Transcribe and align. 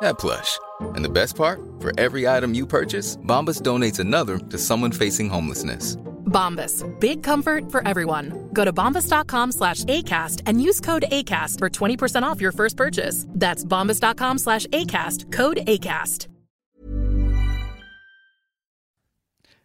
that 0.00 0.18
plush. 0.18 0.58
And 0.80 1.04
the 1.04 1.10
best 1.10 1.36
part? 1.36 1.60
For 1.80 1.92
every 1.98 2.26
item 2.26 2.54
you 2.54 2.66
purchase, 2.66 3.16
Bombas 3.18 3.60
donates 3.60 4.00
another 4.00 4.38
to 4.38 4.58
someone 4.58 4.92
facing 4.92 5.28
homelessness. 5.28 5.96
Bombas. 6.26 6.84
Big 7.00 7.22
comfort 7.22 7.70
for 7.70 7.86
everyone. 7.86 8.48
Go 8.52 8.64
to 8.64 8.72
bombas.com 8.72 9.52
slash 9.52 9.84
ACAST 9.84 10.42
and 10.46 10.60
use 10.60 10.80
code 10.80 11.04
ACAST 11.10 11.58
for 11.58 11.70
20% 11.70 12.22
off 12.22 12.40
your 12.40 12.52
first 12.52 12.76
purchase. 12.76 13.26
That's 13.30 13.64
bombas.com 13.64 14.38
slash 14.38 14.66
ACAST. 14.66 15.32
Code 15.32 15.58
ACAST. 15.58 16.26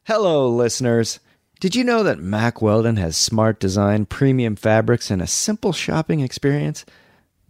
Hello, 0.06 0.50
listeners. 0.50 1.20
Did 1.60 1.76
you 1.76 1.84
know 1.84 2.02
that 2.02 2.18
Mack 2.18 2.60
Weldon 2.60 2.98
has 2.98 3.16
smart 3.16 3.60
design, 3.60 4.08
premium 4.08 4.56
fabrics, 4.56 5.12
and 5.12 5.22
a 5.22 5.28
simple 5.28 5.74
shopping 5.74 6.22
experience? 6.22 6.86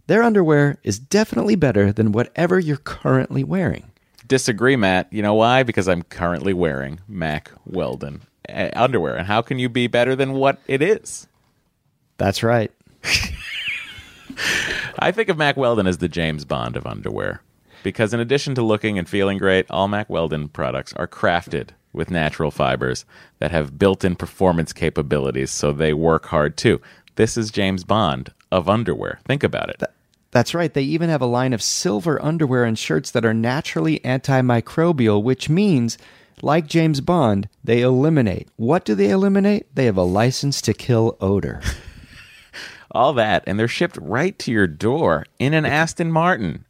Their 0.06 0.22
underwear 0.22 0.78
is 0.82 0.98
definitely 0.98 1.54
better 1.54 1.92
than 1.92 2.12
whatever 2.12 2.58
you're 2.58 2.76
currently 2.76 3.44
wearing. 3.44 3.90
Disagree, 4.26 4.76
Matt. 4.76 5.12
You 5.12 5.22
know 5.22 5.34
why? 5.34 5.62
Because 5.62 5.88
I'm 5.88 6.02
currently 6.02 6.52
wearing 6.52 7.00
Mack 7.06 7.52
Weldon 7.64 8.22
uh, 8.48 8.70
underwear. 8.74 9.16
And 9.16 9.26
how 9.26 9.42
can 9.42 9.58
you 9.58 9.68
be 9.68 9.86
better 9.86 10.16
than 10.16 10.32
what 10.32 10.58
it 10.66 10.82
is? 10.82 11.26
That's 12.18 12.42
right. 12.42 12.72
I 14.98 15.12
think 15.12 15.28
of 15.28 15.38
Mack 15.38 15.56
Weldon 15.56 15.86
as 15.86 15.98
the 15.98 16.08
James 16.08 16.44
Bond 16.44 16.76
of 16.76 16.86
underwear. 16.86 17.42
Because 17.82 18.14
in 18.14 18.20
addition 18.20 18.54
to 18.54 18.62
looking 18.62 18.98
and 18.98 19.08
feeling 19.08 19.38
great, 19.38 19.66
all 19.70 19.88
Mack 19.88 20.08
Weldon 20.08 20.48
products 20.48 20.92
are 20.94 21.08
crafted 21.08 21.70
with 21.92 22.10
natural 22.10 22.50
fibers 22.50 23.04
that 23.38 23.50
have 23.50 23.78
built 23.78 24.04
in 24.04 24.16
performance 24.16 24.72
capabilities 24.72 25.50
so 25.50 25.72
they 25.72 25.92
work 25.92 26.26
hard 26.26 26.56
too. 26.56 26.80
This 27.16 27.36
is 27.36 27.50
James 27.50 27.84
Bond 27.84 28.32
of 28.52 28.68
underwear. 28.68 29.18
Think 29.24 29.42
about 29.42 29.70
it. 29.70 29.82
That's 30.30 30.54
right. 30.54 30.72
They 30.72 30.82
even 30.82 31.10
have 31.10 31.20
a 31.20 31.26
line 31.26 31.52
of 31.52 31.62
silver 31.62 32.22
underwear 32.22 32.64
and 32.64 32.78
shirts 32.78 33.10
that 33.10 33.24
are 33.24 33.34
naturally 33.34 33.98
antimicrobial, 34.00 35.22
which 35.22 35.48
means, 35.48 35.98
like 36.40 36.66
James 36.66 37.00
Bond, 37.00 37.48
they 37.64 37.80
eliminate. 37.80 38.48
What 38.56 38.84
do 38.84 38.94
they 38.94 39.10
eliminate? 39.10 39.74
They 39.74 39.86
have 39.86 39.96
a 39.96 40.02
license 40.02 40.62
to 40.62 40.72
kill 40.72 41.16
odor. 41.20 41.60
all 42.92 43.12
that, 43.14 43.42
and 43.46 43.58
they're 43.58 43.68
shipped 43.68 43.98
right 44.00 44.38
to 44.38 44.52
your 44.52 44.66
door 44.66 45.26
in 45.38 45.54
an 45.54 45.66
Aston 45.66 46.12
Martin. 46.12 46.64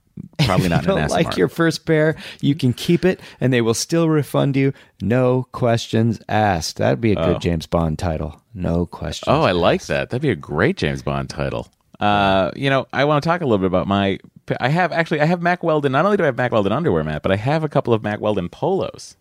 Probably 0.45 0.69
not 0.69 0.83
you 0.83 0.89
don't 0.95 1.11
like 1.11 1.25
Martin. 1.27 1.39
your 1.39 1.49
first 1.49 1.87
pair, 1.87 2.17
you 2.41 2.55
can 2.55 2.73
keep 2.73 3.05
it, 3.05 3.21
and 3.41 3.53
they 3.53 3.61
will 3.61 3.75
still 3.75 4.09
refund 4.09 4.57
you. 4.57 4.73
No 5.01 5.47
questions 5.53 6.21
asked. 6.29 6.77
That'd 6.79 7.01
be 7.01 7.13
a 7.13 7.17
good 7.17 7.37
Oh. 7.37 7.39
James 7.39 7.67
Bond 7.67 7.99
title. 7.99 8.41
No 8.55 8.87
questions. 8.87 9.29
Oh, 9.29 9.43
I 9.43 9.53
like 9.53 9.87
that. 9.87 10.11
That'd 10.11 10.23
be 10.23 10.31
a 10.31 10.37
great 10.37 10.77
James 10.77 11.03
Bond 11.03 11.31
title. 11.31 11.69
Uh, 12.01 12.51
you 12.57 12.69
know, 12.71 12.87
I 12.93 13.05
want 13.05 13.23
to 13.23 13.29
talk 13.29 13.41
a 13.41 13.45
little 13.45 13.59
bit 13.59 13.67
about 13.67 13.87
my. 13.87 14.19
I 14.61 14.69
have 14.69 14.91
actually, 14.93 15.21
I 15.21 15.25
have 15.27 15.41
Mack 15.41 15.63
Weldon. 15.63 15.93
Not 15.93 16.05
only 16.05 16.17
do 16.17 16.25
I 16.25 16.27
have 16.27 16.37
Mack 16.37 16.51
Weldon 16.53 16.73
underwear, 16.73 17.05
Matt, 17.05 17.23
but 17.23 17.31
I 17.31 17.37
have 17.37 17.63
a 17.63 17.69
couple 17.69 17.95
of 17.95 18.03
Mack 18.03 18.21
Weldon 18.21 18.49
polos. 18.49 19.17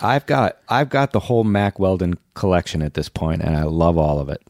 I've 0.00 0.24
got 0.26 0.56
I've 0.68 0.88
got 0.88 1.12
the 1.12 1.20
whole 1.20 1.44
Mack 1.44 1.78
Weldon 1.78 2.14
collection 2.34 2.80
at 2.82 2.94
this 2.94 3.08
point, 3.10 3.42
and 3.42 3.54
I 3.56 3.64
love 3.64 3.98
all 3.98 4.18
of 4.18 4.28
it. 4.30 4.42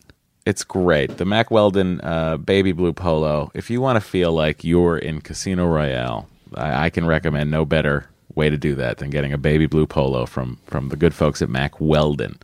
It's 0.45 0.65
great. 0.65 1.19
The 1.19 1.25
Mack 1.25 1.51
Weldon 1.51 2.01
uh, 2.01 2.37
baby 2.37 2.73
blue 2.73 2.93
polo. 2.93 3.51
If 3.55 3.71
you 3.71 3.81
want 3.81 3.97
to 3.97 4.01
feel 4.01 4.33
like 4.33 4.65
you're 4.65 4.99
in 4.99 5.21
Casino 5.21 5.67
Royale, 5.67 6.29
I, 6.55 6.87
I 6.87 6.91
can 6.91 7.07
recommend 7.07 7.51
no 7.51 7.65
better 7.65 8.09
way 8.35 8.51
to 8.51 8.57
do 8.57 8.75
that 8.75 8.99
than 8.99 9.11
getting 9.11 9.33
a 9.33 9.39
baby 9.39 9.67
blue 9.67 9.87
polo 9.87 10.27
from 10.27 10.59
from 10.67 10.89
the 10.89 10.97
good 10.97 11.15
folks 11.15 11.43
at 11.43 11.49
Mack 11.49 11.81
Weldon. 11.81 12.39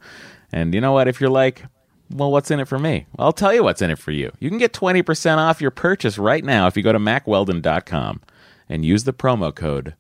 And 0.53 0.75
you 0.75 0.81
know 0.81 0.93
what? 0.93 1.09
If 1.09 1.21
you're 1.21 1.31
like, 1.31 1.65
well, 2.11 2.31
what's 2.31 2.51
in 2.51 2.61
it 2.61 2.69
for 2.69 2.79
me? 2.79 3.07
Well, 3.17 3.27
I'll 3.27 3.33
tell 3.33 3.53
you 3.53 3.63
what's 3.63 3.83
in 3.83 3.91
it 3.91 3.99
for 3.99 4.13
you. 4.13 4.33
You 4.41 4.49
can 4.49 4.59
get 4.59 4.73
20% 4.73 5.37
off 5.37 5.61
your 5.61 5.71
purchase 5.71 6.19
right 6.19 6.45
now 6.45 6.67
if 6.67 6.77
you 6.77 6.83
go 6.83 6.93
to 6.93 6.99
mackweldon.com 6.99 8.23
and 8.69 8.85
use 8.85 9.05
the 9.05 9.13
promo 9.13 9.55
code 9.55 9.95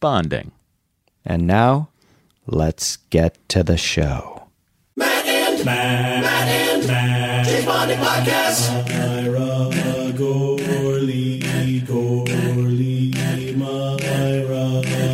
BONDING. 0.00 0.50
And 1.24 1.46
now, 1.46 1.90
let's 2.46 2.96
get 2.96 3.38
to 3.50 3.62
the 3.62 3.76
show. 3.76 4.48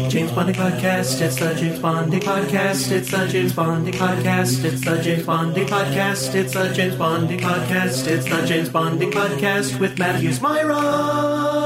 James 0.08 0.32
Bonding 0.32 0.54
Podcast, 0.54 1.20
it's 1.20 1.36
the 1.36 1.54
James 1.54 1.78
Bonding 1.80 2.20
Podcast, 2.20 2.92
it's 2.92 3.10
the 3.10 3.26
James 3.26 3.52
Bonding 3.52 3.94
Podcast, 3.94 4.64
it's 4.64 4.84
the 4.84 5.02
James 5.02 5.26
Bonding 5.26 5.66
Podcast, 5.66 6.34
it's 6.34 6.54
the 6.54 6.72
James 6.72 6.94
Bonding 6.96 7.40
Podcast, 7.40 8.06
it's 8.06 8.24
the 8.24 8.46
James 8.46 8.68
Bonding 8.68 9.10
Podcast 9.10 9.80
with 9.80 9.98
Matthews, 9.98 10.40
Mira, 10.40 10.78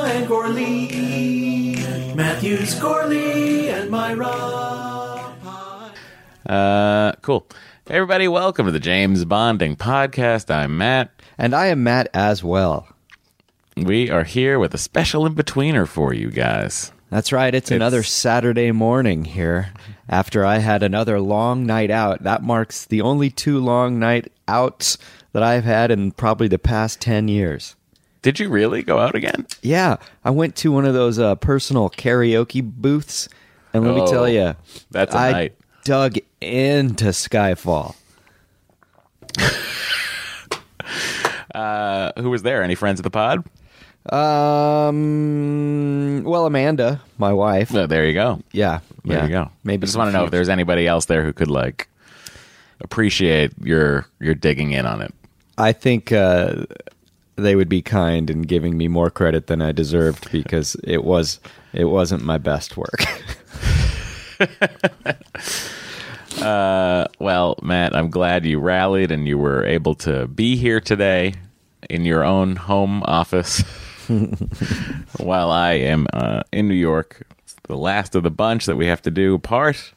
and 0.06 0.27
Gourley. 0.27 2.16
Matthews, 2.16 2.75
Gourley, 2.81 3.69
and 3.69 3.91
Mira. 3.91 4.27
Uh, 6.49 7.12
cool. 7.21 7.47
Hey, 7.93 7.99
everybody, 7.99 8.27
welcome 8.27 8.65
to 8.65 8.73
the 8.73 8.81
James 8.81 9.27
Bonding 9.27 9.77
Podcast. 9.77 10.51
I'm 10.51 10.79
Matt. 10.79 11.11
And 11.37 11.55
I 11.55 11.67
am 11.67 11.83
Matt 11.83 12.09
as 12.15 12.43
well. 12.43 12.89
We 13.77 14.09
are 14.09 14.25
here 14.25 14.59
with 14.59 14.73
a 14.73 14.79
special 14.79 15.27
in 15.27 15.35
betweener 15.35 15.87
for 15.87 16.15
you 16.15 16.31
guys. 16.31 16.91
That's 17.11 17.33
right. 17.33 17.55
It's, 17.55 17.71
another 17.71 18.03
Saturday 18.03 18.73
morning 18.73 19.27
here 19.27 19.75
after 20.09 20.43
I 20.43 20.57
had 20.57 20.83
another 20.83 21.21
long 21.21 21.67
night 21.67 21.91
out. 21.91 22.23
That 22.23 22.43
marks 22.43 22.87
the 22.87 23.03
only 23.03 23.29
two 23.29 23.59
long 23.59 23.99
night 23.99 24.33
outs 24.49 24.97
that 25.35 25.43
I've 25.43 25.65
had 25.65 25.91
in 25.91 26.13
probably 26.13 26.49
the 26.49 26.59
past 26.59 26.99
10 27.03 27.29
years. 27.29 27.77
Did 28.23 28.41
you 28.41 28.49
really 28.49 28.83
go 28.83 29.01
out 29.01 29.15
again? 29.15 29.47
Yeah, 29.61 29.99
I 30.25 30.31
went 30.31 30.57
to 30.57 30.73
one 30.73 30.87
of 30.87 30.95
those 30.95 31.19
uh, 31.19 31.35
personal 31.35 31.91
karaoke 31.91 32.63
booths, 32.63 33.29
and 33.75 33.85
let 33.85 33.95
me 33.95 34.01
Oh, 34.01 34.11
tell 34.11 34.27
you, 34.31 34.57
that's 34.91 35.15
a 35.15 35.19
I 35.19 35.33
night. 35.33 35.57
Dug 35.84 36.16
into 36.41 37.06
Skyfall. 37.06 37.94
Uh, 41.54 42.12
who 42.16 42.31
was 42.31 42.43
there? 42.43 42.62
Any 42.62 42.75
friends 42.75 42.98
of 42.98 43.04
the 43.04 43.10
pod? 43.10 43.44
Um, 44.12 46.25
well, 46.25 46.47
Amanda, 46.47 47.00
my 47.19 47.32
wife. 47.32 47.75
Oh, 47.75 47.87
there 47.87 48.06
you 48.06 48.15
go. 48.15 48.41
Yeah, 48.53 48.81
There 49.04 49.19
yeah. 49.19 49.25
you 49.25 49.31
go. 49.31 49.50
Maybe 49.62 49.84
I 49.84 49.87
just 49.87 49.97
want 49.97 50.09
to 50.09 50.12
know 50.16 50.25
if 50.25 50.31
there's 50.31 50.48
anybody 50.48 50.87
else 50.87 51.04
there 51.04 51.22
who 51.22 51.32
could 51.32 51.50
like 51.50 51.88
appreciate 52.81 53.53
your 53.62 54.06
your 54.19 54.34
digging 54.34 54.72
in 54.72 54.87
on 54.87 55.03
it. 55.03 55.14
I 55.59 55.72
think 55.72 56.10
uh, 56.10 56.64
they 57.37 57.54
would 57.54 57.69
be 57.69 57.82
kind 57.82 58.28
in 58.31 58.43
giving 58.43 58.76
me 58.76 58.88
more 58.88 59.10
credit 59.10 59.47
than 59.47 59.62
I 59.62 59.72
deserved 59.72 60.32
because 60.32 60.75
it 60.82 61.04
was 61.04 61.38
it 61.72 61.84
wasn't 61.84 62.25
my 62.25 62.38
best 62.38 62.76
work. 62.76 63.04
Uh, 66.43 67.07
well, 67.19 67.59
Matt, 67.63 67.95
I'm 67.95 68.11
glad 68.11 68.45
you 68.45 68.59
rallied 68.59 69.11
and 69.11 69.27
you 69.27 69.39
were 69.39 69.65
able 69.65 69.95
to 69.97 70.27
be 70.27 70.57
here 70.57 70.81
today 70.81 71.35
in 71.89 72.05
your 72.05 72.25
own 72.25 72.57
home 72.57 73.03
office 73.05 73.61
while 75.19 75.51
I 75.51 75.73
am 75.75 76.07
uh, 76.13 76.43
in 76.53 76.69
New 76.69 76.75
York. 76.75 77.23
It's 77.39 77.55
the 77.65 77.77
last 77.77 78.15
of 78.15 78.23
the 78.23 78.31
bunch 78.31 78.67
that 78.67 78.77
we 78.77 78.87
have 78.87 79.03
to 79.03 79.11
do 79.11 79.35
apart. 79.35 79.93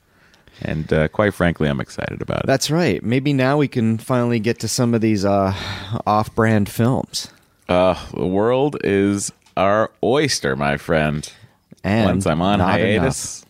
And 0.62 0.92
uh, 0.94 1.07
quite 1.09 1.33
frankly, 1.33 1.68
I'm 1.68 1.81
excited 1.81 2.21
about 2.21 2.42
it. 2.42 2.45
That's 2.48 2.71
right. 2.71 3.03
Maybe 3.03 3.33
now 3.33 3.57
we 3.57 3.68
can 3.68 3.98
finally 3.98 4.39
get 4.39 4.59
to 4.59 4.68
some 4.68 4.94
of 4.94 5.01
these 5.01 5.25
uh, 5.25 5.53
off-brand 6.07 6.69
films. 6.69 7.30
Uh, 7.68 7.95
the 8.13 8.25
world 8.25 8.77
is 8.83 9.31
our 9.57 9.91
oyster, 10.03 10.56
my 10.56 10.77
friend. 10.77 11.30
And 11.83 12.06
Once 12.06 12.25
I'm 12.25 12.41
on 12.41 12.59
hiatus, 12.59 13.44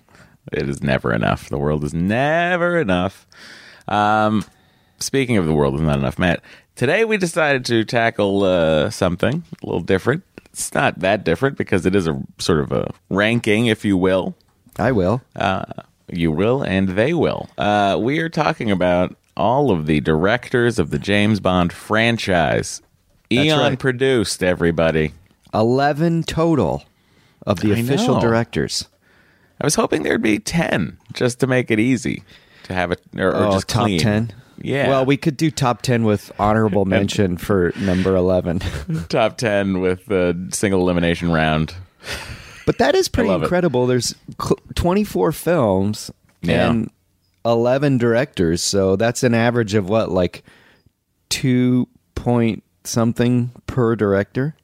it 0.52 0.70
is 0.70 0.82
never 0.82 1.14
enough. 1.14 1.50
The 1.50 1.58
world 1.58 1.84
is 1.84 1.94
never 1.94 2.80
enough. 2.80 3.28
Um, 3.88 4.44
speaking 5.00 5.38
of 5.38 5.46
the 5.46 5.54
world 5.54 5.76
is 5.76 5.82
not 5.82 6.00
enough, 6.00 6.20
Matt. 6.20 6.42
Today 6.76 7.06
we 7.06 7.18
decided 7.18 7.66
to 7.66 7.86
tackle 7.86 8.44
uh, 8.44 8.90
something 8.90 9.44
a 9.62 9.66
little 9.66 9.82
different. 9.82 10.24
It's 10.46 10.74
not 10.74 11.00
that 11.00 11.24
different 11.24 11.58
because 11.58 11.86
it 11.86 11.96
is 11.96 12.08
a 12.08 12.22
sort 12.38 12.60
of 12.60 12.72
a 12.72 12.94
ranking, 13.10 13.68
if 13.68 13.86
you 13.86 13.98
will. 13.98 14.36
I 14.78 14.92
will. 14.92 15.22
Uh, 15.36 15.66
you 16.08 16.32
will, 16.32 16.62
and 16.62 16.90
they 16.90 17.14
will. 17.14 17.50
Uh, 17.58 17.98
we 18.00 18.20
are 18.20 18.30
talking 18.30 18.72
about 18.72 19.16
all 19.38 19.72
of 19.72 19.86
the 19.86 20.02
directors 20.02 20.80
of 20.80 20.90
the 20.92 21.00
James 21.00 21.40
Bond 21.40 21.74
franchise. 21.74 22.82
Eon 23.32 23.60
right. 23.60 23.80
produced 23.80 24.44
everybody. 24.44 25.14
11 25.54 26.24
total 26.24 26.84
of 27.46 27.60
the 27.62 27.74
I 27.74 27.78
official 27.78 28.16
know. 28.16 28.22
directors. 28.22 28.88
I 29.60 29.66
was 29.66 29.76
hoping 29.76 30.04
there'd 30.04 30.22
be 30.22 30.40
10 30.40 30.98
just 31.14 31.40
to 31.40 31.48
make 31.48 31.72
it 31.72 31.80
easy 31.80 32.24
to 32.64 32.74
have 32.74 32.92
it 32.92 33.02
or, 33.18 33.30
or 33.30 33.36
oh, 33.36 33.52
just 33.54 33.68
top 33.68 33.84
clean. 33.84 34.00
10? 34.00 34.34
Yeah. 34.62 34.90
Well, 34.90 35.06
we 35.06 35.18
could 35.18 35.38
do 35.38 35.52
top 35.52 35.82
10 35.82 36.04
with 36.04 36.32
honorable 36.40 36.86
mention 36.86 37.38
for 37.38 37.74
number 37.80 38.16
11. 38.16 38.60
top 39.10 39.38
10 39.38 39.80
with 39.80 40.06
the 40.06 40.50
single 40.54 40.82
elimination 40.82 41.32
round. 41.32 41.74
But 42.66 42.78
that 42.80 42.96
is 42.96 43.08
pretty 43.08 43.30
love 43.30 43.42
it. 43.42 43.46
incredible. 43.46 43.86
There's 43.88 44.16
24 44.76 45.32
films 45.32 46.12
Yeah. 46.42 46.70
and 46.70 46.90
11 47.46 47.98
directors. 47.98 48.62
So 48.62 48.96
that's 48.96 49.24
an 49.24 49.34
average 49.34 49.74
of 49.76 49.88
what, 49.88 50.10
like 50.10 50.44
2 51.30 51.88
point 52.16 52.64
something 52.88 53.52
per 53.68 53.96
director? 53.96 54.56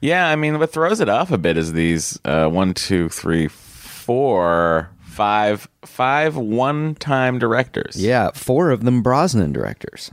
Yeah, 0.00 0.28
I 0.28 0.36
mean, 0.36 0.58
what 0.58 0.72
throws 0.72 1.00
it 1.00 1.08
off 1.08 1.30
a 1.30 1.38
bit 1.38 1.56
is 1.56 1.72
these 1.72 2.18
uh, 2.24 2.48
one, 2.48 2.74
two, 2.74 3.08
three, 3.08 3.48
four, 3.48 3.67
five, 4.08 5.68
five 5.84 6.36
one-time 6.36 7.38
directors. 7.38 7.96
Yeah, 7.96 8.30
four 8.34 8.70
of 8.70 8.84
them 8.84 9.02
Brosnan 9.02 9.52
directors. 9.52 10.10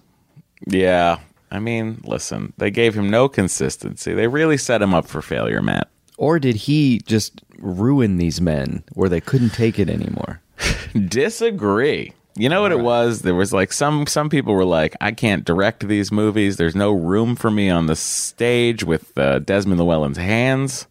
yeah. 0.67 1.19
I 1.51 1.59
mean, 1.59 2.01
listen, 2.03 2.53
they 2.57 2.71
gave 2.71 2.95
him 2.95 3.09
no 3.09 3.29
consistency. 3.29 4.13
They 4.13 4.27
really 4.27 4.57
set 4.57 4.81
him 4.81 4.93
up 4.93 5.07
for 5.07 5.21
failure, 5.21 5.61
Matt. 5.61 5.89
Or 6.17 6.39
did 6.39 6.55
he 6.55 6.99
just 7.05 7.41
ruin 7.59 8.17
these 8.17 8.41
men 8.41 8.83
where 8.93 9.07
they 9.07 9.21
couldn't 9.21 9.51
take 9.51 9.79
it 9.79 9.89
anymore? 9.89 10.41
Disagree. 11.07 12.13
You 12.35 12.49
know 12.49 12.61
what 12.61 12.73
it 12.73 12.79
was? 12.79 13.21
There 13.21 13.35
was 13.35 13.53
like 13.53 13.71
some 13.71 14.07
some 14.07 14.29
people 14.29 14.53
were 14.53 14.65
like, 14.65 14.95
I 14.99 15.11
can't 15.11 15.45
direct 15.45 15.87
these 15.87 16.11
movies. 16.11 16.57
There's 16.57 16.75
no 16.75 16.91
room 16.91 17.37
for 17.37 17.49
me 17.49 17.69
on 17.69 17.85
the 17.85 17.95
stage 17.95 18.83
with 18.83 19.17
uh, 19.17 19.39
Desmond 19.39 19.79
Llewellyn's 19.79 20.17
hands. 20.17 20.87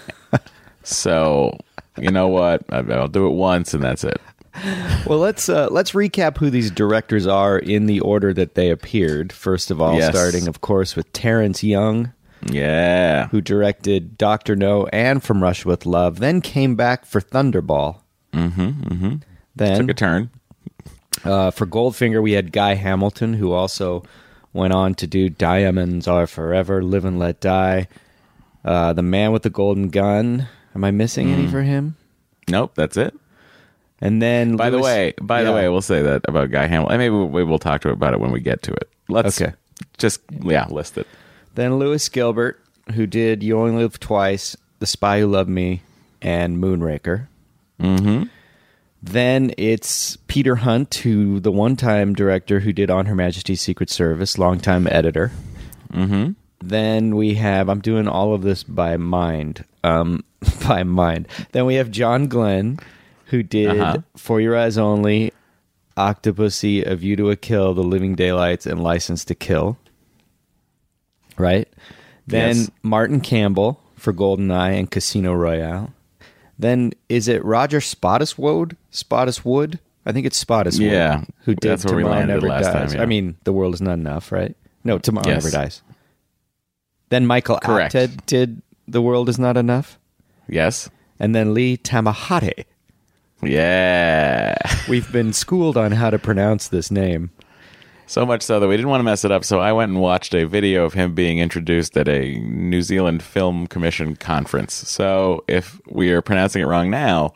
so, 0.82 1.56
you 2.00 2.10
know 2.10 2.28
what? 2.28 2.62
I'll 2.70 3.08
do 3.08 3.26
it 3.26 3.32
once 3.32 3.74
and 3.74 3.82
that's 3.82 4.04
it. 4.04 4.20
Well, 5.06 5.18
let's 5.18 5.48
uh, 5.48 5.68
let's 5.70 5.92
recap 5.92 6.38
who 6.38 6.50
these 6.50 6.70
directors 6.70 7.26
are 7.26 7.58
in 7.58 7.86
the 7.86 8.00
order 8.00 8.34
that 8.34 8.54
they 8.54 8.70
appeared. 8.70 9.32
First 9.32 9.70
of 9.70 9.80
all, 9.80 9.96
Yes. 9.96 10.16
starting, 10.16 10.48
of 10.48 10.60
course, 10.60 10.96
with 10.96 11.12
Terrence 11.12 11.62
Young, 11.62 12.12
Yeah. 12.50 13.28
who 13.28 13.40
directed 13.40 14.18
Doctor 14.18 14.56
No 14.56 14.86
and 14.86 15.22
From 15.22 15.42
Russia 15.42 15.68
with 15.68 15.86
Love, 15.86 16.18
then 16.18 16.40
came 16.40 16.74
back 16.74 17.06
for 17.06 17.20
Thunderball. 17.20 17.98
Mm-hmm. 18.32 18.60
mm-hmm. 18.62 19.14
Then 19.54 19.80
Took 19.80 19.90
a 19.90 19.94
turn. 19.94 20.30
uh, 21.24 21.50
for 21.52 21.66
Goldfinger, 21.66 22.22
we 22.22 22.32
had 22.32 22.50
Guy 22.52 22.74
Hamilton, 22.74 23.34
who 23.34 23.52
also 23.52 24.02
went 24.52 24.72
on 24.72 24.94
to 24.96 25.06
do 25.06 25.28
Diamonds 25.28 26.08
Are 26.08 26.26
Forever, 26.26 26.82
Live 26.82 27.04
and 27.04 27.18
Let 27.18 27.40
Die, 27.40 27.86
uh, 28.64 28.92
The 28.92 29.02
Man 29.02 29.30
with 29.32 29.42
the 29.42 29.50
Golden 29.50 29.88
Gun. 29.88 30.48
Am 30.74 30.84
I 30.84 30.90
missing 30.90 31.28
Mm. 31.28 31.32
any 31.32 31.46
for 31.48 31.62
him? 31.62 31.96
Nope, 32.48 32.72
that's 32.74 32.96
it. 32.96 33.14
And 34.00 34.22
then, 34.22 34.56
By 34.56 34.70
the 34.70 34.78
way, 34.78 35.12
by 35.20 35.42
the 35.42 35.50
Yeah. 35.50 35.54
way, 35.56 35.68
we'll 35.68 35.80
say 35.82 36.02
that 36.02 36.22
about 36.28 36.50
Guy 36.50 36.66
Hamilton. 36.66 36.98
Maybe 36.98 37.10
we'll, 37.14 37.28
we 37.28 37.42
will 37.44 37.58
talk 37.58 37.80
to 37.82 37.90
about 37.90 38.14
it 38.14 38.20
when 38.20 38.30
we 38.30 38.40
get 38.40 38.62
to 38.62 38.72
it. 38.72 38.88
Let's 39.08 39.40
Okay. 39.40 39.54
just 39.96 40.20
yeah, 40.44 40.66
list 40.68 40.96
it. 40.98 41.06
Then 41.54 41.78
Lewis 41.78 42.08
Gilbert, 42.08 42.60
who 42.94 43.06
did 43.06 43.42
You 43.42 43.58
Only 43.58 43.82
Live 43.82 43.98
Twice, 43.98 44.56
The 44.78 44.86
Spy 44.86 45.20
Who 45.20 45.26
Loved 45.26 45.50
Me, 45.50 45.82
and 46.22 46.62
Moonraker. 46.62 47.26
Mm-hmm. 47.82 48.24
Then 49.02 49.52
it's 49.58 50.16
Peter 50.28 50.56
Hunt, 50.56 50.94
who 50.96 51.38
the 51.40 51.52
one-time 51.52 52.14
director 52.14 52.60
who 52.60 52.72
did 52.72 52.90
On 52.90 53.06
Her 53.06 53.14
Majesty's 53.14 53.60
Secret 53.60 53.90
Service, 53.90 54.38
longtime 54.38 54.86
editor. 54.90 55.30
Mm-hmm. 55.92 56.32
Then 56.60 57.14
we 57.16 57.34
have 57.34 57.68
I'm 57.68 57.80
doing 57.80 58.08
all 58.08 58.34
of 58.34 58.42
this 58.42 58.62
by 58.64 58.96
mind, 58.96 59.64
um, 59.84 60.24
by 60.68 60.82
mind. 60.82 61.28
Then 61.52 61.66
we 61.66 61.76
have 61.76 61.90
John 61.90 62.26
Glenn, 62.28 62.78
who 63.26 63.42
did 63.42 63.68
Uh-huh. 63.80 63.98
For 64.16 64.40
Your 64.40 64.56
Eyes 64.56 64.76
Only, 64.78 65.32
Octopussy, 65.96 66.84
A 66.86 66.96
View 66.96 67.16
to 67.16 67.30
a 67.30 67.36
Kill, 67.36 67.74
The 67.74 67.82
Living 67.82 68.14
Daylights, 68.14 68.66
and 68.66 68.82
License 68.82 69.24
to 69.26 69.34
Kill 69.34 69.78
right? 71.36 71.68
Then 72.26 72.56
Yes. 72.56 72.70
Martin 72.82 73.20
Campbell 73.20 73.80
for 73.96 74.12
GoldenEye 74.12 74.76
and 74.78 74.90
Casino 74.90 75.32
Royale. 75.34 75.92
Then 76.58 76.92
is 77.08 77.28
it 77.28 77.44
Roger 77.44 77.78
Spottiswoode? 77.78 78.74
Spottiswood? 78.92 79.78
I 80.04 80.10
think 80.12 80.26
it's 80.26 80.42
Spottiswoode. 80.42 80.90
Yeah. 80.90 81.22
who 81.44 81.54
did 81.54 81.70
That's 81.70 81.84
Tomorrow 81.84 82.24
Never 82.24 82.48
last 82.48 82.64
Dies. 82.72 82.72
time, 82.90 82.96
yeah. 82.96 83.02
I 83.02 83.06
mean, 83.06 83.36
The 83.44 83.52
World 83.52 83.74
Is 83.74 83.80
Not 83.80 83.94
Enough, 83.94 84.32
right? 84.32 84.56
No, 84.82 84.98
Tomorrow 84.98 85.28
Yes. 85.28 85.44
Never 85.44 85.56
Dies. 85.56 85.82
Then 87.10 87.26
Michael 87.26 87.58
Correct. 87.58 87.94
Apted 87.94 88.26
did 88.26 88.62
The 88.86 89.00
World 89.02 89.28
Is 89.28 89.38
Not 89.38 89.56
Enough, 89.56 89.98
Yes. 90.48 90.90
and 91.18 91.34
then 91.34 91.54
Lee 91.54 91.76
Tamahori. 91.78 92.64
Yeah. 93.42 94.56
We've 94.88 95.10
been 95.12 95.32
schooled 95.32 95.76
on 95.76 95.92
how 95.92 96.10
to 96.10 96.18
pronounce 96.18 96.68
this 96.68 96.90
name. 96.90 97.30
So 98.06 98.24
much 98.24 98.42
so 98.42 98.58
that 98.58 98.66
we 98.66 98.76
didn't 98.76 98.88
want 98.88 99.00
to 99.00 99.04
mess 99.04 99.24
it 99.24 99.30
up. 99.30 99.44
So 99.44 99.60
I 99.60 99.72
went 99.72 99.90
and 99.92 100.00
watched 100.00 100.34
a 100.34 100.44
video 100.44 100.84
of 100.86 100.94
him 100.94 101.14
being 101.14 101.38
introduced 101.38 101.96
at 101.96 102.08
a 102.08 102.38
New 102.38 102.80
Zealand 102.80 103.22
Film 103.22 103.66
Commission 103.66 104.16
conference. 104.16 104.72
So 104.72 105.44
if 105.46 105.78
we 105.90 106.10
are 106.12 106.22
pronouncing 106.22 106.62
it 106.62 106.66
wrong 106.66 106.88
now, 106.90 107.34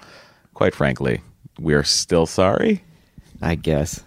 quite 0.55 0.75
frankly, 0.75 1.21
we're 1.59 1.85
still 1.85 2.25
sorry. 2.25 2.83
I 3.43 3.55
guess. 3.55 4.03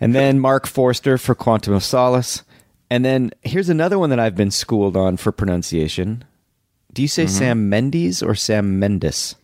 And 0.00 0.14
then 0.14 0.38
Mark 0.38 0.66
Forster 0.66 1.16
for 1.16 1.34
Quantum 1.34 1.72
of 1.72 1.82
Solace. 1.82 2.42
And 2.90 3.04
then 3.04 3.30
here's 3.42 3.68
another 3.68 3.98
one 3.98 4.10
that 4.10 4.18
I've 4.18 4.34
been 4.36 4.50
schooled 4.50 4.96
on 4.96 5.16
for 5.16 5.30
pronunciation. 5.32 6.24
Do 6.92 7.02
you 7.02 7.08
say 7.08 7.24
Mm-hmm. 7.24 7.38
Sam 7.38 7.68
Mendes 7.68 8.22
or 8.22 8.34
Sam 8.34 8.78
Mendes? 8.80 9.36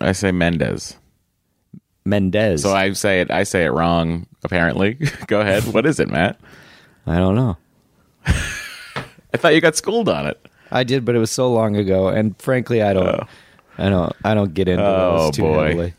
I 0.00 0.12
say 0.12 0.30
Mendez. 0.32 0.96
Mendez. 2.04 2.62
So 2.62 2.74
I 2.74 2.92
say 2.92 3.20
it. 3.20 3.30
I 3.30 3.44
say 3.44 3.64
it 3.64 3.70
wrong. 3.70 4.26
Apparently, 4.44 4.94
go 5.26 5.40
ahead. 5.40 5.64
What 5.72 5.86
is 5.86 6.00
it, 6.00 6.08
Matt? 6.08 6.38
I 7.06 7.16
don't 7.16 7.34
know. 7.34 7.56
I 8.26 9.36
thought 9.36 9.54
you 9.54 9.60
got 9.60 9.76
schooled 9.76 10.08
on 10.08 10.26
it. 10.26 10.38
I 10.70 10.84
did, 10.84 11.04
but 11.04 11.14
it 11.14 11.18
was 11.18 11.30
so 11.30 11.52
long 11.52 11.76
ago, 11.76 12.08
and 12.08 12.36
frankly, 12.40 12.82
I 12.82 12.92
don't, 12.94 13.22
I 13.78 13.88
don't, 13.90 14.12
I 14.24 14.34
don't 14.34 14.54
get 14.54 14.68
into 14.68 14.84
Oh, 14.84 15.26
those 15.26 15.36
too 15.36 15.42
boy. 15.42 15.66
heavily. 15.68 15.94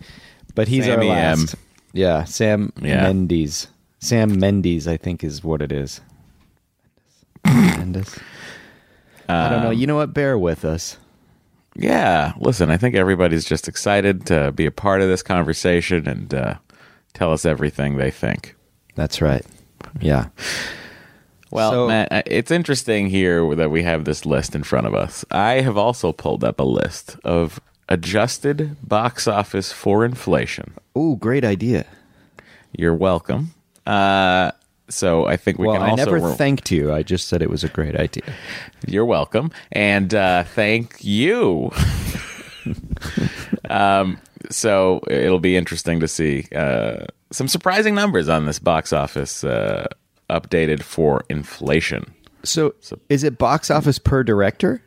But 0.56 0.68
he's 0.68 0.86
Sammy 0.86 1.10
our 1.10 1.16
M. 1.16 1.40
last. 1.40 1.56
Yeah, 1.94 2.24
Sam 2.26 2.74
Yeah. 2.82 3.04
Mendes. 3.04 3.68
Sam 4.00 4.40
Mendes, 4.40 4.88
I 4.88 4.98
think, 4.98 5.24
is 5.24 5.44
what 5.44 5.62
it 5.62 5.72
is. 5.72 6.02
Mendes. 7.46 8.18
I 9.30 9.50
don't 9.50 9.64
know. 9.64 9.70
You 9.72 9.88
know 9.88 9.96
what? 9.96 10.14
Bear 10.14 10.38
with 10.38 10.66
us. 10.66 10.98
Yeah. 11.76 12.34
Listen, 12.38 12.70
I 12.70 12.78
think 12.78 12.96
everybody's 12.96 13.46
just 13.46 13.68
excited 13.68 14.26
to 14.28 14.52
be 14.52 14.66
a 14.66 14.72
part 14.72 15.02
of 15.02 15.08
this 15.08 15.24
conversation 15.24 16.08
and 16.08 16.34
uh, 16.34 16.56
tell 17.14 17.32
us 17.34 17.46
everything 17.46 17.98
they 17.98 18.12
think. 18.12 18.56
That's 18.96 19.22
right. 19.22 19.46
Yeah. 20.00 20.28
Well, 21.52 21.72
So- 21.72 21.88
Matt, 21.88 22.24
it's 22.28 22.52
interesting 22.52 23.08
here 23.08 23.56
that 23.56 23.72
we 23.72 23.84
have 23.84 24.06
this 24.06 24.26
list 24.26 24.56
in 24.56 24.64
front 24.64 24.88
of 24.88 24.94
us. 24.94 25.26
I 25.32 25.62
have 25.62 25.78
also 25.78 26.12
pulled 26.12 26.44
up 26.44 26.60
a 26.60 26.64
list 26.64 27.18
of 27.24 27.60
adjusted 27.90 28.76
box 28.88 29.28
office 29.28 29.72
for 29.72 30.06
inflation. 30.06 30.74
Ooh, 30.98 31.16
great 31.20 31.44
idea. 31.46 31.86
You're 32.72 32.96
welcome. 32.96 33.54
Uh, 33.86 34.52
so 34.90 35.26
I 35.26 35.38
think 35.38 35.58
we 35.58 35.68
well, 35.68 35.78
can 35.78 35.90
also. 35.90 36.02
I 36.02 36.06
never 36.06 36.18
ro- 36.20 36.34
thanked 36.34 36.72
you. 36.72 36.94
I 36.94 37.04
just 37.04 37.28
said 37.28 37.42
it 37.42 37.50
was 37.50 37.64
a 37.64 37.70
great 37.70 37.96
idea. 37.96 38.24
You're 38.88 39.06
welcome, 39.06 39.52
and 39.72 40.14
uh, 40.14 40.44
thank 40.44 41.04
you. 41.04 41.72
um, 43.70 44.20
so 44.50 45.02
it'll 45.10 45.40
be 45.40 45.56
interesting 45.56 46.00
to 46.00 46.08
see 46.08 46.48
uh, 46.56 47.06
some 47.32 47.48
surprising 47.48 47.96
numbers 47.96 48.30
on 48.30 48.46
this 48.46 48.60
box 48.60 48.94
office 48.94 49.44
uh, 49.44 49.88
updated 50.30 50.84
for 50.84 51.24
inflation. 51.30 52.14
So, 52.44 52.76
is 53.10 53.24
it 53.24 53.38
box 53.38 53.72
office 53.72 54.00
per 54.00 54.24
director? 54.24 54.82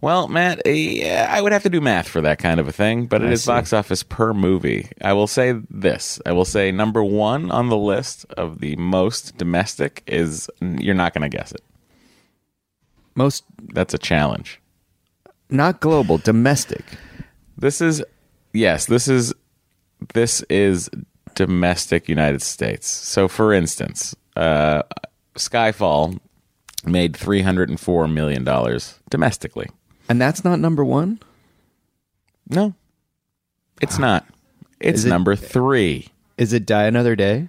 Well, 0.00 0.28
Matt, 0.28 0.62
yeah, 0.64 1.26
I 1.28 1.40
would 1.40 1.50
have 1.50 1.64
to 1.64 1.68
do 1.70 1.80
math 1.80 2.06
for 2.08 2.20
that 2.20 2.38
kind 2.38 2.60
of 2.60 2.68
a 2.68 2.72
thing, 2.72 3.06
but 3.06 3.20
it 3.22 3.28
I 3.28 3.32
is 3.32 3.42
see. 3.42 3.48
box 3.48 3.72
office 3.72 4.04
per 4.04 4.32
movie. 4.32 4.88
I 5.02 5.12
will 5.12 5.26
say 5.26 5.54
this: 5.70 6.20
I 6.24 6.32
will 6.32 6.44
say 6.44 6.70
number 6.70 7.02
one 7.02 7.50
on 7.50 7.68
the 7.68 7.76
list 7.76 8.24
of 8.36 8.60
the 8.60 8.76
most 8.76 9.36
domestic 9.36 10.04
is 10.06 10.48
you're 10.60 10.94
not 10.94 11.14
going 11.14 11.28
to 11.28 11.36
guess 11.36 11.50
it. 11.50 11.62
Most 13.16 13.44
That's 13.72 13.92
a 13.94 13.98
challenge. 13.98 14.60
not 15.50 15.80
global, 15.80 16.18
domestic. 16.18 16.84
This 17.56 17.80
is 17.80 18.02
yes, 18.52 18.86
this 18.86 19.08
is 19.08 19.34
this 20.14 20.42
is 20.42 20.88
domestic 21.34 22.08
United 22.08 22.42
States. 22.42 22.86
So 22.86 23.26
for 23.26 23.52
instance, 23.52 24.14
uh 24.36 24.82
Skyfall 25.34 26.20
made 26.84 27.16
304 27.16 28.06
million 28.06 28.44
dollars 28.44 29.00
domestically. 29.10 29.66
And 30.08 30.20
that's 30.20 30.44
not 30.44 30.58
number 30.58 30.84
1? 30.84 31.20
No. 32.50 32.74
It's 33.80 33.98
not. 33.98 34.26
It's 34.80 35.04
it- 35.04 35.08
number 35.08 35.36
3. 35.36 36.08
Is 36.38 36.52
it 36.52 36.66
Die 36.66 36.84
Another 36.84 37.16
Day? 37.16 37.48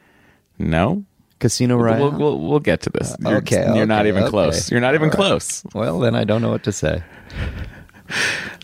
No. 0.57 1.03
Casino 1.39 1.77
Royale? 1.77 2.11
We'll, 2.11 2.19
we'll 2.19 2.39
we'll 2.49 2.59
get 2.59 2.81
to 2.81 2.89
this. 2.89 3.15
You're, 3.19 3.37
okay, 3.37 3.71
You're 3.75 3.85
not 3.85 4.07
even 4.07 4.23
okay. 4.23 4.29
close. 4.29 4.69
You're 4.71 4.81
not 4.81 4.93
even 4.95 5.07
right. 5.09 5.15
close. 5.15 5.63
well, 5.73 5.99
then 5.99 6.13
I 6.15 6.25
don't 6.25 6.41
know 6.41 6.49
what 6.49 6.63
to 6.63 6.71
say. 6.73 7.01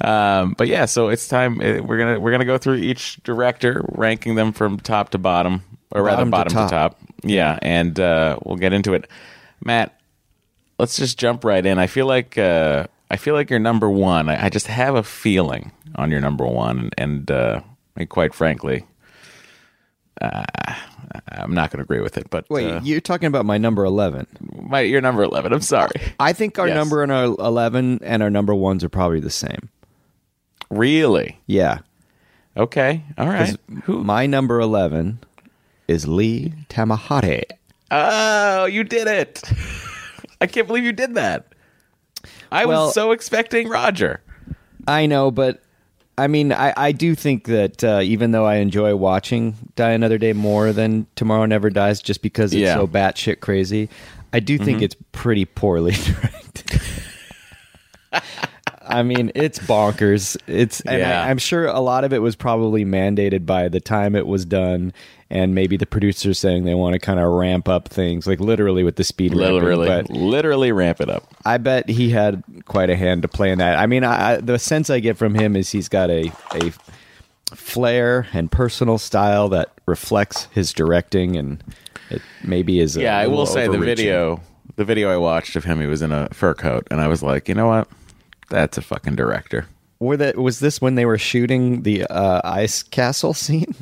um, 0.01 0.55
but 0.57 0.67
yeah, 0.67 0.85
so 0.85 1.07
it's 1.09 1.27
time. 1.27 1.61
uh, 1.61 1.81
We're 1.83 1.97
gonna 1.97 2.19
we're 2.19 2.31
gonna 2.31 2.43
go 2.45 2.57
through 2.57 2.75
each 2.77 3.17
director, 3.23 3.85
ranking 3.89 4.35
them 4.35 4.51
from 4.51 4.77
top 4.79 5.11
to 5.11 5.17
bottom, 5.17 5.63
or 5.91 6.03
rather 6.03 6.25
Bottom 6.25 6.49
to 6.49 6.55
bottom 6.55 6.69
to 6.69 6.75
top. 6.75 6.99
top. 6.99 6.99
Yeah, 7.23 7.59
and 7.61 7.97
uh, 7.99 8.39
we'll 8.43 8.57
get 8.57 8.73
into 8.73 8.93
it. 8.93 9.07
Matt, 9.63 9.97
let's 10.77 10.97
just 10.97 11.17
jump 11.17 11.45
right 11.45 11.65
in. 11.65 11.77
I 11.79 11.87
feel 11.87 12.07
like 12.07 12.37
uh, 12.37 12.87
I 13.11 13.17
feel 13.17 13.33
like 13.35 13.49
you're 13.49 13.59
number 13.59 13.89
one. 13.89 14.29
I, 14.29 14.45
I 14.45 14.49
just 14.49 14.67
have 14.67 14.95
a 14.95 15.03
feeling 15.03 15.71
on 15.95 16.11
your 16.11 16.21
number 16.21 16.45
one, 16.45 16.89
and 16.97 17.29
uh, 17.29 17.61
quite 18.09 18.33
frankly, 18.33 18.85
uh, 20.21 20.43
I'm 21.29 21.53
not 21.53 21.71
going 21.71 21.77
to 21.79 21.83
agree 21.83 22.01
with 22.01 22.17
it. 22.17 22.29
But 22.29 22.49
Wait, 22.49 22.69
uh, 22.69 22.81
you're 22.83 23.01
talking 23.01 23.27
about 23.27 23.45
my 23.45 23.57
number 23.57 23.85
11. 23.85 24.27
my, 24.67 24.79
you're 24.81 25.01
number 25.01 25.23
eleven. 25.23 25.53
I'm 25.53 25.61
sorry. 25.61 25.91
I 26.19 26.33
think 26.33 26.57
our 26.57 26.67
Yes. 26.67 26.75
number 26.75 27.03
and 27.03 27.11
our 27.11 27.25
11 27.25 27.99
and 28.03 28.23
our 28.23 28.29
number 28.29 28.55
ones 28.55 28.83
are 28.83 28.89
probably 28.89 29.19
the 29.19 29.29
same. 29.29 29.69
Really? 30.69 31.39
Yeah. 31.47 31.79
Okay. 32.57 33.03
All 33.17 33.27
right. 33.27 33.55
'Cause 33.85 33.87
My 33.87 34.25
number 34.25 34.59
11 34.59 35.19
is 35.87 36.07
Lee 36.07 36.53
Tamahori. 36.69 37.43
Oh, 37.91 38.65
you 38.65 38.83
did 38.83 39.07
it! 39.07 39.43
I 40.41 40.47
can't 40.47 40.65
believe 40.65 40.83
you 40.83 40.91
did 40.91 41.15
that. 41.15 41.45
I 42.51 42.65
Well- 42.65 42.85
was 42.85 42.93
so 42.93 43.11
expecting 43.11 43.67
Roger. 43.69 44.21
I 44.87 45.05
know, 45.07 45.31
but 45.31 45.61
I 46.17 46.27
mean, 46.27 46.53
I, 46.53 46.73
I 46.77 46.91
do 46.93 47.13
think 47.15 47.45
that 47.45 47.83
uh, 47.83 47.99
even 48.03 48.31
though 48.31 48.45
I 48.45 48.55
enjoy 48.57 48.95
watching 48.95 49.55
Die 49.75 49.91
Another 49.91 50.17
Day 50.17 50.31
more 50.33 50.71
than 50.71 51.07
Tomorrow 51.15 51.45
Never 51.47 51.69
Dies, 51.69 52.01
just 52.01 52.21
because 52.21 52.53
it's 52.53 52.61
Yeah. 52.61 52.75
so 52.75 52.87
batshit 52.87 53.39
crazy, 53.41 53.89
I 54.31 54.39
do 54.39 54.57
think 54.57 54.81
it's 54.81 54.95
pretty 55.11 55.43
poorly 55.45 55.91
directed. 56.05 56.81
I 58.87 59.01
mean, 59.03 59.31
it's 59.35 59.59
bonkers. 59.59 60.37
It's, 60.47 60.81
and 60.81 60.99
Yeah. 60.99 61.23
I, 61.23 61.29
I'm 61.29 61.37
sure 61.39 61.65
a 61.65 61.79
lot 61.79 62.03
of 62.03 62.13
it 62.13 62.19
was 62.19 62.35
probably 62.35 62.85
mandated 62.85 63.45
by 63.45 63.67
the 63.67 63.79
time 63.81 64.15
it 64.15 64.27
was 64.27 64.45
done, 64.45 64.93
and 65.29 65.55
maybe 65.55 65.75
the 65.75 65.85
producers 65.85 66.37
saying 66.37 66.65
they 66.65 66.75
want 66.75 66.93
to 66.93 66.99
kind 66.99 67.19
of 67.19 67.31
ramp 67.31 67.67
up 67.67 67.87
things, 67.87 68.27
like 68.27 68.39
literally 68.39 68.83
with 68.83 68.95
the 68.95 69.03
speed. 69.03 69.31
ramping, 69.31 69.53
Literally, 69.53 69.87
but- 69.87 70.09
literally 70.09 70.71
ramp 70.71 71.01
it 71.01 71.09
up. 71.09 71.23
I 71.45 71.57
bet 71.57 71.89
he 71.89 72.09
had 72.09 72.43
quite 72.65 72.89
a 72.89 72.95
hand 72.95 73.23
to 73.23 73.27
play 73.27 73.51
in 73.51 73.57
that. 73.57 73.79
I 73.79 73.87
mean, 73.87 74.03
I, 74.03 74.33
I, 74.33 74.37
the 74.37 74.59
sense 74.59 74.89
I 74.89 74.99
get 74.99 75.17
from 75.17 75.33
him 75.35 75.55
is 75.55 75.71
he's 75.71 75.89
got 75.89 76.09
a 76.09 76.31
a 76.53 76.71
flair 77.55 78.27
and 78.33 78.51
personal 78.51 78.97
style 78.97 79.49
that 79.49 79.71
reflects 79.85 80.47
his 80.51 80.73
directing, 80.73 81.35
and 81.35 81.63
it 82.09 82.21
maybe 82.43 82.79
is. 82.79 82.95
A 82.97 83.01
Yeah, 83.01 83.17
I 83.17 83.27
will 83.27 83.45
say 83.45 83.67
the 83.67 83.77
video, 83.77 84.41
the 84.75 84.85
video 84.85 85.11
I 85.11 85.17
watched 85.17 85.55
of 85.55 85.63
him, 85.63 85.79
he 85.79 85.87
was 85.87 86.01
in 86.01 86.11
a 86.11 86.29
fur 86.33 86.53
coat, 86.53 86.87
and 86.91 87.01
I 87.01 87.07
was 87.07 87.23
like, 87.23 87.47
you 87.49 87.55
know 87.55 87.67
what? 87.67 87.87
That's 88.49 88.77
a 88.77 88.81
fucking 88.81 89.15
director. 89.15 89.67
Were 89.99 90.17
that 90.17 90.37
was 90.37 90.59
this 90.59 90.81
when 90.81 90.95
they 90.95 91.05
were 91.05 91.17
shooting 91.17 91.81
the 91.83 92.03
uh, 92.03 92.41
ice 92.43 92.83
castle 92.83 93.33
scene 93.45 93.75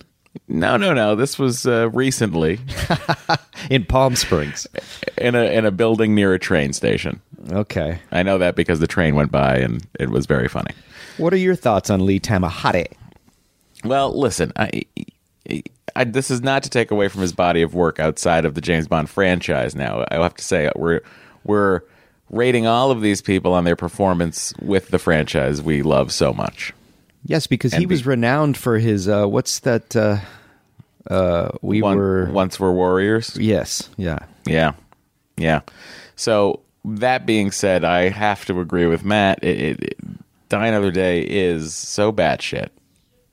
No, 0.47 0.77
no, 0.77 0.93
no. 0.93 1.15
This 1.15 1.37
was 1.37 1.65
uh, 1.65 1.89
recently 1.91 2.59
in 3.69 3.85
Palm 3.85 4.15
Springs? 4.15 4.67
in 5.17 5.35
a 5.35 5.43
in 5.43 5.65
a 5.65 5.71
building 5.71 6.15
near 6.15 6.33
a 6.33 6.39
train 6.39 6.73
station. 6.73 7.21
Okay, 7.51 7.99
I 8.11 8.23
know 8.23 8.37
that 8.37 8.55
because 8.55 8.79
the 8.79 8.87
train 8.87 9.15
went 9.15 9.31
by, 9.31 9.57
and 9.57 9.85
it 9.99 10.09
was 10.09 10.25
very 10.25 10.47
funny. 10.47 10.71
what 11.17 11.33
are 11.33 11.37
your 11.37 11.55
thoughts 11.55 11.89
on 11.89 12.05
Lee 12.05 12.19
Tamahori? 12.19 12.87
Well, 13.83 14.17
listen, 14.17 14.53
I, 14.55 14.83
I, 15.95 16.05
this 16.05 16.31
is 16.31 16.41
not 16.41 16.63
to 16.63 16.69
take 16.69 16.89
away 16.89 17.09
from 17.09 17.21
his 17.21 17.33
body 17.33 17.61
of 17.61 17.73
work 17.73 17.99
outside 17.99 18.45
of 18.45 18.55
the 18.55 18.61
James 18.61 18.87
Bond 18.87 19.09
franchise. 19.09 19.75
Now, 19.75 20.05
I 20.09 20.15
have 20.15 20.35
to 20.35 20.43
say 20.43 20.71
we're 20.75 21.01
we're 21.43 21.81
rating 22.29 22.65
all 22.65 22.91
of 22.91 23.01
these 23.01 23.21
people 23.21 23.53
on 23.53 23.65
their 23.65 23.75
performance 23.75 24.53
with 24.61 24.87
the 24.89 24.99
franchise 24.99 25.61
we 25.61 25.83
love 25.83 26.11
so 26.11 26.33
much. 26.33 26.73
Yes, 27.25 27.47
because 27.47 27.73
he 27.73 27.85
be- 27.85 27.93
was 27.93 28.05
renowned 28.05 28.57
for 28.57 28.77
his 28.79 29.07
uh, 29.07 29.25
what's 29.25 29.59
that? 29.59 29.95
Uh, 29.95 30.17
uh, 31.09 31.49
we 31.61 31.81
One- 31.81 31.97
were 31.97 32.29
Once 32.31 32.59
Were 32.59 32.73
Warriors. 32.73 33.37
yes, 33.37 33.89
yeah. 33.97 34.19
Yeah, 34.45 34.73
yeah. 35.37 35.61
So 36.15 36.59
that 36.85 37.25
being 37.25 37.51
said, 37.51 37.83
I 37.85 38.09
have 38.09 38.45
to 38.45 38.59
agree 38.59 38.85
with 38.87 39.05
Matt. 39.05 39.41
It, 39.43 39.59
it, 39.59 39.83
it, 39.83 39.97
Die 40.49 40.67
Another 40.67 40.91
Day 40.91 41.21
is 41.21 41.73
so 41.73 42.11
batshit. 42.11 42.69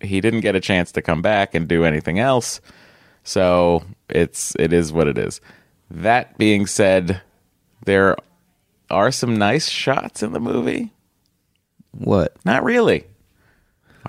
He 0.01 0.21
didn't 0.21 0.41
get 0.41 0.55
a 0.55 0.61
chance 0.61 0.93
to 0.93 1.03
come 1.03 1.21
back 1.21 1.55
and 1.55 1.69
do 1.69 1.85
anything 1.85 2.19
else, 2.19 2.61
so 3.25 3.85
it's 4.09 4.55
it 4.59 4.73
is 4.73 4.93
what 4.93 5.09
it 5.09 5.19
is. 5.19 5.41
That 5.91 6.39
being 6.39 6.67
said, 6.67 7.21
there 7.85 8.17
are 8.89 9.11
some 9.11 9.37
nice 9.37 9.69
shots 9.69 10.23
in 10.23 10.33
the 10.33 10.41
movie. 10.41 10.93
What? 11.91 12.35
Not 12.45 12.65
really. 12.65 13.05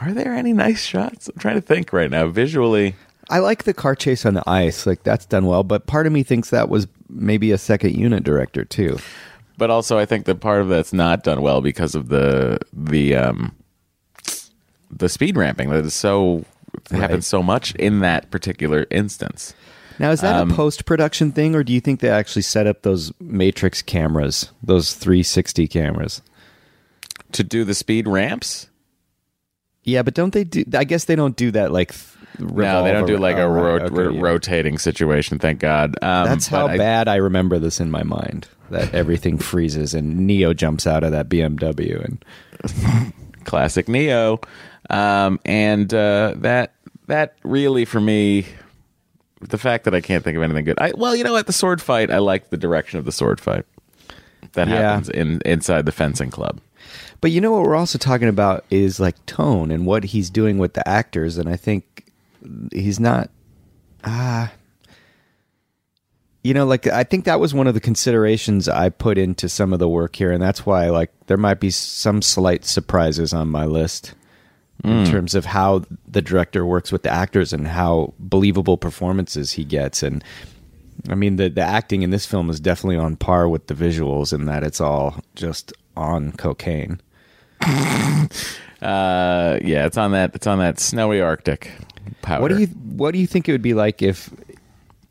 Are 0.02 0.14
there 0.14 0.34
any 0.34 0.52
nice 0.52 0.84
shots? 0.84 1.30
I'm 1.30 1.40
trying 1.40 1.56
to 1.56 1.62
think 1.62 1.94
right 1.94 2.10
now. 2.10 2.28
Visually, 2.28 2.96
I 3.30 3.40
like 3.40 3.64
the 3.64 3.74
car 3.74 3.96
chase 3.96 4.26
on 4.26 4.34
the 4.34 4.44
ice, 4.50 4.86
like 4.86 5.04
that's 5.04 5.26
done 5.26 5.46
well. 5.46 5.64
But 5.64 5.86
part 5.88 6.08
of 6.08 6.12
me 6.14 6.24
thinks 6.24 6.50
that 6.50 6.70
was 6.70 6.88
maybe 7.10 7.52
a 7.52 7.58
second 7.58 7.96
unit 7.96 8.24
director 8.24 8.66
too. 8.66 8.98
but 9.58 9.70
also 9.70 10.00
I 10.00 10.06
think 10.06 10.26
that 10.26 10.40
part 10.40 10.62
of 10.62 10.70
that's 10.70 10.92
not 10.94 11.24
done 11.24 11.42
well 11.42 11.62
because 11.62 11.94
of 11.94 12.10
the 12.10 12.58
the 12.74 13.16
um 13.16 13.56
the 14.90 15.08
speed 15.08 15.38
ramping 15.38 15.70
that 15.70 15.86
is 15.86 15.94
so 15.94 16.46
happens 16.90 17.28
so 17.28 17.44
much 17.44 17.76
in 17.76 18.00
that 18.00 18.32
particular 18.32 18.88
instance. 18.90 19.54
Now, 20.00 20.10
is 20.12 20.22
that 20.22 20.36
Um, 20.42 20.50
a 20.52 20.54
post 20.56 20.86
production 20.86 21.32
thing, 21.32 21.54
or 21.54 21.64
do 21.64 21.74
you 21.74 21.80
think 21.82 22.00
they 22.00 22.10
actually 22.10 22.42
set 22.42 22.66
up 22.66 22.82
those 22.82 23.12
Matrix 23.20 23.82
cameras, 23.84 24.52
those 24.64 24.94
360 24.96 25.68
cameras? 25.68 26.22
To 27.34 27.44
do 27.44 27.64
the 27.64 27.76
speed 27.76 28.08
ramps? 28.08 28.68
Yeah, 29.84 30.04
but 30.04 30.14
don't 30.14 30.32
they 30.34 30.44
do? 30.44 30.64
I 30.74 30.84
guess 30.84 31.06
they 31.06 31.16
don't 31.16 31.36
do 31.36 31.52
that. 31.52 31.72
Like, 31.72 31.94
no, 32.40 32.84
they 32.84 32.92
don't 32.92 33.08
do 33.08 33.18
like 33.18 33.38
a 33.38 33.46
around- 33.48 33.54
ro- 33.82 33.86
okay, 33.86 33.94
ro- 33.96 34.12
yeah. 34.12 34.22
rotating 34.22 34.78
situation. 34.78 35.40
Thank 35.40 35.60
God. 35.60 35.96
Um, 36.02 36.26
That's 36.28 36.48
how 36.48 36.68
I- 36.68 36.78
bad 36.78 37.08
I 37.08 37.16
remember 37.16 37.58
this 37.60 37.80
in 37.80 37.90
my 37.92 38.04
mind. 38.04 38.48
That 38.70 38.94
everything 38.94 39.38
freezes 39.38 39.94
and 39.94 40.20
Neo 40.26 40.54
jumps 40.54 40.88
out 40.88 41.04
of 41.04 41.12
that 41.12 41.28
BMW 41.28 42.06
and 42.06 42.24
classic 43.44 43.90
Neo, 43.90 44.40
um, 44.90 45.40
and 45.44 45.94
uh, 45.94 46.36
that 46.38 46.74
that 47.08 47.36
really 47.44 47.84
for 47.84 48.00
me, 48.00 48.46
the 49.42 49.58
fact 49.58 49.84
that 49.86 49.94
I 49.94 50.00
can't 50.00 50.24
think 50.24 50.38
of 50.38 50.44
anything 50.44 50.64
good. 50.64 50.80
I 50.80 50.94
well, 50.96 51.16
you 51.18 51.26
know 51.26 51.34
what, 51.34 51.48
the 51.48 51.54
sword 51.54 51.82
fight. 51.82 52.10
I 52.12 52.20
like 52.20 52.50
the 52.50 52.56
direction 52.56 52.98
of 52.98 53.04
the 53.04 53.12
sword 53.12 53.42
fight 53.42 53.66
that 54.54 54.70
Yeah. 54.70 54.76
happens 54.76 55.10
in 55.10 55.42
inside 55.46 55.86
the 55.86 55.92
fencing 55.92 56.30
club. 56.30 56.62
But 57.22 57.30
you 57.30 57.40
know 57.40 57.52
what 57.52 57.64
we're 57.64 57.76
also 57.76 58.00
talking 58.00 58.28
about 58.28 58.66
is 58.72 59.00
like 59.00 59.24
tone 59.28 59.70
and 59.70 59.86
what 59.86 60.06
he's 60.06 60.32
doing 60.32 60.58
with 60.58 60.74
the 60.74 60.88
actors, 60.88 61.38
and 61.38 61.48
I 61.48 61.56
think 61.56 62.12
he's 62.74 63.00
not. 63.00 63.30
Ah, 64.04 64.52
you 66.44 66.56
know, 66.56 66.66
like 66.66 66.88
I 66.88 67.04
think 67.04 67.26
that 67.26 67.40
was 67.40 67.54
one 67.54 67.68
of 67.68 67.76
the 67.76 67.80
considerations 67.80 68.68
I 68.68 68.90
put 68.90 69.20
into 69.20 69.48
some 69.48 69.72
of 69.74 69.80
the 69.80 69.88
work 69.88 70.16
here, 70.16 70.32
and 70.32 70.42
that's 70.42 70.66
why 70.66 70.90
like 70.90 71.12
there 71.28 71.38
might 71.38 71.60
be 71.60 71.70
some 71.70 72.24
slight 72.24 72.66
surprises 72.66 73.34
on 73.34 73.50
my 73.50 73.66
list 73.66 74.16
in 74.84 75.06
terms 75.06 75.36
of 75.36 75.46
how 75.46 75.84
the 76.08 76.24
director 76.24 76.66
works 76.66 76.92
with 76.92 77.04
the 77.04 77.12
actors 77.12 77.54
and 77.54 77.68
how 77.68 78.16
believable 78.18 78.78
performances 78.78 79.54
he 79.54 79.64
gets 79.64 80.04
and. 80.04 80.24
I 81.10 81.16
mean, 81.16 81.38
the 81.38 81.50
the 81.50 81.62
acting 81.62 82.04
in 82.04 82.12
this 82.12 82.28
film 82.28 82.52
is 82.52 82.60
definitely 82.60 82.98
on 82.98 83.16
par 83.16 83.50
with 83.50 83.66
the 83.66 83.74
visuals 83.74 84.34
in 84.34 84.46
that 84.46 84.64
it's 84.64 84.80
all 84.80 85.24
just 85.34 85.74
on 85.98 86.32
cocaine. 86.34 87.02
Uh, 88.82 89.60
yeah, 89.64 89.86
it's 89.86 89.96
on 89.96 90.12
that. 90.12 90.34
It's 90.34 90.48
on 90.48 90.58
that 90.58 90.80
snowy 90.80 91.22
Arctic 91.22 91.72
powder. 92.24 92.42
What 92.42 92.48
do 92.48 92.60
you 92.60 92.66
What 92.66 93.12
do 93.12 93.20
you 93.20 93.28
think 93.28 93.48
it 93.48 93.52
would 93.52 93.62
be 93.62 93.76
like 93.76 94.02
if 94.02 94.32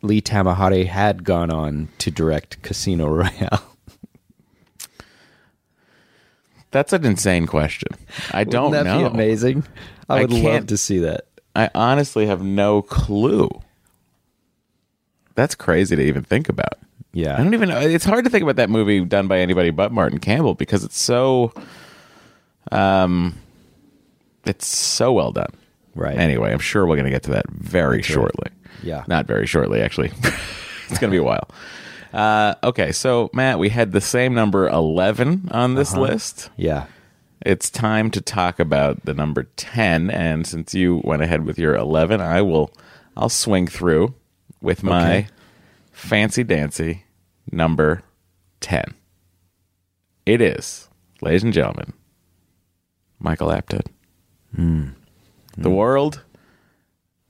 Lee 0.03 0.21
Tamahori 0.21 0.87
had 0.87 1.23
gone 1.23 1.53
on 1.53 1.87
to 1.99 2.11
direct 2.11 2.61
Casino 2.63 3.07
Royale? 3.09 3.63
That's 6.73 6.93
an 6.93 7.05
insane 7.05 7.47
question. 7.47 7.89
I 8.33 8.43
don't 8.43 8.71
Wouldn't 8.71 8.87
that 8.87 8.99
know. 8.99 9.09
be 9.09 9.15
amazing? 9.15 9.63
I 10.09 10.19
I 10.19 10.21
would 10.23 10.33
love 10.33 10.67
to 10.67 10.77
see 10.77 10.99
that. 11.01 11.27
I 11.55 11.71
honestly 11.75 12.27
have 12.27 12.43
no 12.43 12.83
clue. 12.83 13.51
That's 15.35 15.55
crazy 15.55 15.97
to 15.97 16.03
even 16.03 16.23
think 16.23 16.49
about. 16.49 16.75
Yeah. 17.13 17.35
I 17.35 17.39
don't 17.39 17.55
even 17.55 17.69
know. 17.69 17.81
It's 17.81 18.05
hard 18.05 18.25
to 18.25 18.31
think 18.31 18.43
about 18.43 18.57
that 18.57 18.71
movie 18.71 19.05
done 19.05 19.27
by 19.27 19.39
anybody 19.39 19.71
but 19.71 19.93
Martin 19.93 20.19
Campbell 20.19 20.55
because 20.55 20.85
it's 20.85 20.99
so, 20.99 21.53
um, 22.73 23.37
it's 24.45 24.67
so 24.67 25.13
well 25.13 25.33
done. 25.33 25.53
Right. 25.95 26.17
Anyway, 26.17 26.53
I'm 26.53 26.59
sure 26.61 26.87
we're 26.87 26.97
going 26.97 27.05
to 27.07 27.11
get 27.11 27.25
to 27.25 27.33
that 27.33 27.49
very 27.51 27.97
right. 27.99 28.05
shortly. 28.05 28.51
Yeah. 28.83 29.05
Not 29.09 29.27
very 29.27 29.47
shortly, 29.47 29.81
actually. 29.83 30.09
it's 30.23 30.99
going 30.99 31.11
to 31.11 31.11
be 31.11 31.17
a 31.17 31.23
while. 31.23 31.49
Uh, 32.13 32.55
okay, 32.65 32.93
so 32.93 33.31
Matt, 33.33 33.59
we 33.59 33.69
had 33.69 33.93
the 33.93 34.01
same 34.01 34.35
number 34.35 34.69
11 34.69 35.49
on 35.53 35.75
this 35.75 35.93
Uh-huh. 35.93 36.03
list. 36.03 36.51
Yeah. 36.57 36.87
It's 37.45 37.71
time 37.71 38.11
to 38.13 38.21
talk 38.21 38.59
about 38.61 39.05
the 39.05 39.15
number 39.15 39.45
10 39.57 40.11
and 40.11 40.47
since 40.47 40.75
you 40.75 41.01
went 41.05 41.23
ahead 41.23 41.45
with 41.47 41.59
your 41.59 41.75
11, 41.77 42.21
I 42.21 42.43
will 42.43 42.73
I'll 43.17 43.29
swing 43.29 43.67
through 43.67 44.15
with 44.61 44.83
my 44.83 45.11
Okay. 45.19 45.27
fancy 45.93 46.45
dancy 46.45 47.05
number 47.51 48.03
10. 48.61 48.95
It 50.27 50.41
is, 50.41 50.89
ladies 51.23 51.43
and 51.43 51.53
gentlemen, 51.53 51.93
Michael 53.21 53.49
Apted. 53.53 53.87
The 54.55 55.71
world 55.71 56.23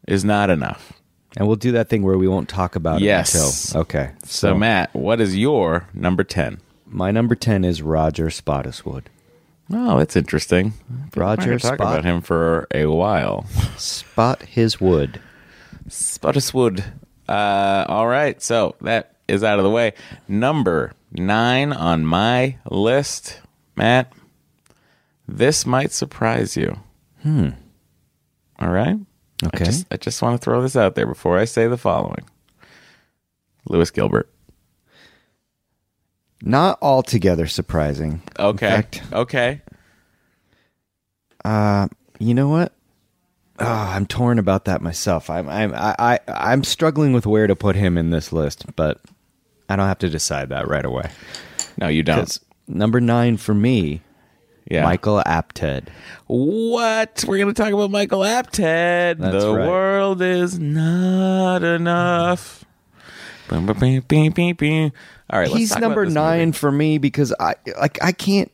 is 0.09 0.25
not 0.25 0.49
enough. 0.50 0.92
And 1.37 1.47
we'll 1.47 1.56
do 1.56 1.73
that 1.73 1.88
thing 1.88 2.02
where 2.02 2.18
we 2.18 2.26
won't 2.26 2.49
talk 2.49 2.75
about 2.75 3.00
Yes. 3.00 3.35
it 3.35 3.38
until. 3.75 3.80
Okay. 3.82 4.11
So, 4.25 4.56
Matt, 4.56 4.92
what 4.94 5.20
is 5.20 5.37
your 5.37 5.87
number 5.94 6.25
10? 6.25 6.59
my 6.92 7.12
number 7.12 7.37
10 7.37 7.62
is 7.64 7.82
Roger 7.82 8.26
Spottiswoode. 8.26 9.04
Oh, 9.73 9.99
that's 9.99 10.16
interesting. 10.16 10.73
Roger 11.14 11.52
talk 11.56 11.75
Spot- 11.76 11.80
about 11.80 12.04
him 12.04 12.20
for 12.20 12.66
a 12.75 12.87
while. 12.87 13.47
Spot 13.76 14.42
his 14.42 14.80
wood. 14.80 15.20
Spottiswoode. 15.88 16.82
Uh, 17.28 17.85
all 17.88 18.09
right, 18.09 18.42
so 18.42 18.75
that 18.80 19.14
is 19.28 19.44
out 19.44 19.61
of 19.61 19.64
the 19.64 19.70
way. 19.70 19.92
Number 20.26 20.92
nine 21.12 21.73
on 21.73 22.04
my 22.04 22.56
list, 22.68 23.40
Matt. 23.76 24.12
This 25.31 25.65
might 25.65 25.93
surprise 25.93 26.57
you. 26.57 26.77
Hmm. 27.23 27.51
All 28.59 28.71
right. 28.71 28.97
Okay. 29.45 29.65
I 29.65 29.65
just, 29.65 29.87
I 29.93 29.97
just 29.97 30.21
want 30.23 30.41
to 30.41 30.45
throw 30.45 30.61
this 30.61 30.75
out 30.75 30.97
there 30.97 31.07
before 31.07 31.39
I 31.39 31.45
say 31.45 31.69
the 31.69 31.79
following. 31.79 32.29
Lewis 33.69 33.93
Gilbert. 33.93 34.29
Not 36.43 36.79
altogether 36.83 37.47
surprising. 37.47 38.23
Okay. 38.39 38.69
Fact, 38.69 39.03
okay. 39.13 39.63
uh, 41.45 41.87
you 42.19 42.35
know 42.35 42.49
what? 42.49 42.73
Oh, 43.61 43.67
I'm 43.67 44.07
torn 44.07 44.39
about 44.39 44.65
that 44.65 44.81
myself. 44.81 45.31
I'm 45.31 45.49
I'm 45.49 45.75
I, 45.75 45.95
I 45.99 46.19
I'm 46.27 46.65
struggling 46.65 47.13
with 47.13 47.27
where 47.27 47.47
to 47.47 47.55
put 47.55 47.77
him 47.77 47.99
in 47.99 48.11
this 48.11 48.33
list, 48.33 48.65
but 48.75 49.01
I 49.69 49.77
don't 49.77 49.87
have 49.87 49.99
to 49.99 50.09
decide 50.09 50.49
that 50.49 50.67
right 50.67 50.85
away. 50.85 51.11
No, 51.77 51.87
you 51.89 52.03
don't. 52.03 52.39
number 52.67 53.01
nine 53.01 53.37
for 53.37 53.53
me, 53.55 54.01
Yeah. 54.71 54.85
Michael 54.85 55.21
Apted. 55.27 55.89
What? 56.29 57.25
We're 57.27 57.39
going 57.39 57.53
to 57.53 57.62
talk 57.62 57.73
about 57.73 57.91
Michael 57.91 58.21
Apted. 58.21 59.19
That's 59.19 59.45
the 59.45 59.53
right. 59.55 59.69
world 59.69 60.23
is 60.23 60.59
not 60.59 61.62
enough. 61.65 62.65
Bum, 63.49 63.67
bum, 63.67 63.79
bing, 63.79 64.00
bing, 64.07 64.31
bing, 64.31 64.55
bing. 64.55 64.93
All 65.29 65.39
right, 65.41 65.49
let's 65.49 65.59
He's 65.59 65.69
talk 65.71 65.79
about 65.79 65.89
number 65.89 66.05
this 66.07 66.15
nine 66.15 66.49
movie. 66.49 66.59
for 66.59 66.71
me 66.73 66.99
because 66.99 67.35
I 67.41 67.55
like 67.81 68.03
I 68.03 68.12
can't 68.12 68.50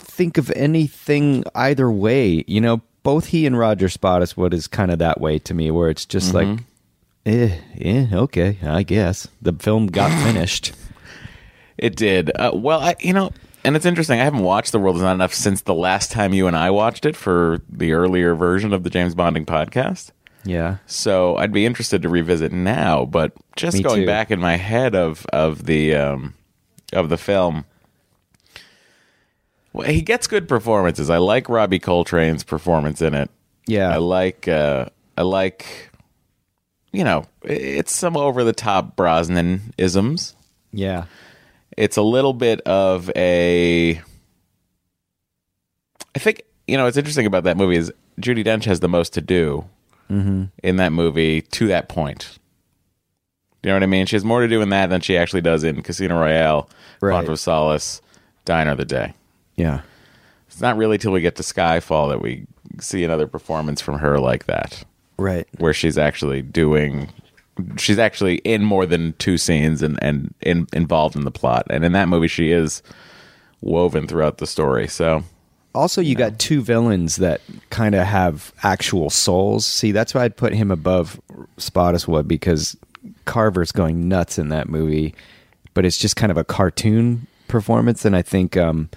think 0.00 0.36
of 0.36 0.50
anything 0.52 1.44
either 1.54 1.90
way. 1.90 2.44
You 2.46 2.60
know, 2.60 2.82
both 3.04 3.26
he 3.26 3.46
and 3.46 3.56
Roger 3.56 3.86
Spottiswoode 3.88 4.52
is 4.52 4.66
kind 4.66 4.90
of 4.90 4.98
that 4.98 5.20
way 5.20 5.38
to 5.40 5.54
me, 5.54 5.70
where 5.70 5.88
it's 5.90 6.04
just 6.04 6.32
Mm-hmm. 6.34 6.52
like, 6.54 6.64
eh, 7.26 7.56
yeah, 7.76 8.06
okay, 8.12 8.58
I 8.64 8.82
guess 8.82 9.28
the 9.40 9.52
film 9.52 9.86
got 9.86 10.10
finished. 10.24 10.72
It 11.78 11.94
did. 11.96 12.30
Uh, 12.36 12.50
well, 12.54 12.80
I, 12.80 12.96
you 13.00 13.12
know, 13.12 13.30
and 13.64 13.76
it's 13.76 13.86
interesting. 13.86 14.20
I 14.20 14.24
haven't 14.24 14.42
watched 14.42 14.72
The 14.72 14.78
World 14.78 14.96
Is 14.96 15.02
Not 15.02 15.12
Enough 15.14 15.34
since 15.34 15.62
the 15.62 15.74
last 15.74 16.10
time 16.12 16.32
you 16.34 16.46
and 16.46 16.56
I 16.56 16.70
watched 16.70 17.06
it 17.06 17.16
for 17.16 17.60
the 17.68 17.92
earlier 17.92 18.34
version 18.34 18.72
of 18.72 18.82
the 18.82 18.90
James 18.90 19.14
Bonding 19.14 19.46
podcast. 19.46 20.10
Yeah, 20.44 20.78
So 20.86 21.36
I'd 21.36 21.52
be 21.52 21.64
interested 21.64 22.02
to 22.02 22.08
revisit 22.08 22.50
now. 22.50 23.04
But 23.04 23.32
just 23.54 23.76
Me 23.76 23.82
going 23.84 24.00
too. 24.00 24.06
back 24.06 24.32
in 24.32 24.40
my 24.40 24.56
head 24.56 24.96
of 24.96 25.24
of 25.32 25.66
the 25.66 25.94
um, 25.94 26.34
of 26.92 27.08
the 27.10 27.16
film, 27.16 27.64
well, 29.72 29.86
he 29.88 30.02
gets 30.02 30.26
good 30.26 30.48
performances. 30.48 31.10
I 31.10 31.18
like 31.18 31.48
Robbie 31.48 31.78
Coltrane's 31.78 32.42
performance 32.42 33.00
in 33.00 33.14
it. 33.14 33.30
yeah, 33.66 33.90
I 33.90 33.98
like 33.98 34.48
uh, 34.48 34.86
I 35.16 35.22
like 35.22 35.90
you 36.90 37.04
know 37.04 37.24
it's 37.44 37.94
some 37.94 38.16
over 38.16 38.42
the 38.42 38.52
top 38.52 38.96
Brosnan 38.96 39.72
isms. 39.78 40.34
yeah, 40.72 41.04
It's 41.76 41.96
a 41.96 42.02
little 42.02 42.32
bit 42.32 42.60
of 42.62 43.10
a. 43.16 44.00
I 46.14 46.18
think 46.18 46.42
you 46.66 46.76
know 46.76 46.84
what's 46.84 46.96
interesting 46.96 47.26
about 47.26 47.44
that 47.44 47.56
movie 47.56 47.76
is 47.76 47.92
Judi 48.20 48.44
Dench 48.44 48.64
has 48.64 48.80
the 48.80 48.88
most 48.88 49.12
to 49.14 49.20
do 49.20 49.64
Mm-hmm. 50.10 50.44
in 50.62 50.76
that 50.76 50.92
movie 50.92 51.40
to 51.40 51.68
that 51.68 51.88
point. 51.88 52.38
You 53.62 53.68
know 53.70 53.76
what 53.76 53.82
I 53.82 53.86
mean? 53.86 54.04
She 54.04 54.16
has 54.16 54.24
more 54.24 54.42
to 54.42 54.48
do 54.48 54.60
in 54.60 54.68
that 54.68 54.90
than 54.90 55.00
she 55.00 55.16
actually 55.16 55.40
does 55.40 55.64
in 55.64 55.82
Casino 55.82 56.18
Royale, 56.20 56.68
Right. 57.00 57.12
Quantum 57.12 57.32
of 57.32 57.40
Solace, 57.40 58.02
Die 58.44 58.60
Another 58.60 58.84
Day. 58.84 59.14
yeah. 59.56 59.80
It's 60.48 60.60
not 60.60 60.76
really 60.76 60.98
till 60.98 61.12
we 61.12 61.22
get 61.22 61.36
to 61.36 61.42
Skyfall 61.42 62.10
that 62.10 62.20
we 62.20 62.46
see 62.78 63.04
another 63.04 63.26
performance 63.26 63.80
from 63.80 64.00
her 64.00 64.18
like 64.20 64.44
that. 64.46 64.84
Right. 65.16 65.48
where 65.58 65.72
she's 65.72 65.96
actually 65.96 66.42
doing 66.42 67.08
she's 67.76 67.98
actually 67.98 68.36
in 68.36 68.62
more 68.64 68.86
than 68.86 69.12
two 69.18 69.36
scenes 69.38 69.82
and 69.82 69.98
and 70.02 70.34
in, 70.40 70.66
involved 70.72 71.16
in 71.16 71.24
the 71.24 71.30
plot 71.30 71.66
and 71.70 71.84
in 71.84 71.92
that 71.92 72.08
movie 72.08 72.28
she 72.28 72.50
is 72.50 72.82
woven 73.60 74.06
throughout 74.06 74.38
the 74.38 74.46
story 74.46 74.88
so 74.88 75.22
Also, 75.74 76.02
you 76.02 76.14
got 76.14 76.38
two 76.38 76.60
villains 76.60 77.16
that 77.16 77.40
kind 77.70 77.94
of 77.94 78.06
have 78.06 78.52
actual 78.62 79.08
souls. 79.08 79.64
See, 79.64 79.90
that's 79.90 80.12
why 80.12 80.24
I'd 80.24 80.36
put 80.36 80.52
him 80.52 80.70
above 80.70 81.18
Spottiswoode 81.56 82.28
because 82.28 82.76
Carver's 83.24 83.72
going 83.72 84.06
nuts 84.06 84.38
in 84.38 84.50
that 84.50 84.68
movie, 84.68 85.14
but 85.72 85.86
it's 85.86 85.96
just 85.96 86.14
kind 86.14 86.30
of 86.30 86.36
a 86.36 86.44
cartoon 86.44 87.26
performance. 87.48 88.04
And 88.04 88.14
I 88.14 88.20
think 88.20 88.56
um, 88.56 88.90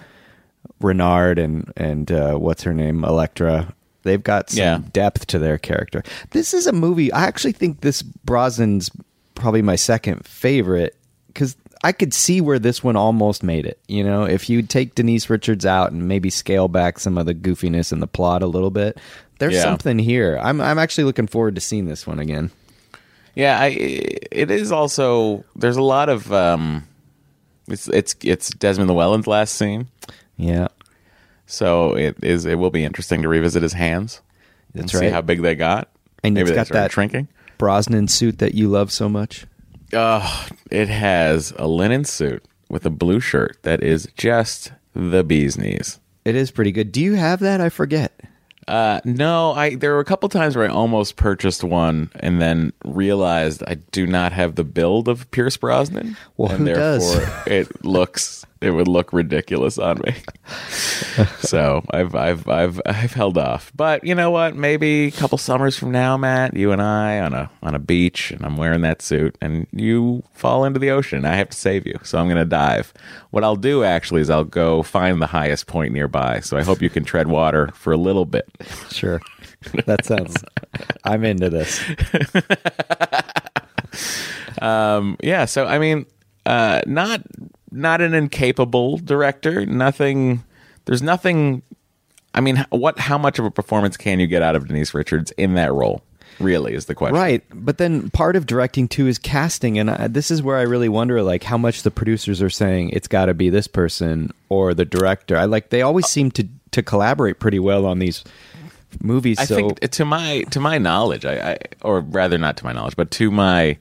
Renard 0.80 1.38
and 1.38 1.72
and 1.76 2.12
uh, 2.12 2.34
what's 2.34 2.62
her 2.64 2.74
name, 2.74 3.04
Elektra, 3.04 3.72
they've 4.06 4.22
got 4.22 4.48
some 4.50 4.58
Yeah. 4.62 4.78
depth 4.92 5.26
to 5.28 5.38
their 5.38 5.58
character. 5.58 6.02
This 6.30 6.54
is 6.54 6.66
a 6.66 6.72
movie. 6.72 7.12
I 7.12 7.24
actually 7.26 7.52
think 7.52 7.82
this 7.82 8.02
Brosnan's 8.02 8.90
probably 9.34 9.60
my 9.62 9.76
second 9.76 10.24
favorite 10.24 10.96
because 11.28 11.54
I 11.84 11.92
could 11.92 12.14
see 12.14 12.40
where 12.40 12.58
this 12.58 12.82
one 12.82 12.96
almost 12.96 13.42
made 13.42 13.66
it. 13.66 13.78
You 13.86 14.02
know, 14.02 14.24
if 14.24 14.48
you 14.48 14.62
take 14.62 14.94
Denise 14.94 15.28
Richards 15.28 15.66
out 15.66 15.92
and 15.92 16.08
maybe 16.08 16.30
scale 16.30 16.68
back 16.68 16.98
some 16.98 17.18
of 17.18 17.26
the 17.26 17.34
goofiness 17.34 17.92
in 17.92 18.00
the 18.00 18.06
plot 18.06 18.42
a 18.42 18.46
little 18.46 18.70
bit, 18.70 18.98
there's 19.38 19.54
Yeah. 19.54 19.62
something 19.62 19.98
here. 19.98 20.40
I'm 20.42 20.60
I'm 20.62 20.78
actually 20.78 21.04
looking 21.04 21.26
forward 21.26 21.54
to 21.56 21.60
seeing 21.60 21.84
this 21.84 22.06
one 22.06 22.18
again. 22.18 22.50
yeah 23.34 23.60
I, 23.60 23.66
it 24.32 24.50
is 24.50 24.72
also 24.72 25.44
there's 25.54 25.76
a 25.76 25.82
lot 25.82 26.08
of 26.08 26.32
um 26.32 26.88
it's 27.68 27.86
it's 27.88 28.16
it's 28.22 28.48
Desmond 28.48 28.88
Llewellyn's 28.88 29.26
last 29.26 29.54
scene 29.54 29.88
Yeah, 30.38 30.68
so 31.46 31.94
it 31.96 32.16
is 32.22 32.44
it 32.44 32.56
will 32.56 32.70
be 32.70 32.84
interesting 32.84 33.22
to 33.22 33.28
revisit 33.28 33.62
his 33.62 33.72
hands 33.72 34.20
and 34.74 34.84
That's 34.84 34.98
see 34.98 35.08
how 35.08 35.22
big 35.22 35.42
they 35.42 35.54
got 35.54 35.88
and 36.22 36.34
maybe 36.34 36.50
it's 36.50 36.56
got 36.56 36.68
that 36.70 36.92
shrinking 36.92 37.28
Brosnan 37.58 38.08
suit 38.08 38.38
that 38.38 38.54
you 38.54 38.68
love 38.68 38.92
so 38.92 39.08
much. 39.08 39.46
Oh, 39.92 40.46
it 40.70 40.88
has 40.88 41.52
a 41.56 41.66
linen 41.66 42.04
suit 42.04 42.44
with 42.68 42.84
a 42.84 42.90
blue 42.90 43.20
shirt 43.20 43.56
that 43.62 43.82
is 43.82 44.08
just 44.16 44.72
the 44.94 45.22
bee's 45.22 45.56
knees. 45.56 46.00
It 46.24 46.34
is 46.34 46.50
pretty 46.50 46.72
good. 46.72 46.90
Do 46.92 47.00
you 47.00 47.14
have 47.14 47.40
that? 47.40 47.60
I 47.60 47.68
forget. 47.68 48.12
Uh, 48.66 49.00
no, 49.04 49.52
I 49.52 49.76
there 49.76 49.92
were 49.94 50.00
a 50.00 50.04
couple 50.04 50.28
times 50.28 50.56
where 50.56 50.68
I 50.68 50.72
almost 50.72 51.14
purchased 51.14 51.62
one 51.62 52.10
and 52.16 52.42
then 52.42 52.72
realized 52.84 53.62
I 53.66 53.74
do 53.74 54.08
not 54.08 54.32
have 54.32 54.56
the 54.56 54.64
build 54.64 55.06
of 55.06 55.30
Pierce 55.30 55.56
Brosnan. 55.56 56.16
Well, 56.36 56.50
and 56.50 56.66
who 56.66 56.74
does? 56.74 57.14
therefore 57.14 57.52
it 57.52 57.84
looks 57.84 58.44
it 58.60 58.70
would 58.70 58.88
look 58.88 59.12
ridiculous 59.12 59.78
on 59.78 60.00
me. 60.04 60.14
so 61.40 61.84
I've 61.90 62.14
I've 62.14 62.48
I've 62.48 62.80
I've 62.86 63.12
held 63.12 63.38
off. 63.38 63.72
But 63.74 64.04
you 64.04 64.14
know 64.14 64.30
what? 64.30 64.56
Maybe 64.56 65.06
a 65.06 65.10
couple 65.10 65.38
summers 65.38 65.78
from 65.78 65.90
now, 65.90 66.16
Matt, 66.16 66.56
you 66.56 66.72
and 66.72 66.80
I 66.80 67.20
on 67.20 67.34
a 67.34 67.50
on 67.62 67.74
a 67.74 67.78
beach 67.78 68.30
and 68.30 68.44
I'm 68.44 68.56
wearing 68.56 68.80
that 68.82 69.02
suit 69.02 69.36
and 69.40 69.66
you 69.72 70.22
fall 70.32 70.64
into 70.64 70.78
the 70.78 70.90
ocean. 70.90 71.24
I 71.24 71.34
have 71.36 71.50
to 71.50 71.56
save 71.56 71.86
you. 71.86 71.98
So 72.02 72.18
I'm 72.18 72.28
gonna 72.28 72.44
dive. 72.44 72.92
What 73.30 73.44
I'll 73.44 73.56
do 73.56 73.84
actually 73.84 74.20
is 74.20 74.30
I'll 74.30 74.44
go 74.44 74.82
find 74.82 75.20
the 75.20 75.26
highest 75.26 75.66
point 75.66 75.92
nearby. 75.92 76.40
So 76.40 76.56
I 76.56 76.62
hope 76.62 76.80
you 76.82 76.90
can 76.90 77.04
tread 77.04 77.28
water 77.28 77.68
for 77.74 77.92
a 77.92 77.98
little 77.98 78.24
bit. 78.24 78.48
Sure. 78.90 79.20
That 79.86 80.04
sounds. 80.04 80.36
I'm 81.04 81.24
into 81.24 81.50
this. 81.50 81.82
Um, 84.60 85.16
yeah, 85.22 85.44
so 85.44 85.66
I 85.66 85.78
mean, 85.78 86.06
uh, 86.44 86.82
not 86.86 87.22
not 87.76 88.00
an 88.00 88.14
incapable 88.14 88.98
director. 88.98 89.66
Nothing. 89.66 90.44
There's 90.86 91.02
nothing. 91.02 91.62
I 92.34 92.40
mean, 92.40 92.64
what? 92.70 92.98
How 92.98 93.18
much 93.18 93.38
of 93.38 93.44
a 93.44 93.50
performance 93.50 93.96
can 93.96 94.20
you 94.20 94.26
get 94.26 94.42
out 94.42 94.56
of 94.56 94.68
Denise 94.68 94.94
Richards 94.94 95.32
in 95.32 95.54
that 95.54 95.72
role? 95.72 96.02
Really, 96.38 96.74
is 96.74 96.84
the 96.84 96.94
question. 96.94 97.16
Right, 97.16 97.42
but 97.50 97.78
then 97.78 98.10
part 98.10 98.36
of 98.36 98.44
directing 98.44 98.88
too 98.88 99.06
is 99.06 99.18
casting, 99.18 99.78
and 99.78 99.90
I, 99.90 100.08
this 100.08 100.30
is 100.30 100.42
where 100.42 100.58
I 100.58 100.62
really 100.62 100.88
wonder, 100.88 101.22
like, 101.22 101.42
how 101.42 101.56
much 101.56 101.82
the 101.82 101.90
producers 101.90 102.42
are 102.42 102.50
saying 102.50 102.90
it's 102.90 103.08
got 103.08 103.26
to 103.26 103.34
be 103.34 103.48
this 103.48 103.66
person 103.66 104.30
or 104.50 104.74
the 104.74 104.84
director. 104.84 105.36
I 105.36 105.46
like 105.46 105.70
they 105.70 105.80
always 105.80 106.06
seem 106.06 106.30
to 106.32 106.46
to 106.72 106.82
collaborate 106.82 107.38
pretty 107.38 107.58
well 107.58 107.86
on 107.86 108.00
these 108.00 108.22
movies. 109.02 109.38
I 109.38 109.46
so 109.46 109.56
think 109.56 109.80
to 109.80 110.04
my 110.04 110.42
to 110.50 110.60
my 110.60 110.76
knowledge, 110.76 111.24
I, 111.24 111.52
I 111.52 111.58
or 111.80 112.00
rather 112.00 112.36
not 112.36 112.58
to 112.58 112.64
my 112.64 112.72
knowledge, 112.72 112.96
but 112.96 113.10
to 113.12 113.30
my 113.30 113.78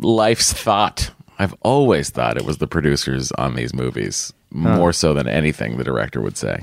life's 0.00 0.52
thought, 0.52 1.10
I've 1.38 1.54
always 1.62 2.10
thought 2.10 2.36
it 2.36 2.44
was 2.44 2.58
the 2.58 2.66
producers 2.66 3.32
on 3.32 3.54
these 3.56 3.74
movies 3.74 4.32
more 4.50 4.92
so 4.92 5.14
than 5.14 5.26
anything 5.26 5.76
the 5.76 5.84
director 5.84 6.20
would 6.20 6.36
say. 6.36 6.62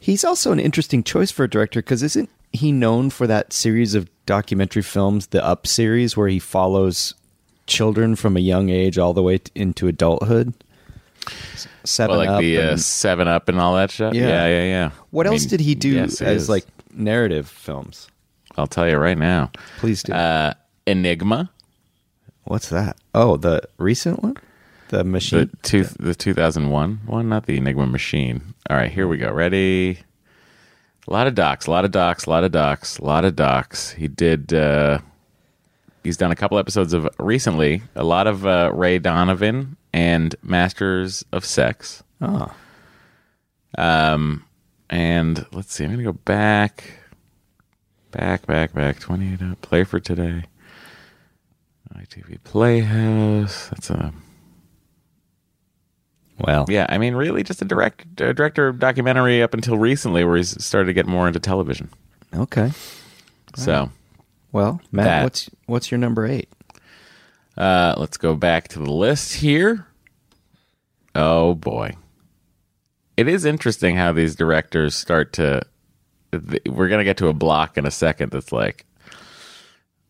he's 0.00 0.24
also 0.24 0.52
an 0.52 0.58
interesting 0.60 1.02
choice 1.02 1.30
for 1.30 1.44
a 1.44 1.50
director 1.50 1.80
because 1.82 2.02
isn't 2.02 2.30
he 2.52 2.72
known 2.72 3.10
for 3.10 3.26
that 3.26 3.52
series 3.52 3.94
of 3.94 4.08
documentary 4.26 4.82
films, 4.82 5.26
the 5.28 5.44
Up 5.44 5.66
series, 5.66 6.16
where 6.16 6.28
he 6.28 6.38
follows 6.38 7.14
children 7.66 8.16
from 8.16 8.36
a 8.36 8.40
young 8.40 8.70
age 8.70 8.96
all 8.98 9.12
the 9.12 9.22
way 9.22 9.38
t- 9.38 9.52
into 9.54 9.86
adulthood? 9.86 10.54
Seven 11.84 12.16
Well, 12.16 12.26
like 12.26 12.28
Up. 12.36 12.40
the 12.40 12.56
uh, 12.58 12.70
and- 12.70 12.80
Seven 12.80 13.28
Up 13.28 13.48
and 13.48 13.60
all 13.60 13.74
that 13.76 13.90
shit. 13.90 14.14
Yeah. 14.14 14.28
Yeah, 14.28 14.46
yeah, 14.48 14.62
yeah. 14.64 14.90
what 15.10 15.26
I 15.26 15.30
else 15.30 15.42
mean, 15.42 15.50
did 15.50 15.60
he 15.60 15.74
do 15.74 15.90
yes, 15.90 16.20
as 16.22 16.42
is. 16.44 16.48
like 16.48 16.64
narrative 16.94 17.48
films? 17.48 18.08
I'll 18.56 18.66
tell 18.66 18.88
you 18.88 18.96
right 18.96 19.18
now. 19.18 19.50
Please 19.78 20.02
do. 20.02 20.12
Uh, 20.12 20.54
Enigma, 20.86 21.50
What's 22.50 22.68
that? 22.70 22.96
Oh, 23.14 23.36
the 23.36 23.62
recent 23.78 24.24
one, 24.24 24.36
the 24.88 25.04
machine? 25.04 25.50
the 25.52 25.56
two, 25.62 25.84
the 25.84 26.16
two 26.16 26.34
thousand 26.34 26.70
one 26.70 26.98
one, 27.06 27.28
not 27.28 27.46
the 27.46 27.56
Enigma 27.56 27.86
machine. 27.86 28.54
All 28.68 28.76
right, 28.76 28.90
here 28.90 29.06
we 29.06 29.18
go. 29.18 29.30
Ready? 29.30 30.00
A 31.06 31.12
lot 31.12 31.28
of 31.28 31.36
docs, 31.36 31.68
a 31.68 31.70
lot 31.70 31.84
of 31.84 31.92
docs, 31.92 32.26
a 32.26 32.30
lot 32.30 32.42
of 32.42 32.50
docs, 32.50 32.98
a 32.98 33.04
lot 33.04 33.24
of 33.24 33.36
docs. 33.36 33.92
He 33.92 34.08
did. 34.08 34.52
Uh, 34.52 34.98
he's 36.02 36.16
done 36.16 36.32
a 36.32 36.34
couple 36.34 36.58
episodes 36.58 36.92
of 36.92 37.08
recently. 37.20 37.82
A 37.94 38.02
lot 38.02 38.26
of 38.26 38.44
uh, 38.44 38.72
Ray 38.74 38.98
Donovan 38.98 39.76
and 39.92 40.34
Masters 40.42 41.24
of 41.30 41.44
Sex. 41.44 42.02
oh, 42.20 42.52
Um, 43.78 44.44
and 44.88 45.46
let's 45.52 45.72
see. 45.72 45.84
I'm 45.84 45.90
gonna 45.92 46.02
go 46.02 46.14
back, 46.14 46.94
back, 48.10 48.44
back, 48.44 48.72
back. 48.74 48.98
Twenty 48.98 49.34
eight. 49.34 49.40
Up. 49.40 49.60
Play 49.62 49.84
for 49.84 50.00
today. 50.00 50.46
ITV 51.96 52.42
Playhouse. 52.44 53.68
That's 53.68 53.90
a 53.90 54.12
well, 56.38 56.64
yeah. 56.68 56.86
I 56.88 56.96
mean, 56.96 57.14
really, 57.14 57.42
just 57.42 57.60
a 57.60 57.66
direct 57.66 58.20
a 58.20 58.32
director 58.32 58.68
of 58.68 58.78
documentary 58.78 59.42
up 59.42 59.52
until 59.52 59.76
recently, 59.76 60.24
where 60.24 60.36
he's 60.36 60.62
started 60.64 60.86
to 60.86 60.92
get 60.94 61.06
more 61.06 61.26
into 61.26 61.38
television. 61.40 61.90
Okay. 62.34 62.72
So, 63.56 63.90
Well, 64.52 64.80
Matt, 64.92 65.04
That. 65.04 65.22
what's 65.24 65.50
what's 65.66 65.90
your 65.90 65.98
number 65.98 66.24
eight? 66.26 66.48
uh, 67.58 67.94
let's 67.98 68.16
go 68.16 68.34
back 68.34 68.68
to 68.68 68.78
the 68.78 68.90
list 68.90 69.34
here. 69.34 69.86
Oh 71.14 71.54
boy, 71.54 71.94
it 73.16 73.28
is 73.28 73.44
interesting 73.44 73.96
how 73.96 74.12
these 74.12 74.34
directors 74.36 74.94
start 74.94 75.32
to. 75.34 75.62
We're 76.66 76.88
gonna 76.88 77.04
get 77.04 77.16
to 77.18 77.26
a 77.28 77.32
block 77.34 77.76
in 77.76 77.84
a 77.84 77.90
second. 77.90 78.30
That's 78.30 78.52
like, 78.52 78.86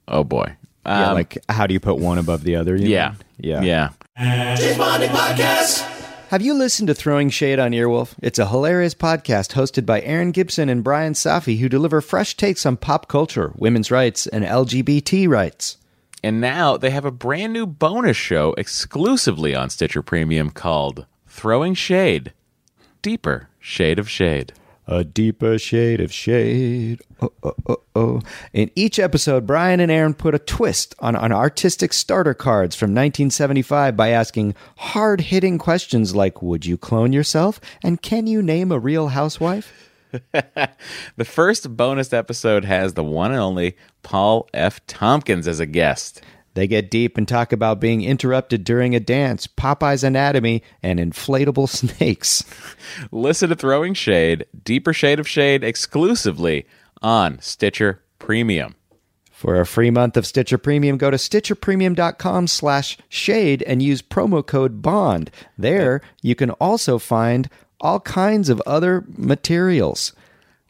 oh 0.06 0.22
boy. 0.22 0.54
Yeah, 0.86 1.08
Um, 1.08 1.14
like 1.14 1.38
how 1.48 1.66
do 1.66 1.74
you 1.74 1.80
put 1.80 1.98
one 1.98 2.18
above 2.18 2.42
the 2.44 2.56
other? 2.56 2.76
you 2.76 2.88
Yeah. 2.88 3.10
mean? 3.10 3.60
yeah, 3.62 3.90
Yeah. 4.18 4.56
James 4.56 4.78
Bonding 4.78 5.10
Podcast. 5.10 5.86
Have 6.30 6.42
you 6.42 6.54
listened 6.54 6.86
to 6.88 6.94
Throwing 6.94 7.28
Shade 7.28 7.58
on 7.58 7.72
Earwolf? 7.72 8.14
It's 8.22 8.38
a 8.38 8.46
hilarious 8.48 8.94
podcast 8.94 9.52
hosted 9.54 9.84
by 9.84 10.00
Erin 10.02 10.30
Gibson 10.30 10.68
and 10.68 10.84
Bryan 10.84 11.14
Safi, 11.14 11.58
who 11.58 11.68
deliver 11.68 12.00
fresh 12.00 12.36
takes 12.36 12.64
on 12.64 12.76
pop 12.76 13.08
culture, 13.08 13.52
women's 13.56 13.90
rights, 13.90 14.26
and 14.28 14.44
LGBT 14.44 15.26
rights. 15.28 15.76
And 16.22 16.40
now 16.40 16.76
they 16.76 16.90
have 16.90 17.04
a 17.04 17.10
brand 17.10 17.52
new 17.52 17.66
bonus 17.66 18.16
show 18.16 18.54
exclusively 18.58 19.54
on 19.54 19.70
Stitcher 19.70 20.02
Premium 20.02 20.50
called 20.50 21.06
Throwing 21.26 21.74
Shade. 21.74 22.32
Deeper 23.02 23.48
Shade 23.58 23.98
of 23.98 24.08
Shade. 24.08 24.52
A 24.90 25.04
deeper 25.04 25.56
shade 25.56 26.00
of 26.00 26.12
shade. 26.12 27.00
Oh, 27.22 27.32
oh, 27.44 27.54
oh, 27.68 27.76
oh. 27.94 28.20
In 28.52 28.72
each 28.74 28.98
episode, 28.98 29.46
Bryan 29.46 29.78
and 29.78 29.90
Erin 29.90 30.14
put 30.14 30.34
a 30.34 30.38
twist 30.40 30.96
on, 30.98 31.14
on 31.14 31.30
artistic 31.30 31.92
starter 31.92 32.34
cards 32.34 32.74
from 32.74 32.90
1975 32.90 33.96
by 33.96 34.08
asking 34.08 34.56
hard 34.78 35.20
hitting 35.20 35.58
questions 35.58 36.16
like 36.16 36.42
Would 36.42 36.66
you 36.66 36.76
clone 36.76 37.12
yourself? 37.12 37.60
And 37.84 38.02
can 38.02 38.26
you 38.26 38.42
name 38.42 38.72
a 38.72 38.80
real 38.80 39.08
housewife? 39.08 39.72
The 41.16 41.24
first 41.24 41.76
bonus 41.76 42.12
episode 42.12 42.64
has 42.64 42.94
the 42.94 43.04
one 43.04 43.30
and 43.30 43.40
only 43.40 43.76
Paul 44.02 44.48
F. 44.52 44.84
Tompkins 44.88 45.46
as 45.46 45.60
a 45.60 45.66
guest. 45.66 46.20
They 46.54 46.66
get 46.66 46.90
deep 46.90 47.16
and 47.16 47.28
talk 47.28 47.52
about 47.52 47.80
being 47.80 48.02
interrupted 48.02 48.64
during 48.64 48.94
a 48.94 49.00
dance, 49.00 49.46
Popeye's 49.46 50.02
anatomy, 50.02 50.62
and 50.82 50.98
inflatable 50.98 51.68
snakes. 51.98 52.44
Listen 53.12 53.50
to 53.50 53.56
Throwing 53.56 53.94
Shade, 53.94 54.46
Deeper 54.64 54.92
Shade 54.92 55.20
of 55.20 55.28
Shade 55.28 55.62
exclusively 55.62 56.66
on 57.02 57.38
Stitcher 57.40 58.02
Premium. 58.18 58.74
For 59.30 59.58
a 59.58 59.64
free 59.64 59.90
month 59.90 60.18
of 60.18 60.26
Stitcher 60.26 60.58
Premium, 60.58 60.98
go 60.98 61.10
to 61.10 61.16
stitcherpremium.com 61.16 62.46
slash 62.46 62.98
shade 63.08 63.62
and 63.62 63.82
use 63.82 64.02
promo 64.02 64.46
code 64.46 64.82
BOND. 64.82 65.30
There, 65.56 66.02
you 66.20 66.34
can 66.34 66.50
also 66.50 66.98
find 66.98 67.48
all 67.80 68.00
kinds 68.00 68.50
of 68.50 68.60
other 68.66 69.04
materials. 69.16 70.12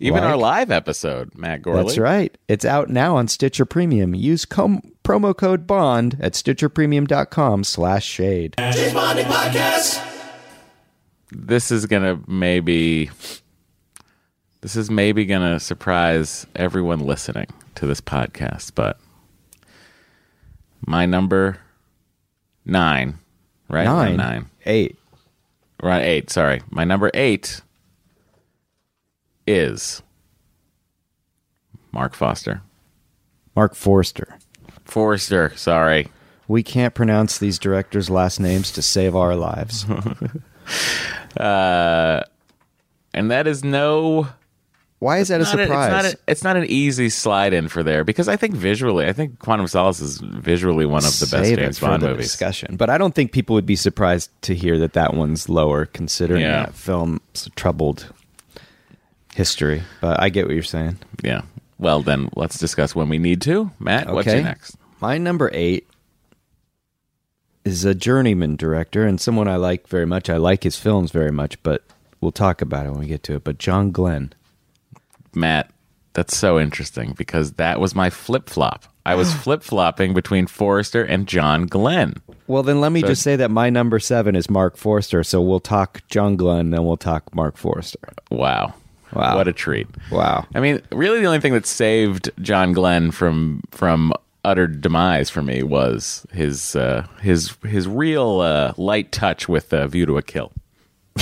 Even 0.02 0.22
Like- 0.22 0.30
our 0.32 0.36
live 0.38 0.70
episode, 0.70 1.34
Matt 1.36 1.60
Gourley. 1.62 1.84
That's 1.84 1.98
right. 1.98 2.36
It's 2.48 2.64
out 2.64 2.88
now 2.88 3.16
on 3.16 3.28
Stitcher 3.28 3.66
Premium. 3.66 4.14
Use 4.14 4.46
com- 4.46 4.80
promo 5.04 5.36
code 5.36 5.66
BOND 5.66 6.16
at 6.20 6.32
stitcherpremium.com 6.32 7.64
slash 7.64 8.04
shade. 8.06 8.54
James 8.58 8.94
Bonding 8.94 9.26
Podcast. 9.26 10.06
this 11.32 11.70
is 11.70 11.86
gonna 11.86 12.18
maybe 12.26 13.10
this 14.62 14.74
is 14.74 14.90
maybe 14.90 15.24
gonna 15.26 15.60
surprise 15.60 16.44
everyone 16.56 16.98
listening 17.00 17.46
to 17.76 17.86
this 17.86 18.00
podcast 18.00 18.72
but 18.74 18.98
my 20.86 21.06
number 21.06 21.58
nine 22.64 23.18
right 23.68 23.84
Nine. 23.84 24.16
nine 24.16 24.46
Eight. 24.66 24.96
right 25.82 26.02
eight 26.02 26.30
sorry 26.30 26.62
my 26.68 26.82
number 26.84 27.12
eight 27.14 27.60
is 29.50 30.02
mark 31.92 32.14
foster 32.14 32.62
Mark 33.56 33.74
Forster. 33.74 34.38
forster 34.84 35.52
sorry 35.56 36.08
We 36.48 36.62
can't 36.62 36.94
pronounce 36.94 37.38
these 37.38 37.58
directors' 37.58 38.08
last 38.10 38.38
names 38.40 38.70
to 38.72 38.82
save 38.82 39.14
our 39.16 39.34
lives. 39.36 39.84
Uh, 41.36 42.22
and 43.14 43.30
that 43.30 43.46
is 43.46 43.62
no 43.64 44.26
Why 44.98 45.18
is 45.18 45.28
that 45.28 45.40
a 45.40 45.44
not 45.44 45.54
a- 45.60 45.64
surprise? 45.64 45.86
it's, 45.86 46.02
not 46.04 46.04
a, 46.14 46.18
it's 46.30 46.44
not 46.44 46.56
an 46.56 46.64
easy 46.66 47.08
slide 47.08 47.52
in 47.52 47.68
for 47.68 47.82
there 47.82 48.04
because 48.04 48.28
I 48.28 48.36
think 48.36 48.54
visually, 48.54 49.06
I 49.06 49.12
think 49.12 49.38
Quantum 49.38 49.66
Solace 49.68 50.00
is 50.00 50.18
visually 50.18 50.86
one 50.86 51.04
of 51.04 51.18
the 51.18 51.26
best 51.26 51.30
Save 51.48 51.58
it 51.58 51.62
James 51.62 51.80
Bond 51.80 52.02
the 52.02 52.08
movies. 52.10 52.26
discussion. 52.26 52.76
But 52.76 52.90
I 52.90 52.98
don't 52.98 53.14
think 53.14 53.32
people 53.32 53.54
would 53.54 53.66
be 53.66 53.76
surprised 53.76 54.30
to 54.42 54.54
hear 54.54 54.78
that 54.78 54.92
that 54.94 55.14
one's 55.14 55.48
lower, 55.48 55.86
considering 55.86 56.42
Yeah. 56.42 56.64
that 56.66 56.74
film's 56.74 57.48
troubled 57.56 58.12
history. 59.40 59.83
But 60.03 60.20
I 60.20 60.29
get 60.29 60.44
what 60.46 60.53
you're 60.55 60.62
saying. 60.62 60.98
Yeah. 61.22 61.42
Well, 61.79 62.03
then 62.03 62.29
let's 62.37 62.59
discuss 62.59 62.94
when 62.94 63.09
we 63.09 63.16
need 63.18 63.40
to. 63.42 63.70
Matt, 63.79 64.12
what's 64.12 64.26
your 64.26 64.37
Okay. 64.37 64.44
next? 64.44 64.76
My 65.00 65.16
number 65.16 65.50
eight 65.55 65.88
is 67.64 67.85
a 67.87 67.94
journeyman 67.94 68.57
director 68.57 69.07
and 69.07 69.18
someone 69.18 69.48
I 69.48 69.57
like 69.57 69.88
very 69.88 70.05
much. 70.07 70.29
I 70.29 70.37
like 70.37 70.62
his 70.62 70.76
films 70.76 71.11
very 71.11 71.33
much, 71.33 71.62
but 71.62 71.83
we'll 72.20 72.33
talk 72.33 72.61
about 72.61 72.85
it 72.85 72.90
when 72.90 73.00
we 73.00 73.07
get 73.07 73.22
to 73.24 73.35
it. 73.37 73.44
But 73.44 73.57
John 73.59 73.92
Glenn. 73.92 74.33
Matt, 75.35 75.70
that's 76.12 76.37
so 76.37 76.59
interesting 76.61 77.14
because 77.16 77.53
that 77.53 77.81
was 77.81 77.94
my 77.94 78.11
flip 78.11 78.50
flop. 78.50 78.85
I 79.07 79.14
was 79.14 79.33
flip 79.44 79.62
flopping 79.62 80.12
between 80.12 80.46
Forrester 80.48 81.03
and 81.03 81.26
John 81.26 81.64
Glenn. 81.66 82.14
Well, 82.46 82.62
then 82.62 82.81
let 82.81 82.92
me 82.92 83.00
just 83.00 83.22
say 83.22 83.37
that 83.37 83.50
my 83.50 83.70
number 83.70 83.98
seven 84.00 84.37
is 84.37 84.50
Mark 84.50 84.76
Forster. 84.76 85.22
So 85.24 85.40
we'll 85.40 85.61
talk 85.61 86.03
John 86.09 86.37
Glenn, 86.37 86.70
then 86.70 86.85
we'll 86.85 86.96
talk 86.98 87.35
Mark 87.35 87.57
Forster. 87.57 88.00
Wow. 88.31 88.74
Wow. 89.12 89.36
What 89.36 89.48
a 89.48 89.52
treat. 89.52 89.86
Wow. 90.10 90.46
I 90.54 90.60
mean, 90.60 90.80
really, 90.92 91.20
the 91.20 91.26
only 91.26 91.40
thing 91.40 91.52
that 91.54 91.66
saved 91.66 92.30
John 92.40 92.72
Glenn 92.72 93.10
from 93.10 93.62
from 93.70 94.12
utter 94.44 94.66
demise 94.66 95.28
for 95.28 95.42
me 95.42 95.62
was 95.62 96.26
his 96.32 96.74
uh, 96.76 97.06
his 97.20 97.56
his 97.64 97.86
real 97.88 98.40
uh, 98.40 98.72
light 98.76 99.12
touch 99.12 99.48
with 99.48 99.72
uh, 99.72 99.86
View 99.88 100.06
to 100.06 100.16
a 100.18 100.22
Kill. 100.22 100.52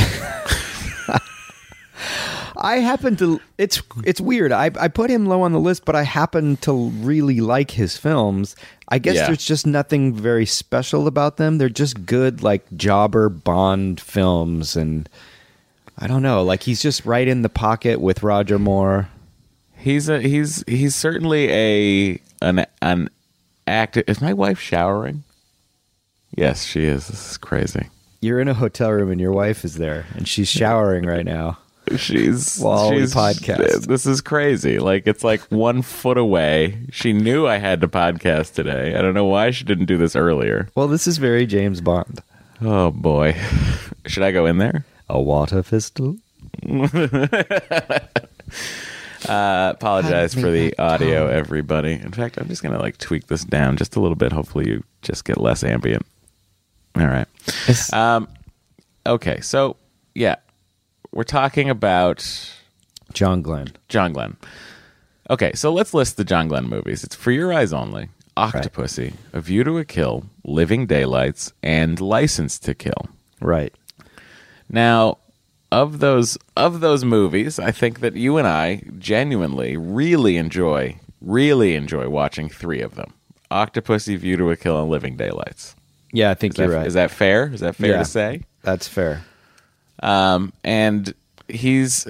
I 2.61 2.79
happen 2.79 3.15
to. 3.17 3.41
It's 3.57 3.81
it's 4.05 4.21
weird. 4.21 4.51
I 4.51 4.71
I 4.81 4.89
put 4.89 5.11
him 5.11 5.27
low 5.27 5.43
on 5.43 5.53
the 5.53 5.61
list, 5.61 5.85
but 5.85 5.95
I 5.95 6.03
happen 6.03 6.57
to 6.59 6.89
really 6.91 7.41
like 7.41 7.71
his 7.71 7.97
films. 7.97 8.57
I 8.89 8.99
guess 8.99 9.15
Yeah. 9.17 9.27
there's 9.27 9.45
just 9.47 9.65
nothing 9.67 10.13
very 10.13 10.45
special 10.47 11.07
about 11.07 11.37
them. 11.37 11.59
They're 11.59 11.69
just 11.69 12.05
good, 12.05 12.43
like 12.43 12.65
jobber 12.77 13.29
Bond 13.29 14.01
films, 14.01 14.75
and 14.77 15.09
I 16.01 16.07
don't 16.07 16.23
know. 16.23 16.43
Like 16.43 16.63
he's 16.63 16.81
just 16.81 17.05
right 17.05 17.27
in 17.27 17.43
the 17.43 17.49
pocket 17.49 18.01
with 18.01 18.23
Roger 18.23 18.59
Moore. 18.59 19.09
He's 19.77 20.09
a 20.09 20.21
he's 20.21 20.63
he's 20.67 20.95
certainly 20.95 21.51
a 21.51 22.21
an 22.41 22.67
an 22.81 23.11
actor. 23.67 24.05
Is 24.07 24.21
my 24.21 24.33
wife 24.33 24.61
showering? 24.61 25.25
Yes, 26.37 26.65
she 26.65 26.85
is. 26.85 27.09
This 27.09 27.33
is 27.33 27.37
crazy. 27.37 27.89
You're 28.21 28.41
in 28.41 28.49
a 28.49 28.55
hotel 28.55 28.91
room 28.93 29.11
and 29.11 29.21
your 29.21 29.33
wife 29.33 29.65
is 29.65 29.77
there, 29.77 30.07
and 30.15 30.27
she's 30.29 30.49
showering 30.49 31.05
right 31.05 31.25
now. 31.25 31.59
She's 31.97 32.59
While 32.59 32.91
we 32.91 33.03
podcast. 33.03 33.87
This 33.87 34.07
is 34.07 34.21
crazy. 34.21 34.79
Like 34.79 35.07
it's 35.07 35.25
like 35.25 35.41
one 35.51 35.83
foot 35.83 36.19
away. 36.19 36.87
She 36.93 37.13
knew 37.13 37.47
I 37.47 37.57
had 37.57 37.81
to 37.81 37.89
podcast 37.89 38.55
today. 38.55 38.95
I 38.95 39.03
don't 39.03 39.15
know 39.15 39.25
why 39.25 39.51
she 39.51 39.65
didn't 39.65 39.87
do 39.87 39.97
this 39.97 40.15
earlier. 40.15 40.69
Well, 40.75 40.87
this 40.87 41.07
is 41.07 41.19
very 41.19 41.47
James 41.47 41.81
Bond. 41.81 42.23
Oh 42.61 42.91
boy, 42.91 43.37
should 44.07 44.23
I 44.23 44.33
go 44.33 44.47
in 44.47 44.59
there? 44.59 44.85
A 45.09 45.21
water 45.21 45.63
pistol. 45.63 46.17
Uh, 49.29 49.73
apologize 49.75 50.33
for 50.33 50.51
the 50.51 50.79
audio, 50.79 51.27
everybody. 51.27 51.95
In 51.95 52.13
fact, 52.13 52.39
I'm 52.39 52.47
just 52.47 52.63
gonna 52.63 52.79
like 52.79 52.99
tweak 52.99 53.27
this 53.27 53.45
down 53.45 53.77
just 53.77 53.97
a 53.97 54.01
little 54.01 54.15
bit. 54.15 54.31
Hopefully, 54.31 54.69
you 54.69 54.85
just 55.03 55.25
get 55.25 55.39
less 55.39 55.65
ambient. 55.65 56.07
All 56.97 57.07
right. 57.07 57.27
Um, 57.93 58.29
okay, 59.05 59.41
so 59.41 59.77
yeah, 60.15 60.37
we're 61.13 61.25
talking 61.25 61.69
about 61.69 62.25
John 63.13 63.43
Glenn. 63.43 63.69
John 63.89 64.13
Glenn. 64.13 64.37
Okay, 65.31 65.53
so 65.55 65.73
let's 65.73 65.93
list 65.93 66.17
the 66.17 66.25
John 66.25 66.49
Glenn 66.49 66.69
movies. 66.69 67.05
It's 67.05 67.15
For 67.17 67.31
Your 67.33 67.53
Eyes 67.53 67.73
Only, 67.73 68.09
Octopussy, 68.37 69.15
A 69.33 69.41
View 69.41 69.65
to 69.65 69.79
a 69.79 69.85
Kill, 69.85 70.25
Living 70.45 70.87
Daylights, 70.87 71.53
and 71.63 72.01
License 72.01 72.59
to 72.61 72.75
Kill. 72.75 73.09
Right. 73.41 73.75
Now, 74.71 75.19
of 75.71 75.99
those 76.01 76.39
of 76.57 76.81
those 76.81 77.05
movies, 77.05 77.59
I 77.59 77.71
think 77.71 78.01
that 78.01 78.15
you 78.17 78.37
and 78.39 78.47
I 78.47 78.83
genuinely 78.99 79.77
really 79.77 80.37
enjoy 80.37 80.99
really 81.21 81.75
enjoy 81.75 82.09
watching 82.09 82.49
three 82.49 82.81
of 82.81 82.95
them: 82.95 83.13
Octopussy, 83.51 84.17
View 84.17 84.37
to 84.37 84.51
a 84.51 84.57
Kill, 84.57 84.81
and 84.81 84.91
Living 84.91 85.17
Daylights. 85.17 85.75
Yeah, 86.13 86.31
I 86.31 86.35
think 86.35 86.55
Is 86.55 86.59
you're 86.59 86.69
that, 86.69 86.77
right. 86.77 86.87
is 86.87 86.95
that 86.95 87.11
fair? 87.11 87.53
Is 87.53 87.61
that 87.61 87.77
fair 87.77 87.91
Yeah. 87.93 87.99
to 87.99 88.05
say? 88.05 88.43
That's 88.63 88.89
fair. 88.89 89.25
Um, 90.03 90.53
and 90.65 91.13
he's 91.49 92.07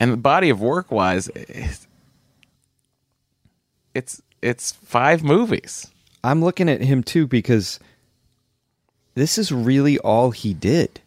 and 0.00 0.12
the 0.12 0.16
body 0.16 0.48
of 0.50 0.60
work 0.60 0.90
wise, 0.90 1.28
it's 1.34 1.86
it's 3.94 4.22
it's 4.40 4.72
five 4.72 5.22
movies. 5.22 5.88
I'm 6.24 6.42
looking 6.42 6.68
at 6.68 6.80
him 6.80 7.02
too 7.02 7.26
because 7.26 7.78
this 9.14 9.38
is 9.38 9.52
really 9.52 9.98
all 9.98 10.30
he 10.30 10.54
did. 10.54 11.00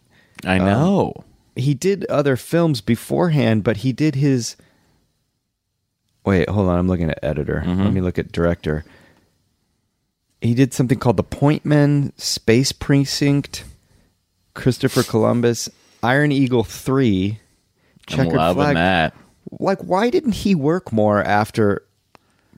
I 0.44 0.58
um, 0.58 0.66
know. 0.66 1.24
He 1.54 1.74
did 1.74 2.04
other 2.06 2.36
films 2.36 2.80
beforehand, 2.80 3.64
but 3.64 3.78
he 3.78 3.92
did 3.92 4.14
his. 4.14 4.56
Wait, 6.24 6.48
hold 6.48 6.68
on. 6.68 6.78
I'm 6.78 6.88
looking 6.88 7.10
at 7.10 7.18
editor. 7.22 7.62
Mm-hmm. 7.64 7.82
Let 7.82 7.92
me 7.92 8.00
look 8.00 8.18
at 8.18 8.32
director. 8.32 8.84
He 10.40 10.54
did 10.54 10.74
something 10.74 10.98
called 10.98 11.16
The 11.16 11.22
Point 11.22 11.64
Men, 11.64 12.12
Space 12.16 12.72
Precinct, 12.72 13.64
Christopher 14.54 15.02
Columbus, 15.02 15.68
Iron 16.02 16.30
Eagle 16.30 16.62
3, 16.62 17.38
I'm 18.08 18.28
loving 18.28 18.62
Flag. 18.62 18.74
that. 18.76 19.14
Like, 19.50 19.80
why 19.80 20.10
didn't 20.10 20.32
he 20.32 20.54
work 20.54 20.92
more 20.92 21.22
after 21.22 21.82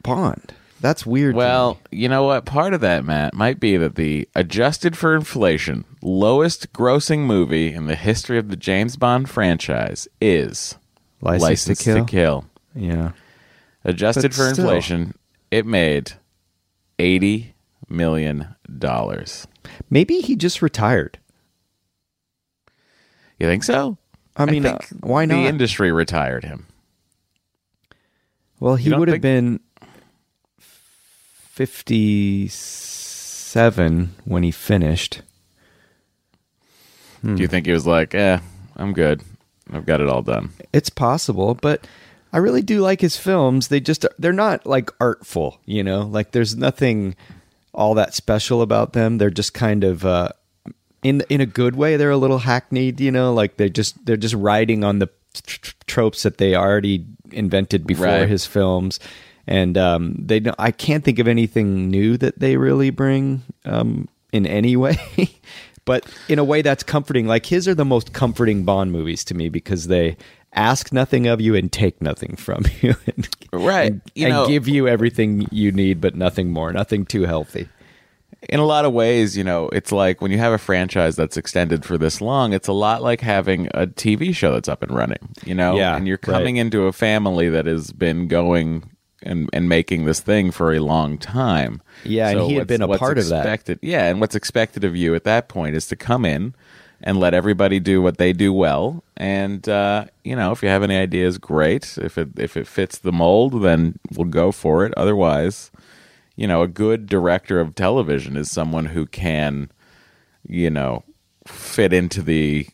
Bond? 0.02 0.54
That's 0.80 1.04
weird. 1.04 1.34
to 1.34 1.36
Well, 1.38 1.74
me. 1.90 1.98
you 2.02 2.08
know 2.08 2.22
what? 2.24 2.44
Part 2.44 2.72
of 2.74 2.80
that, 2.82 3.04
Matt, 3.04 3.34
might 3.34 3.58
be 3.58 3.76
that 3.76 3.96
the 3.96 4.28
adjusted 4.36 4.96
for 4.96 5.14
inflation 5.14 5.84
lowest 6.02 6.72
grossing 6.72 7.20
movie 7.20 7.72
in 7.72 7.86
the 7.86 7.96
history 7.96 8.38
of 8.38 8.48
the 8.48 8.56
James 8.56 8.96
Bond 8.96 9.28
franchise 9.28 10.06
is 10.20 10.76
License 11.20 11.82
to 11.84 12.04
Kill? 12.04 12.44
Yeah. 12.74 13.10
Adjusted 13.84 14.22
But 14.30 14.34
for 14.34 14.52
still. 14.54 14.64
inflation, 14.66 15.14
it 15.50 15.66
made 15.66 16.12
eighty 17.00 17.54
million 17.88 18.54
dollars. 18.78 19.46
Maybe 19.90 20.20
he 20.20 20.36
just 20.36 20.62
retired. 20.62 21.18
You 23.38 23.46
think 23.46 23.64
so? 23.64 23.98
I 24.36 24.44
mean, 24.46 24.66
uh, 24.66 24.78
why 25.00 25.24
not? 25.24 25.34
The 25.42 25.48
industry 25.48 25.90
retired 25.90 26.44
him. 26.44 26.66
Well, 28.60 28.74
he 28.76 28.90
don't 28.90 29.00
would 29.00 29.08
have 29.08 29.14
think- 29.14 29.22
been 29.22 29.60
57 31.58 34.14
when 34.24 34.42
he 34.42 34.50
finished. 34.50 35.22
Hmm. 37.22 37.36
Do 37.36 37.42
you 37.42 37.48
think 37.48 37.66
he 37.66 37.72
was 37.72 37.86
like, 37.86 38.14
"Eh, 38.14 38.38
I'm 38.76 38.92
good. 38.92 39.22
I've 39.72 39.86
got 39.86 40.00
it 40.00 40.08
all 40.08 40.22
done." 40.22 40.50
It's 40.72 40.90
possible, 40.90 41.54
but 41.54 41.86
I 42.32 42.38
really 42.38 42.62
do 42.62 42.80
like 42.80 43.00
his 43.00 43.16
films. 43.16 43.68
They 43.68 43.80
just 43.80 44.06
they're 44.18 44.32
not 44.32 44.66
like 44.66 44.90
artful, 45.00 45.60
you 45.66 45.82
know? 45.82 46.02
Like 46.02 46.32
there's 46.32 46.56
nothing 46.56 47.16
all 47.74 47.94
that 47.94 48.14
special 48.14 48.62
about 48.62 48.92
them. 48.92 49.18
They're 49.18 49.30
just 49.30 49.54
kind 49.54 49.82
of 49.84 50.04
uh 50.04 50.28
in 51.02 51.22
in 51.28 51.40
a 51.40 51.46
good 51.46 51.74
way. 51.74 51.96
They're 51.96 52.10
a 52.10 52.16
little 52.16 52.40
hackneyed, 52.40 53.00
you 53.00 53.10
know, 53.10 53.34
like 53.34 53.56
they 53.56 53.68
just 53.68 54.04
they're 54.06 54.16
just 54.16 54.34
riding 54.34 54.84
on 54.84 55.00
the 55.00 55.08
tr- 55.34 55.58
tr- 55.60 55.74
tropes 55.86 56.22
that 56.22 56.38
they 56.38 56.54
already 56.54 57.04
invented 57.32 57.86
before 57.86 58.06
Right. 58.06 58.28
his 58.28 58.46
films. 58.46 59.00
And 59.50 59.78
um, 59.78 60.14
they 60.18 60.40
don't, 60.40 60.54
I 60.58 60.70
can't 60.70 61.02
think 61.02 61.18
of 61.18 61.26
anything 61.26 61.88
new 61.90 62.18
that 62.18 62.38
they 62.38 62.58
really 62.58 62.90
bring 62.90 63.42
um, 63.64 64.06
in 64.30 64.46
any 64.46 64.76
way, 64.76 64.98
but 65.86 66.04
in 66.28 66.38
a 66.38 66.44
way 66.44 66.60
that's 66.60 66.82
comforting. 66.82 67.26
Like 67.26 67.46
his 67.46 67.66
are 67.66 67.74
the 67.74 67.84
most 67.86 68.12
comforting 68.12 68.64
Bond 68.64 68.92
movies 68.92 69.24
to 69.24 69.34
me 69.34 69.48
because 69.48 69.86
they 69.86 70.18
ask 70.52 70.92
nothing 70.92 71.26
of 71.26 71.40
you 71.40 71.54
and 71.54 71.72
take 71.72 72.02
nothing 72.02 72.36
from 72.36 72.64
you, 72.82 72.94
and, 73.06 73.28
Right. 73.50 73.92
and, 73.92 74.02
You 74.14 74.26
and 74.26 74.48
give 74.48 74.68
you 74.68 74.86
everything 74.86 75.48
you 75.50 75.72
need, 75.72 75.98
but 76.02 76.14
nothing 76.14 76.50
more, 76.52 76.70
nothing 76.74 77.06
too 77.06 77.22
healthy. 77.22 77.68
in 78.50 78.60
a 78.60 78.66
lot 78.66 78.84
of 78.84 78.92
ways, 78.92 79.34
you 79.34 79.44
know, 79.44 79.70
it's 79.70 79.92
like 79.92 80.20
when 80.20 80.30
you 80.30 80.36
have 80.38 80.52
a 80.52 80.58
franchise 80.58 81.16
that's 81.16 81.38
extended 81.38 81.86
for 81.86 81.96
this 81.96 82.20
long, 82.20 82.52
it's 82.52 82.68
a 82.68 82.72
lot 82.74 83.02
like 83.02 83.22
having 83.22 83.66
a 83.72 83.86
TV 83.86 84.34
show 84.34 84.52
that's 84.52 84.68
up 84.68 84.82
and 84.82 84.94
running, 84.94 85.34
you 85.46 85.54
know? 85.54 85.74
Yeah, 85.76 85.96
And 85.96 86.06
you're 86.06 86.20
right. 86.26 86.34
coming 86.34 86.56
into 86.58 86.82
a 86.82 86.92
family 86.92 87.48
that 87.48 87.64
has 87.64 87.92
been 87.92 88.28
going 88.28 88.90
and, 89.22 89.48
and 89.52 89.68
making 89.68 90.04
this 90.04 90.20
thing 90.20 90.50
for 90.50 90.72
a 90.72 90.78
long 90.78 91.18
time. 91.18 91.82
Yeah, 92.04 92.28
and 92.30 92.40
he 92.42 92.54
had 92.54 92.66
been 92.66 92.82
a 92.82 92.98
part 92.98 93.18
of 93.18 93.28
that. 93.28 93.78
Yeah, 93.82 94.04
and 94.04 94.20
what's 94.20 94.34
expected 94.34 94.84
of 94.84 94.96
you 94.96 95.14
at 95.14 95.24
that 95.24 95.48
point 95.48 95.74
is 95.74 95.86
to 95.88 95.96
come 95.96 96.24
in 96.24 96.54
and 97.00 97.20
let 97.20 97.34
everybody 97.34 97.78
do 97.78 98.02
what 98.02 98.18
they 98.18 98.32
do 98.32 98.52
well. 98.52 99.04
And 99.16 99.68
uh, 99.68 100.06
you 100.24 100.34
know, 100.34 100.52
if 100.52 100.62
you 100.62 100.68
have 100.68 100.82
any 100.82 100.96
ideas, 100.96 101.38
great. 101.38 101.98
If 101.98 102.18
it 102.18 102.30
if 102.38 102.56
it 102.56 102.66
fits 102.66 102.98
the 102.98 103.12
mold, 103.12 103.62
then 103.62 103.98
we'll 104.12 104.28
go 104.28 104.52
for 104.52 104.84
it. 104.84 104.94
Otherwise, 104.96 105.70
you 106.36 106.46
know, 106.46 106.62
a 106.62 106.68
good 106.68 107.06
director 107.06 107.60
of 107.60 107.74
television 107.74 108.36
is 108.36 108.50
someone 108.50 108.86
who 108.86 109.06
can, 109.06 109.70
you 110.46 110.70
know, 110.70 111.04
fit 111.46 111.92
into 111.92 112.22
the 112.22 112.66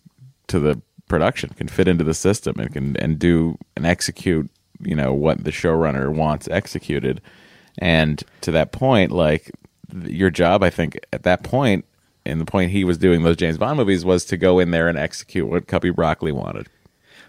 to 0.48 0.59
the 0.59 0.80
production, 1.09 1.50
can 1.50 1.68
fit 1.68 1.88
into 1.88 2.04
the 2.04 2.14
system, 2.14 2.59
and 2.59 2.72
can 2.72 2.96
and 2.96 3.18
do 3.18 3.59
and 3.76 3.87
execute, 3.87 4.50
you 4.80 4.94
know, 4.94 5.12
what 5.12 5.44
the 5.44 5.50
showrunner 5.50 6.12
wants 6.12 6.48
executed. 6.48 7.20
And 7.78 8.22
to 8.42 8.50
that 8.52 8.72
point, 8.72 9.10
like 9.10 9.50
your 10.04 10.30
job, 10.30 10.62
I 10.62 10.70
think, 10.70 10.98
at 11.12 11.24
that 11.24 11.42
point, 11.42 11.84
and 12.26 12.40
the 12.40 12.46
point 12.46 12.70
he 12.70 12.84
was 12.84 12.98
doing 12.98 13.22
those 13.22 13.37
James 13.37 13.58
Bond 13.58 13.76
movies 13.76 14.04
was 14.04 14.24
to 14.26 14.37
go 14.37 14.58
in 14.58 14.70
there 14.70 14.88
and 14.88 14.96
execute 14.96 15.48
what 15.48 15.66
Cubby 15.66 15.90
Broccoli 15.90 16.32
wanted. 16.32 16.68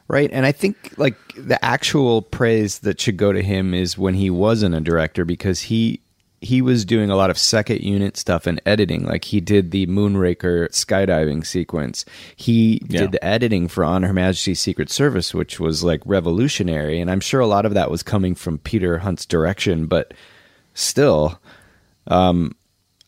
Right. 0.07 0.29
And 0.31 0.45
I 0.45 0.51
think 0.51 0.93
like 0.97 1.15
the 1.35 1.63
actual 1.65 2.21
praise 2.21 2.79
that 2.79 3.01
should 3.01 3.17
go 3.17 3.33
to 3.33 3.41
him 3.41 3.73
is 3.73 3.97
when 3.97 4.13
he 4.13 4.29
wasn't 4.29 4.75
a 4.75 4.79
director 4.79 5.25
because 5.25 5.61
he 5.61 5.99
he 6.41 6.61
was 6.61 6.85
doing 6.85 7.09
a 7.09 7.15
lot 7.15 7.29
of 7.29 7.37
second 7.37 7.81
unit 7.81 8.17
stuff 8.17 8.45
and 8.45 8.61
editing. 8.65 9.03
Like 9.05 9.25
he 9.25 9.39
did 9.41 9.71
the 9.71 9.87
Moonraker 9.87 10.69
skydiving 10.69 11.45
sequence. 11.45 12.05
He 12.35 12.81
Yeah. 12.87 13.01
did 13.01 13.11
the 13.13 13.23
editing 13.25 13.67
for 13.67 13.83
On 13.83 14.03
Her 14.03 14.13
Majesty's 14.13 14.59
Secret 14.59 14.89
Service, 14.91 15.33
which 15.33 15.59
was 15.59 15.83
like 15.83 16.01
revolutionary. 16.05 16.99
And 16.99 17.09
I'm 17.09 17.19
sure 17.21 17.39
a 17.39 17.47
lot 17.47 17.65
of 17.65 17.73
that 17.73 17.89
was 17.89 18.03
coming 18.03 18.35
from 18.35 18.59
Peter 18.59 18.99
Hunt's 18.99 19.25
direction, 19.25 19.87
but 19.87 20.13
still, 20.73 21.39
um, 22.07 22.55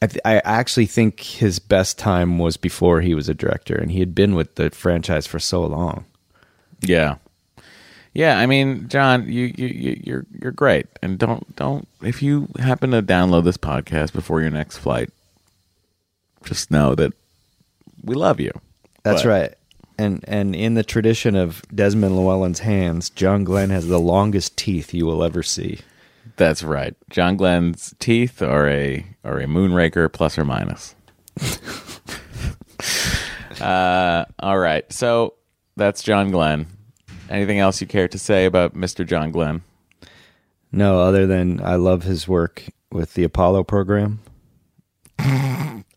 I, 0.01 0.07
th- 0.07 0.21
I 0.25 0.37
actually 0.45 0.85
think 0.85 1.19
his 1.21 1.59
best 1.59 1.97
time 1.97 2.37
was 2.39 2.55
before 2.57 3.01
he 3.01 3.13
was 3.15 3.27
a 3.29 3.33
director, 3.33 3.75
and 3.75 3.91
he 3.91 3.99
had 3.99 4.13
been 4.15 4.35
with 4.35 4.55
the 4.55 4.69
franchise 4.69 5.25
for 5.27 5.39
so 5.39 5.65
long. 5.65 6.05
Yeah, 6.81 7.15
yeah. 8.13 8.39
I 8.39 8.45
mean, 8.45 8.87
John, 8.89 9.25
you 9.31 9.53
you 9.57 9.67
you- 9.67 10.01
you're 10.03 10.25
you're 10.41 10.51
great, 10.51 10.87
and 11.01 11.17
don't 11.19 11.55
don't 11.55 11.87
if 12.01 12.21
you 12.23 12.47
happen 12.59 12.91
to 12.91 13.01
download 13.01 13.43
this 13.43 13.57
podcast 13.57 14.13
before 14.13 14.41
your 14.41 14.51
next 14.51 14.77
flight, 14.77 15.09
just 16.43 16.71
know 16.71 16.95
that 16.95 17.13
we 18.03 18.15
love 18.15 18.39
you. 18.39 18.51
That's 19.03 19.23
But- 19.23 19.29
right. 19.29 19.53
And 19.99 20.23
and 20.27 20.55
in 20.55 20.75
the 20.75 20.83
tradition 20.83 21.35
of 21.35 21.63
Desmond 21.73 22.15
Llewellyn's 22.15 22.59
hands, 22.59 23.09
John 23.09 23.43
Glenn 23.43 23.71
has 23.71 23.87
the 23.87 23.99
longest 23.99 24.55
teeth 24.55 24.93
you 24.93 25.07
will 25.07 25.23
ever 25.23 25.41
see. 25.41 25.79
That's 26.35 26.61
right. 26.61 26.93
John 27.09 27.35
Glenn's 27.35 27.95
teeth 27.97 28.43
are 28.43 28.69
a 28.69 29.03
are 29.23 29.39
a 29.39 29.45
moonraker 29.47 30.11
plus 30.13 30.37
or 30.37 30.45
minus. 30.45 30.93
uh, 33.59 34.25
all 34.39 34.59
right. 34.59 34.85
So 34.93 35.33
that's 35.75 36.03
John 36.03 36.29
Glenn. 36.29 36.67
Anything 37.29 37.59
else 37.59 37.81
you 37.81 37.87
care 37.87 38.07
to 38.07 38.17
say 38.19 38.45
about 38.45 38.73
Mr. 38.73 39.05
John 39.05 39.31
Glenn? 39.31 39.61
No, 40.71 41.01
other 41.01 41.25
than 41.27 41.61
I 41.63 41.75
love 41.75 42.03
his 42.03 42.27
work 42.27 42.63
with 42.91 43.13
the 43.13 43.23
Apollo 43.23 43.63
program. 43.65 44.19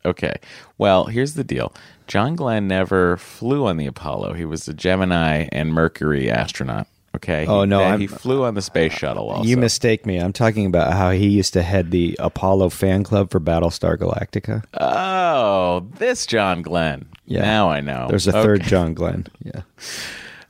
Okay. 0.04 0.34
Well, 0.78 1.06
here's 1.06 1.34
the 1.34 1.44
deal. 1.44 1.74
John 2.06 2.34
Glenn 2.34 2.66
never 2.66 3.16
flew 3.18 3.66
on 3.66 3.76
the 3.76 3.86
Apollo. 3.86 4.32
He 4.32 4.44
was 4.46 4.66
a 4.66 4.72
Gemini 4.72 5.46
and 5.52 5.72
Mercury 5.74 6.30
astronaut. 6.30 6.86
Okay. 7.14 7.44
Oh, 7.46 7.62
He- 7.62 7.66
no, 7.66 7.82
I'm- 7.82 8.00
he 8.00 8.06
flew 8.06 8.44
on 8.44 8.54
the 8.54 8.62
space 8.62 8.92
shuttle. 8.92 9.28
Also, 9.28 9.46
You 9.48 9.56
mistake 9.58 10.06
me. 10.06 10.16
I'm 10.16 10.32
talking 10.32 10.64
about 10.64 10.94
how 10.94 11.10
he 11.10 11.26
used 11.28 11.52
to 11.52 11.62
head 11.62 11.90
the 11.90 12.16
Apollo 12.18 12.70
fan 12.70 13.02
club 13.04 13.30
for 13.30 13.40
Battlestar 13.40 13.98
Galactica. 13.98 14.62
Oh, 14.80 15.86
this 15.98 16.24
John 16.24 16.62
Glenn. 16.62 17.06
Yeah. 17.26 17.42
Now 17.42 17.68
I 17.70 17.80
know. 17.80 18.06
There's 18.08 18.26
a 18.26 18.32
third 18.32 18.62
John 18.62 18.94
Glenn. 18.94 19.26
Yeah. 19.44 19.62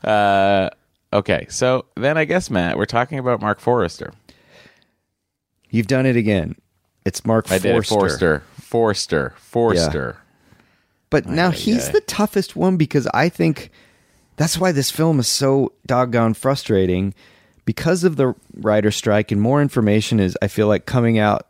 Uh, 0.04 0.70
okay. 1.12 1.46
So 1.48 1.86
then 1.96 2.16
I 2.16 2.24
guess 2.24 2.50
Matt, 2.50 2.76
we're 2.76 2.86
talking 2.86 3.18
about 3.18 3.40
Mark 3.40 3.60
Forrester. 3.60 4.12
You've 5.70 5.86
done 5.86 6.06
it 6.06 6.16
again. 6.16 6.56
It's 7.04 7.24
Mark 7.24 7.50
I 7.50 7.58
did 7.58 7.76
it. 7.76 7.86
Forster. 7.86 8.42
Forster. 8.60 9.34
Forster. 9.34 9.34
Forster. 9.36 10.16
But 11.10 11.26
now 11.26 11.50
he's 11.50 11.90
the 11.90 12.00
toughest 12.02 12.54
one 12.54 12.76
because 12.76 13.08
I 13.08 13.28
think 13.28 13.70
that's 14.36 14.58
why 14.58 14.70
this 14.72 14.90
film 14.90 15.18
is 15.18 15.26
so 15.26 15.72
doggone 15.86 16.34
frustrating 16.34 17.14
because 17.64 18.04
of 18.04 18.16
the 18.16 18.34
writer 18.54 18.90
strike 18.90 19.32
and 19.32 19.40
more 19.40 19.60
information 19.60 20.20
is 20.20 20.38
I 20.40 20.48
feel 20.48 20.68
like 20.68 20.86
coming 20.86 21.18
out 21.18 21.48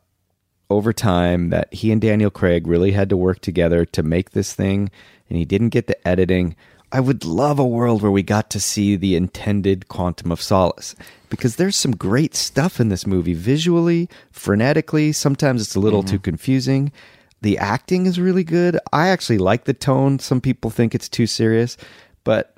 over 0.70 0.92
time 0.92 1.50
that 1.50 1.72
he 1.74 1.92
and 1.92 2.00
Daniel 2.00 2.30
Craig 2.30 2.66
really 2.66 2.92
had 2.92 3.08
to 3.10 3.16
work 3.16 3.40
together 3.40 3.84
to 3.84 4.02
make 4.02 4.30
this 4.30 4.54
thing 4.54 4.90
and 5.28 5.36
he 5.38 5.44
didn't 5.44 5.70
get 5.70 5.86
the 5.86 6.08
editing. 6.08 6.56
I 6.92 7.00
would 7.00 7.24
love 7.24 7.58
a 7.58 7.66
world 7.66 8.02
where 8.02 8.10
we 8.10 8.22
got 8.22 8.50
to 8.50 8.60
see 8.60 8.96
the 8.96 9.14
intended 9.14 9.88
quantum 9.88 10.32
of 10.32 10.42
solace 10.42 10.96
because 11.28 11.56
there's 11.56 11.76
some 11.76 11.92
great 11.92 12.34
stuff 12.34 12.80
in 12.80 12.88
this 12.88 13.06
movie 13.06 13.34
visually, 13.34 14.08
frenetically, 14.34 15.14
sometimes 15.14 15.62
it's 15.62 15.76
a 15.76 15.80
little 15.80 16.02
too 16.02 16.18
confusing. 16.18 16.90
The 17.42 17.56
acting 17.58 18.06
is 18.06 18.18
really 18.20 18.44
good. 18.44 18.78
I 18.92 19.08
actually 19.08 19.38
like 19.38 19.64
the 19.64 19.72
tone. 19.72 20.18
Some 20.18 20.40
people 20.40 20.70
think 20.70 20.94
it's 20.94 21.08
too 21.08 21.26
serious, 21.26 21.76
but 22.24 22.54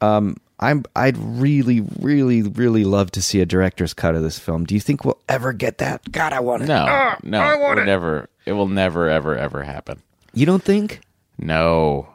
um, 0.00 0.36
I'm 0.60 0.84
I'd 0.94 1.18
really, 1.18 1.82
really, 2.00 2.42
really 2.42 2.84
love 2.84 3.10
to 3.12 3.22
see 3.22 3.40
a 3.40 3.46
director's 3.46 3.92
cut 3.92 4.14
of 4.14 4.22
this 4.22 4.38
film. 4.38 4.64
Do 4.64 4.74
you 4.74 4.80
think 4.80 5.04
we'll 5.04 5.20
ever 5.28 5.52
get 5.52 5.78
that? 5.78 6.10
God, 6.10 6.32
I 6.32 6.40
want 6.40 6.62
it. 6.62 6.66
No, 6.66 7.16
no, 7.24 7.52
it 7.52 7.58
will 7.58 7.84
never. 7.84 8.28
It 8.46 8.52
will 8.52 8.68
never, 8.68 9.10
ever, 9.10 9.36
ever 9.36 9.64
happen. 9.64 10.00
You 10.32 10.46
don't 10.46 10.62
think? 10.62 11.00
No, 11.38 12.08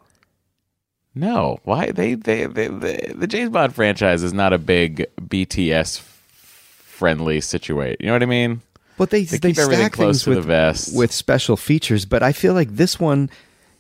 no. 1.15 1.60
Why 1.63 1.91
they 1.91 2.13
they, 2.15 2.45
they, 2.45 2.67
they 2.67 3.12
the 3.15 3.28
James 3.28 3.50
Bond 3.52 3.74
franchise 3.76 4.24
is 4.24 4.34
not 4.34 4.54
a 4.54 4.58
big 4.58 5.06
BTS 5.21 6.00
friendly 6.00 7.41
situation. 7.41 7.97
You 8.00 8.08
know 8.08 8.13
what 8.13 8.24
I 8.24 8.28
mean? 8.28 8.62
But 8.97 9.10
they 9.10 9.24
They 9.24 9.38
they, 9.38 9.50
keep 9.50 9.60
everything 9.60 9.86
stack 9.86 9.93
close 9.93 10.24
things 10.24 10.24
to 10.26 10.30
the 10.32 10.36
with 10.38 10.45
vest. 10.45 10.95
with 10.95 11.12
special 11.12 11.58
features, 11.58 12.06
but 12.06 12.21
I 12.24 12.32
feel 12.34 12.54
like 12.54 12.69
this 12.76 13.00
one 13.00 13.30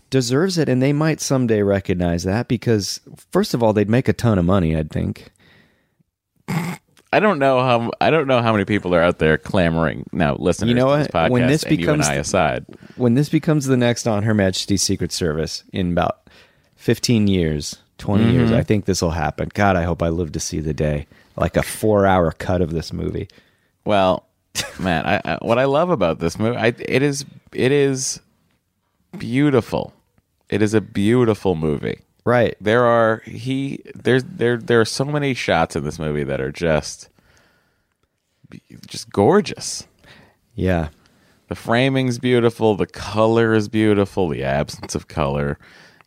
deserves 0.09 0.57
it, 0.57 0.67
and 0.67 0.81
they 0.81 0.91
might 0.93 1.21
someday 1.21 1.61
recognize 1.61 2.23
that 2.23 2.47
because 2.47 2.99
first 3.31 3.53
of 3.53 3.61
all, 3.63 3.71
they'd 3.73 3.89
make 3.89 4.07
a 4.07 4.13
ton 4.13 4.37
of 4.39 4.45
money. 4.45 4.75
I'd 4.75 4.89
think. 4.89 5.29
I 7.13 7.19
don't 7.19 7.39
know 7.39 7.59
how 7.59 7.91
I 7.99 8.09
don't 8.09 8.27
know 8.27 8.41
how 8.41 8.51
many 8.53 8.63
people 8.65 8.95
are 8.95 9.01
out 9.01 9.19
there 9.19 9.37
clamoring 9.37 10.05
now. 10.13 10.35
Listeners, 10.35 10.69
You 10.69 10.75
know 10.75 10.91
to 10.91 10.97
this 11.03 11.07
what? 11.13 11.29
podcast 11.29 11.31
When 11.31 11.47
this 11.47 11.63
and 11.63 11.71
you 11.71 11.77
and 11.77 11.97
becomes 11.99 12.07
I 12.07 12.13
aside, 12.15 12.65
when 12.95 13.13
this 13.15 13.29
becomes 13.29 13.65
the 13.65 13.75
next 13.77 14.07
on 14.07 14.23
Her 14.23 14.33
Majesty's 14.33 14.81
Secret 14.81 15.11
Service 15.11 15.63
in 15.73 15.91
about 15.91 16.19
15 16.81 17.27
years, 17.27 17.77
20 17.99 18.23
Mm-hmm. 18.23 18.33
years, 18.33 18.51
I 18.51 18.63
think 18.63 18.85
this 18.85 19.01
will 19.01 19.11
happen. 19.11 19.49
God, 19.53 19.75
I 19.75 19.83
hope 19.83 20.01
I 20.01 20.09
live 20.09 20.31
to 20.31 20.39
see 20.39 20.59
the 20.59 20.73
day. 20.73 21.05
Like 21.35 21.55
a 21.55 21.63
four 21.63 22.05
hour 22.07 22.31
cut 22.31 22.61
of 22.61 22.71
this 22.71 22.91
movie. 22.91 23.27
Well, 23.85 24.25
man, 24.79 25.05
I, 25.05 25.21
I, 25.23 25.37
what 25.41 25.59
I 25.59 25.65
love 25.65 25.89
about 25.91 26.19
this 26.19 26.37
movie, 26.39 26.57
I, 26.57 26.67
it 26.79 27.01
is 27.01 27.23
it 27.53 27.71
is 27.71 28.19
beautiful. 29.17 29.93
It 30.49 30.61
is 30.61 30.73
a 30.73 30.81
beautiful 30.81 31.55
movie. 31.55 31.99
Right. 32.25 32.55
There 32.59 32.83
are 32.85 33.21
he 33.25 33.79
there's 33.95 34.23
there 34.23 34.57
there 34.57 34.81
are 34.81 34.85
so 34.85 35.05
many 35.05 35.33
shots 35.33 35.75
in 35.75 35.83
this 35.83 35.99
movie 35.99 36.23
that 36.25 36.41
are 36.41 36.51
just 36.51 37.09
just 38.87 39.11
gorgeous. 39.11 39.87
Yeah. 40.55 40.89
The 41.47 41.55
framing's 41.55 42.17
beautiful, 42.19 42.75
the 42.75 42.85
color 42.87 43.53
is 43.53 43.67
beautiful, 43.69 44.27
the 44.29 44.43
absence 44.43 44.95
of 44.95 45.07
color. 45.07 45.57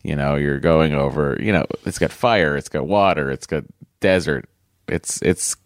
You 0.04 0.14
know, 0.14 0.36
you're 0.36 0.60
going 0.60 0.94
over, 0.94 1.36
you 1.40 1.50
know, 1.52 1.64
it's 1.84 1.98
got 1.98 2.12
fire, 2.12 2.56
it's 2.56 2.68
got 2.68 2.86
water, 2.86 3.30
it's 3.30 3.46
got 3.46 3.64
desert. 4.00 4.48
It's 4.86 5.20
it's 5.22 5.56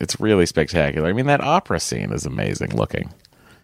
it's 0.00 0.18
really 0.20 0.46
spectacular. 0.46 1.08
I 1.08 1.12
mean, 1.12 1.26
that 1.26 1.40
opera 1.40 1.78
scene 1.80 2.12
is 2.12 2.26
amazing 2.26 2.76
looking. 2.76 3.10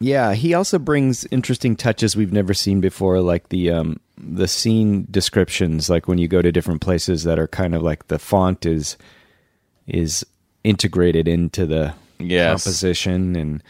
Yeah, 0.01 0.35
he 0.35 0.55
also 0.55 0.79
brings 0.79 1.25
interesting 1.33 1.75
touches 1.75 2.15
we've 2.15 2.33
never 2.33 2.55
seen 2.55 2.81
before, 2.81 3.21
like 3.21 3.49
the 3.49 3.73
um, 3.73 3.99
the 4.17 4.47
scene 4.47 5.09
descriptions, 5.11 5.91
like 5.91 6.07
when 6.07 6.19
you 6.19 6.29
go 6.29 6.41
to 6.41 6.53
different 6.53 6.81
places 6.81 7.25
that 7.25 7.41
are 7.41 7.49
kind 7.49 7.75
of 7.75 7.83
like 7.83 8.07
the 8.07 8.21
font 8.21 8.65
is 8.65 8.97
is 9.89 10.25
integrated 10.63 11.27
into 11.27 11.67
the 11.67 11.93
Yes. 12.21 12.65
composition, 12.65 13.35
and 13.37 13.63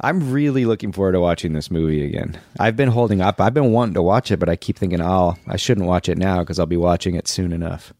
I'm 0.00 0.32
really 0.32 0.64
looking 0.64 0.92
forward 0.92 1.12
to 1.12 1.20
watching 1.20 1.52
this 1.52 1.70
movie 1.70 2.04
again. 2.04 2.38
I've 2.58 2.76
been 2.76 2.90
holding 2.90 3.20
up. 3.20 3.40
I've 3.40 3.54
been 3.54 3.72
wanting 3.72 3.94
to 3.94 4.02
watch 4.02 4.30
it, 4.30 4.38
but 4.38 4.48
I 4.48 4.56
keep 4.56 4.76
thinking, 4.76 5.00
oh, 5.00 5.36
I 5.46 5.56
shouldn't 5.56 5.86
watch 5.86 6.08
it 6.08 6.18
now 6.18 6.40
because 6.40 6.58
I'll 6.58 6.66
be 6.66 6.76
watching 6.76 7.14
it 7.14 7.28
soon 7.28 7.52
enough. 7.52 7.92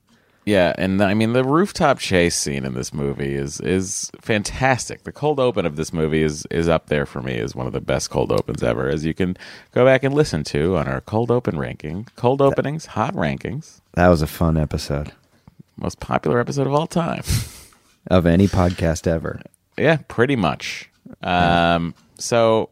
Yeah, 0.46 0.74
and 0.76 1.00
I 1.02 1.14
mean 1.14 1.33
the 1.33 1.42
rooftop 1.44 1.98
chase 1.98 2.37
scene 2.37 2.66
in 2.66 2.74
this 2.74 2.92
movie 2.92 3.35
is 3.35 3.61
is 3.61 4.11
fantastic. 4.20 5.04
The 5.04 5.12
cold 5.12 5.40
open 5.40 5.64
of 5.64 5.76
this 5.76 5.90
movie 5.90 6.20
is 6.22 6.44
is 6.50 6.68
up 6.68 6.88
there 6.88 7.07
for 7.07 7.22
me 7.22 7.38
as 7.38 7.54
one 7.54 7.66
of 7.66 7.72
the 7.72 7.80
best 7.80 8.11
cold 8.11 8.30
opens 8.30 8.62
ever. 8.62 8.90
As 8.90 9.07
you 9.07 9.14
can 9.14 9.38
go 9.72 9.87
back 9.87 10.02
and 10.04 10.12
listen 10.14 10.44
to 10.44 10.76
on 10.76 10.87
our 10.87 11.00
cold 11.00 11.30
open 11.30 11.59
ranking, 11.59 12.09
cold 12.16 12.42
openings, 12.42 12.85
hot 12.87 13.14
rankings, 13.14 13.80
That 13.94 14.09
was 14.09 14.20
a 14.20 14.26
fun 14.26 14.59
episode 14.59 15.12
most 15.76 15.98
popular 15.98 16.38
episode 16.38 16.66
of 16.66 16.74
all 16.74 16.87
time. 16.87 17.22
of 18.09 18.26
any 18.26 18.46
podcast 18.46 19.07
ever. 19.07 19.40
yeah, 19.78 19.96
pretty 20.09 20.37
much. 20.37 20.90
Um, 21.24 21.94
so 22.18 22.70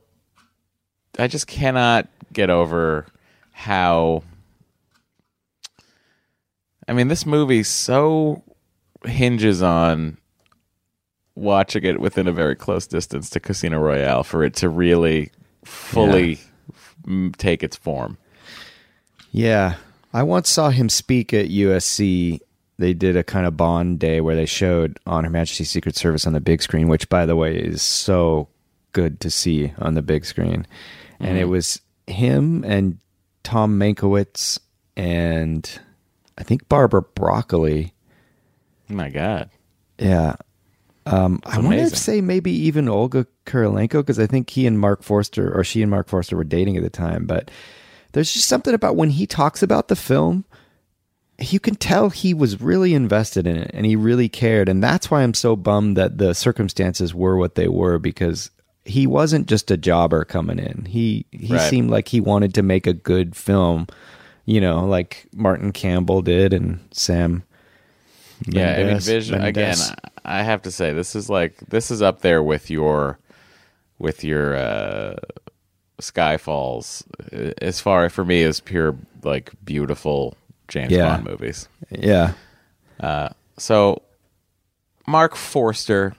I 1.19 1.27
just 1.27 1.47
cannot 1.47 2.09
get 2.33 2.51
over 2.51 3.07
how. 3.53 4.23
I 6.89 6.93
mean, 6.93 7.09
this 7.09 7.25
movie 7.25 7.63
so 7.63 8.43
hinges 9.05 9.63
on 9.63 10.19
watching 11.35 11.85
it 11.85 12.01
within 12.01 12.27
a 12.29 12.33
very 12.33 12.55
close 12.57 12.87
distance 12.87 13.31
to 13.31 13.41
Casino 13.41 13.79
Royale 13.79 14.25
for 14.25 14.45
it 14.45 14.55
to 14.57 14.69
really 14.69 15.31
fully 15.65 16.41
m 17.07 17.33
take 17.37 17.63
its 17.63 17.77
form. 17.77 18.19
Yeah. 19.31 19.77
I 20.13 20.23
once 20.23 20.51
saw 20.51 20.71
him 20.71 20.89
speak 20.89 21.33
at 21.33 21.49
USC. 21.49 22.41
They 22.79 22.95
did 22.95 23.17
a 23.17 23.23
kind 23.23 23.47
of 23.47 23.57
Bond 23.57 23.99
day 23.99 24.21
where 24.21 24.35
they 24.35 24.47
showed 24.47 24.99
On 25.07 25.25
Her 25.25 25.31
Majesty's 25.31 25.71
Secret 25.71 25.97
Service 25.97 26.27
on 26.27 26.33
the 26.33 26.41
big 26.41 26.63
screen, 26.63 26.89
which, 26.89 27.09
by 27.09 27.27
the 27.27 27.37
way, 27.37 27.57
is 27.57 27.83
so 27.83 28.49
good 28.93 29.21
to 29.21 29.31
see 29.31 29.73
on 29.79 29.95
the 29.95 30.03
big 30.03 30.25
screen. 30.25 30.67
And 31.21 31.39
it 31.39 31.45
was 31.45 31.81
him 32.07 32.65
and 32.65 32.99
Tom 33.45 33.79
Mankiewicz 33.79 34.59
and 34.97 35.71
I 36.37 36.43
think 36.43 36.69
Barbara 36.69 37.03
Broccoli. 37.03 37.95
Oh 38.91 38.95
my 38.95 39.11
God. 39.11 39.51
Yeah. 39.99 40.37
Um, 41.07 41.41
I 41.45 41.59
want 41.59 41.79
to 41.79 41.97
say 41.97 42.21
maybe 42.21 42.53
even 42.53 42.89
Olga 42.89 43.27
Kurylenko 43.47 44.01
because 44.01 44.19
I 44.19 44.27
think 44.27 44.51
he 44.51 44.67
and 44.67 44.79
Marc 44.79 45.03
Forster, 45.03 45.53
or 45.57 45.65
she 45.65 45.83
and 45.83 45.91
Marc 45.91 46.09
Forster, 46.09 46.37
were 46.37 46.45
dating 46.45 46.77
at 46.77 46.83
the 46.83 46.91
time. 46.91 47.27
But 47.27 47.51
there's 48.13 48.33
just 48.33 48.49
something 48.49 48.75
about 48.75 48.97
when 48.97 49.11
he 49.11 49.27
talks 49.27 49.63
about 49.63 49.89
the 49.89 49.97
film, 49.97 50.45
you 51.51 51.59
can 51.61 51.75
tell 51.75 52.11
he 52.11 52.35
was 52.35 52.61
really 52.61 52.95
invested 52.95 53.47
in 53.47 53.57
it 53.57 53.71
and 53.75 53.87
he 53.87 53.97
really 53.97 54.29
cared. 54.29 54.69
And 54.69 54.83
that's 54.83 55.11
why 55.11 55.23
I'm 55.23 55.35
so 55.35 55.57
bummed 55.57 55.97
that 55.97 56.19
the 56.19 56.35
circumstances 56.35 57.15
were 57.15 57.37
what 57.37 57.55
they 57.55 57.69
were 57.69 57.99
because 57.99 58.51
he 58.85 59.07
wasn't 59.07 59.47
just 59.47 59.71
a 59.71 59.77
jobber 59.77 60.25
coming 60.25 60.59
in. 60.59 60.85
He 60.87 61.25
he 61.31 61.55
Right. 61.55 61.71
seemed 61.71 61.91
like 61.91 62.09
he 62.09 62.21
wanted 62.21 62.53
to 62.55 62.63
make 62.63 62.87
a 62.87 62.93
good 62.93 63.35
film, 63.37 63.87
you 64.45 64.61
know, 64.61 64.85
like 64.85 65.27
Martin 65.35 65.73
Campbell 65.73 66.21
did 66.23 66.53
and 66.53 66.81
Sam. 66.93 67.45
Yeah, 68.47 68.73
I 68.73 68.77
mean, 68.79 68.87
Mendes- 68.89 69.07
vision 69.07 69.41
again. 69.43 69.77
I 70.25 70.43
have 70.43 70.63
to 70.63 70.71
say 70.73 70.93
this 70.93 71.15
is 71.15 71.31
like 71.31 71.57
this 71.69 71.91
is 71.91 72.03
up 72.03 72.23
there 72.23 72.43
with 72.43 72.71
your 72.71 73.19
with 74.01 74.25
your 74.25 74.57
uh, 74.57 75.15
Skyfalls 76.01 77.05
uh, 77.33 77.53
as 77.63 77.81
far 77.81 78.09
for 78.09 78.25
me 78.25 78.43
as 78.43 78.61
pure 78.61 78.97
like 79.23 79.53
beautiful 79.65 80.37
James 80.73 80.91
Yeah. 80.91 81.09
Bond 81.17 81.25
movies. 81.25 81.69
Yeah. 81.91 82.33
So, 83.59 84.03
Marc 85.07 85.37
Forster, 85.37 86.15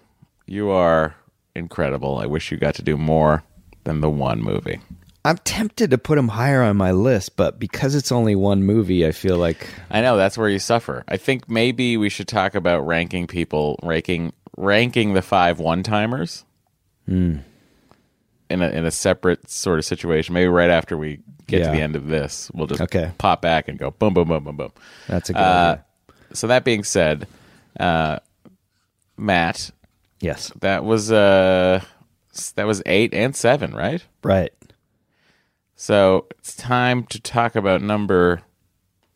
you 0.45 0.69
are 0.69 1.15
incredible. 1.55 2.19
I 2.19 2.25
wish 2.25 2.51
you 2.51 2.57
got 2.57 2.75
to 2.75 2.81
do 2.83 2.95
more 2.97 3.43
than 3.83 4.01
the 4.01 4.09
one 4.09 4.41
movie. 4.41 4.79
I'm 5.25 5.37
tempted 5.37 5.89
to 5.91 5.97
put 5.97 6.17
him 6.17 6.27
higher 6.29 6.61
on 6.61 6.75
my 6.77 6.91
list, 6.91 7.37
but 7.37 7.57
because 7.59 7.95
it's 7.95 8.11
only 8.11 8.35
one 8.35 8.63
movie, 8.63 9.07
I 9.07 9.11
feel 9.13 9.37
like 9.37 9.67
I 9.89 10.01
know 10.01 10.17
that's 10.17 10.37
where 10.37 10.49
you 10.49 10.59
suffer. 10.59 11.03
I 11.07 11.15
think 11.17 11.49
maybe 11.49 11.95
we 11.97 12.09
should 12.09 12.27
talk 12.27 12.55
about 12.55 12.85
ranking 12.85 13.25
people, 13.27 13.79
ranking 13.83 14.33
ranking 14.57 15.13
the 15.13 15.21
five 15.21 15.59
one 15.59 15.81
timers 15.81 16.45
Hmm. 17.07 17.37
In 18.53 18.61
a 18.61 18.69
in 18.69 18.85
a 18.85 18.91
separate 18.91 19.49
sort 19.49 19.79
of 19.79 19.85
situation. 19.85 20.33
Maybe 20.33 20.47
right 20.47 20.69
after 20.69 20.95
we 20.97 21.19
get 21.47 21.59
Yeah. 21.61 21.65
to 21.71 21.71
the 21.75 21.81
end 21.81 21.95
of 21.95 22.07
this, 22.07 22.49
we'll 22.53 22.67
just 22.67 22.81
Okay. 22.81 23.11
pop 23.17 23.41
back 23.41 23.67
and 23.67 23.77
go 23.77 23.91
boom, 23.91 24.13
boom, 24.13 24.27
boom, 24.29 24.43
boom, 24.43 24.55
boom. 24.57 24.71
that's 25.07 25.29
a 25.29 25.33
good 25.33 25.39
Uh, 25.41 25.77
idea. 25.77 25.83
so 26.33 26.47
that 26.47 26.63
being 26.63 26.83
said, 26.83 27.27
uh, 27.79 28.19
Matt, 29.17 29.71
Yes. 30.21 30.51
that 30.61 30.83
was 30.85 31.11
uh 31.11 31.81
that 32.55 32.65
was 32.65 32.81
eight 32.85 33.13
and 33.13 33.35
seven, 33.35 33.73
right? 33.73 34.03
Right. 34.23 34.53
So 35.75 36.27
it's 36.39 36.55
time 36.55 37.03
to 37.07 37.19
talk 37.19 37.55
about 37.55 37.81
number 37.81 38.41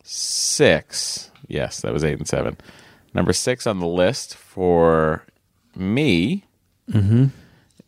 six. 0.02 1.30
Yes, 1.46 1.80
that 1.80 1.92
was 1.92 2.04
eight 2.04 2.18
and 2.18 2.28
seven. 2.28 2.56
Number 3.14 3.32
six 3.32 3.66
on 3.66 3.78
the 3.80 3.86
list 3.86 4.36
for 4.36 5.24
me 5.74 6.44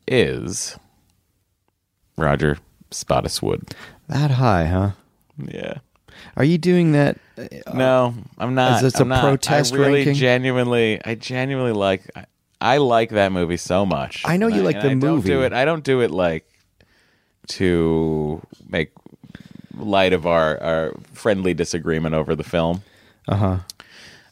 is 0.07 0.77
Roger 2.21 2.59
Spottiswoode. 2.91 3.73
That 4.09 4.31
high, 4.33 4.67
huh? 4.67 4.91
Yeah. 5.39 5.79
Are 6.37 6.45
you 6.45 6.59
doing 6.59 6.93
that? 6.93 7.19
uh, 7.39 7.47
No, 7.75 8.15
I'm 8.39 8.55
not. 8.55 8.77
Is 8.77 8.93
this 8.93 9.01
I'm 9.01 9.11
a 9.11 9.15
not. 9.15 9.23
protest 9.23 9.73
I 9.73 9.77
really 9.77 9.93
ranking? 9.95 10.15
genuinely, 10.15 11.01
I 11.05 11.15
genuinely 11.15 11.73
like. 11.73 12.03
I, 12.15 12.27
I 12.61 12.77
like 12.77 13.11
that 13.11 13.33
movie 13.33 13.57
so 13.57 13.87
much. 13.87 14.23
I 14.27 14.37
know 14.37 14.47
you 14.49 14.57
And 14.57 14.65
like 14.65 14.81
the 14.83 14.91
I 14.91 14.95
Don't 14.95 15.21
do 15.25 15.43
it. 15.43 15.53
I 15.55 15.65
don't 15.65 15.83
do 15.83 16.03
it 16.03 16.11
like 16.11 16.47
to 17.49 18.43
make 18.69 18.93
light 19.77 20.13
of 20.13 20.27
our 20.27 20.61
our 20.63 20.93
friendly 21.13 21.55
disagreement 21.55 22.15
over 22.15 22.35
the 22.35 22.45
film. 22.45 22.83
Uh 23.27 23.37
huh. 23.37 23.57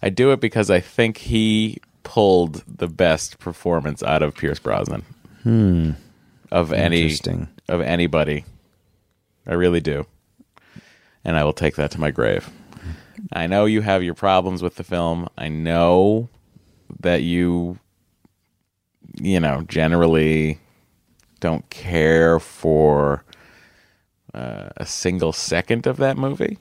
I 0.02 0.10
do 0.10 0.30
it 0.32 0.40
because 0.40 0.70
I 0.70 0.80
think 0.80 1.16
he 1.18 1.78
pulled 2.02 2.62
the 2.68 2.86
best 2.86 3.38
performance 3.38 4.02
out 4.02 4.22
of 4.22 4.34
Pierce 4.34 4.58
Brosnan. 4.58 5.04
Hmm. 5.42 5.92
Of 6.50 6.72
any 6.72 7.16
of 7.68 7.80
anybody. 7.80 8.44
I 9.46 9.54
really 9.54 9.80
do. 9.80 10.06
And 11.24 11.36
I 11.36 11.44
will 11.44 11.52
take 11.52 11.76
that 11.76 11.90
to 11.92 12.00
my 12.00 12.10
grave. 12.10 12.50
I 13.32 13.46
know 13.46 13.64
you 13.64 13.82
have 13.82 14.02
your 14.02 14.14
problems 14.14 14.62
with 14.62 14.76
the 14.76 14.84
film. 14.84 15.28
I 15.36 15.48
know 15.48 16.28
that 17.00 17.22
you 17.22 17.78
you 19.20 19.40
know, 19.40 19.62
generally 19.62 20.58
don't 21.40 21.68
care 21.70 22.38
for 22.38 23.24
uh, 24.34 24.68
a 24.76 24.86
single 24.86 25.32
second 25.32 25.86
of 25.86 25.96
that 25.98 26.16
movie 26.16 26.58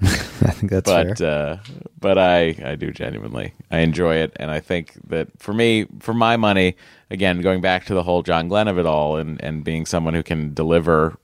I 0.02 0.52
think 0.52 0.70
that's 0.70 0.88
but 0.88 1.18
fair. 1.18 1.30
uh, 1.30 1.58
but 2.00 2.18
I 2.18 2.54
I 2.64 2.76
do 2.76 2.92
genuinely 2.92 3.52
I 3.70 3.78
enjoy 3.78 4.16
it, 4.16 4.32
and 4.36 4.50
I 4.50 4.60
think 4.60 4.92
that 5.08 5.28
for 5.38 5.52
me, 5.52 5.86
for 5.98 6.14
my 6.14 6.36
money, 6.36 6.76
again 7.10 7.40
going 7.40 7.60
back 7.60 7.84
to 7.86 7.94
the 7.94 8.04
whole 8.04 8.22
John 8.22 8.48
Glenn 8.48 8.68
of 8.68 8.78
it 8.78 8.86
all, 8.86 9.16
and 9.16 9.42
and 9.42 9.64
being 9.64 9.86
someone 9.86 10.14
who 10.14 10.22
can 10.22 10.54
deliver 10.54 11.18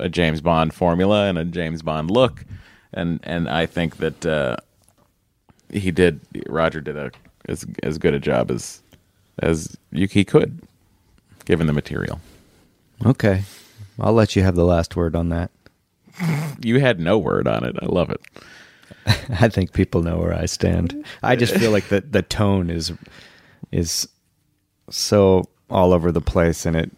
a 0.00 0.08
James 0.08 0.40
Bond 0.40 0.74
formula 0.74 1.26
and 1.26 1.38
a 1.38 1.44
James 1.44 1.82
Bond 1.82 2.10
look, 2.10 2.44
and 2.92 3.20
and 3.22 3.48
I 3.48 3.66
think 3.66 3.98
that 3.98 4.26
uh, 4.26 4.56
he 5.70 5.92
did 5.92 6.20
Roger 6.48 6.80
did 6.80 6.96
a 6.96 7.12
as 7.48 7.64
as 7.84 7.98
good 7.98 8.14
a 8.14 8.18
job 8.20 8.50
as 8.50 8.82
as 9.38 9.76
you, 9.92 10.08
he 10.08 10.24
could, 10.24 10.62
given 11.44 11.66
the 11.66 11.72
material. 11.72 12.20
Okay. 13.04 13.44
I'll 13.98 14.12
let 14.12 14.36
you 14.36 14.42
have 14.42 14.56
the 14.56 14.64
last 14.64 14.96
word 14.96 15.14
on 15.14 15.28
that. 15.30 15.50
You 16.60 16.80
had 16.80 16.98
no 17.00 17.18
word 17.18 17.46
on 17.46 17.64
it. 17.64 17.76
I 17.80 17.86
love 17.86 18.10
it. 18.10 18.20
I 19.40 19.48
think 19.48 19.72
people 19.72 20.02
know 20.02 20.18
where 20.18 20.34
I 20.34 20.46
stand. 20.46 21.04
I 21.22 21.36
just 21.36 21.54
feel 21.54 21.70
like 21.70 21.88
the 21.88 22.00
the 22.00 22.22
tone 22.22 22.70
is 22.70 22.92
is 23.72 24.08
so 24.90 25.44
all 25.68 25.92
over 25.92 26.12
the 26.12 26.20
place 26.20 26.64
and 26.66 26.76
it 26.76 26.90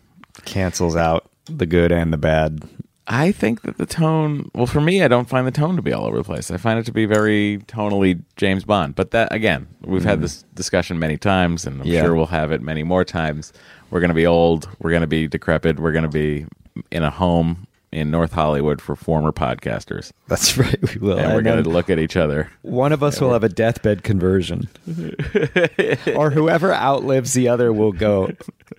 cancels 0.45 0.97
out 0.97 1.31
the 1.47 1.67
good 1.67 1.93
and 1.93 2.13
the 2.13 2.19
bad. 2.19 2.63
I 3.11 3.33
think 3.33 3.63
that 3.63 3.79
the 3.79 3.87
tone, 3.87 4.51
well, 4.55 4.67
for 4.67 4.83
me, 4.83 5.03
I 5.03 5.09
don't 5.09 5.29
find 5.31 5.47
the 5.47 5.51
tone 5.51 5.77
to 5.77 5.83
be 5.83 5.95
all 5.95 6.05
over 6.05 6.19
the 6.19 6.25
place. 6.25 6.51
I 6.51 6.59
find 6.59 6.79
it 6.79 6.85
to 6.87 6.93
be 6.93 7.07
very 7.07 7.59
tonally 7.67 8.23
James 8.37 8.65
Bond. 8.65 8.95
But 8.97 9.13
that, 9.13 9.33
again, 9.33 9.67
we've 9.81 10.05
had 10.05 10.19
mm. 10.19 10.23
this 10.23 10.43
discussion 10.55 10.99
many 10.99 11.17
times, 11.17 11.67
and 11.67 11.81
I'm 11.81 11.87
Yeah. 11.87 12.03
sure 12.03 12.15
we'll 12.15 12.27
have 12.27 12.53
it 12.53 12.61
many 12.61 12.83
more 12.83 13.07
times. 13.07 13.55
We're 13.91 14.01
going 14.01 14.11
to 14.11 14.15
be 14.15 14.27
old. 14.27 14.69
We're 14.79 14.91
going 14.91 15.01
to 15.01 15.07
be 15.07 15.27
decrepit. 15.27 15.81
We're 15.81 15.93
going 15.93 16.05
to 16.05 16.11
be 16.11 16.45
in 16.91 17.03
a 17.03 17.11
home 17.11 17.67
in 17.91 18.11
North 18.11 18.33
Hollywood 18.33 18.81
for 18.81 18.95
former 18.97 19.33
podcasters. 19.33 20.13
That's 20.27 20.57
right. 20.59 20.77
We 20.83 21.01
will. 21.01 21.19
And 21.19 21.35
we're 21.35 21.43
going 21.43 21.63
to 21.63 21.71
look 21.71 21.91
at 21.91 21.99
each 21.99 22.17
other. 22.17 22.51
one 22.63 22.93
of 22.93 23.03
us 23.03 23.21
will 23.21 23.33
have 23.33 23.45
a 23.45 23.49
deathbed 23.49 24.03
conversion, 24.03 24.69
or 26.17 26.31
whoever 26.31 26.75
outlives 26.75 27.33
the 27.33 27.49
other 27.49 27.73
will 27.73 27.93
go 27.93 28.31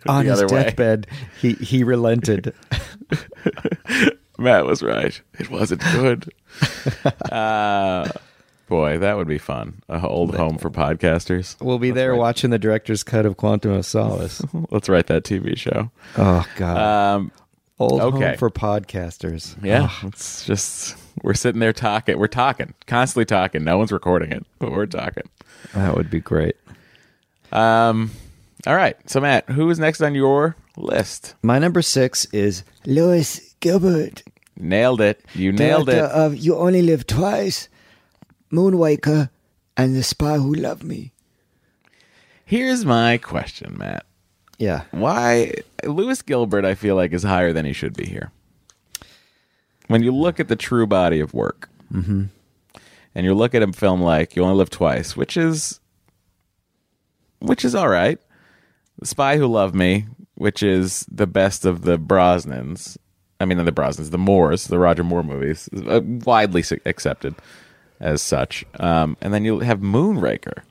on 0.07 0.25
his 0.25 0.41
way. 0.43 0.47
deathbed. 0.47 1.07
He 1.41 1.53
he 1.53 1.83
relented. 1.83 2.53
Matt 4.37 4.65
was 4.65 4.81
right. 4.81 5.19
It 5.37 5.49
wasn't 5.49 5.81
good. 5.91 6.31
uh, 7.29 8.09
boy, 8.67 8.97
that 8.99 9.17
would 9.17 9.27
be 9.27 9.37
fun. 9.37 9.81
A 9.89 10.05
old 10.07 10.35
home 10.35 10.57
for 10.57 10.69
podcasters. 10.69 11.59
We'll 11.59 11.79
be 11.79 11.91
there 11.91 12.15
watching 12.15 12.49
the 12.49 12.59
director's 12.59 13.03
cut 13.03 13.25
of 13.25 13.35
Quantum 13.35 13.71
of 13.71 13.85
Solace. 13.85 14.41
Let's 14.71 14.87
write 14.87 15.07
that 15.07 15.23
TV 15.23 15.57
show. 15.57 15.91
Oh 16.17 16.45
God. 16.55 16.77
Um, 17.17 17.31
Old 17.79 18.01
okay. 18.01 18.27
home 18.29 18.37
for 18.37 18.49
podcasters. 18.49 19.55
Yeah, 19.63 19.89
it's 20.03 20.45
just 20.45 20.97
we're 21.23 21.33
sitting 21.33 21.59
there 21.59 21.73
talking. 21.73 22.19
We're 22.19 22.27
talking, 22.27 22.73
constantly 22.87 23.25
talking. 23.25 23.63
No 23.63 23.77
one's 23.77 23.91
recording 23.91 24.31
it, 24.31 24.45
but 24.59 24.71
we're 24.71 24.85
talking. 24.85 25.29
That 25.73 25.95
would 25.95 26.09
be 26.09 26.19
great. 26.19 26.57
Um, 27.51 28.11
all 28.67 28.75
right. 28.75 28.97
So 29.09 29.21
Matt, 29.21 29.49
who 29.49 29.69
is 29.69 29.79
next 29.79 30.01
on 30.01 30.13
your 30.13 30.57
list? 30.75 31.35
My 31.41 31.57
number 31.57 31.81
six 31.81 32.25
is 32.25 32.63
Lewis 32.85 33.55
Gilbert, 33.61 34.23
Nailed 34.59 34.99
it. 34.99 35.23
You 35.33 35.53
nailed 35.53 35.87
it. 35.87 35.99
of 35.99 36.35
You 36.35 36.57
Only 36.57 36.81
Live 36.81 37.07
Twice, 37.07 37.69
Moonraker, 38.51 39.29
and 39.77 39.95
The 39.95 40.03
Spy 40.03 40.35
Who 40.35 40.53
Loved 40.53 40.83
Me. 40.83 41.13
Here's 42.43 42.83
my 42.83 43.17
question, 43.17 43.77
Matt. 43.77 44.05
Yeah. 44.59 44.83
Why 44.91 45.53
Lewis 45.83 46.21
Gilbert? 46.21 46.63
I 46.65 46.75
feel 46.75 46.95
like 46.95 47.11
is 47.13 47.23
higher 47.23 47.51
than 47.53 47.65
he 47.65 47.73
should 47.73 47.97
be 47.97 48.05
here. 48.05 48.31
When 49.87 50.03
you 50.03 50.11
look 50.13 50.39
at 50.39 50.47
the 50.47 50.55
true 50.55 50.85
body 50.85 51.19
of 51.19 51.33
work, 51.33 51.67
Mm-hmm. 51.91 52.25
and 53.15 53.25
you 53.25 53.33
look 53.33 53.55
at 53.55 53.63
a 53.63 53.73
film 53.73 53.99
like 54.03 54.35
You 54.35 54.43
Only 54.43 54.55
Live 54.57 54.69
Twice, 54.69 55.17
which 55.17 55.35
is 55.35 55.79
which 57.39 57.65
is 57.65 57.73
all 57.73 57.89
right. 57.89 58.19
The 58.99 59.07
Spy 59.07 59.37
Who 59.37 59.47
Loved 59.47 59.73
Me, 59.73 60.05
which 60.35 60.61
is 60.61 61.05
the 61.11 61.25
best 61.25 61.65
of 61.65 61.81
the 61.81 61.97
Brosnans. 61.97 62.97
I 63.39 63.45
mean, 63.45 63.57
not 63.57 63.65
the 63.65 63.71
Brosnans, 63.71 64.11
the 64.11 64.17
Moores, 64.19 64.67
the 64.67 64.77
Roger 64.77 65.03
Moore 65.03 65.23
movies, 65.23 65.69
uh, 65.87 66.01
widely 66.03 66.63
accepted 66.85 67.33
as 67.99 68.21
such. 68.21 68.65
Um, 68.79 69.15
and 69.21 69.33
then 69.33 69.45
you 69.45 69.59
have 69.59 69.79
Moonraker. 69.79 70.61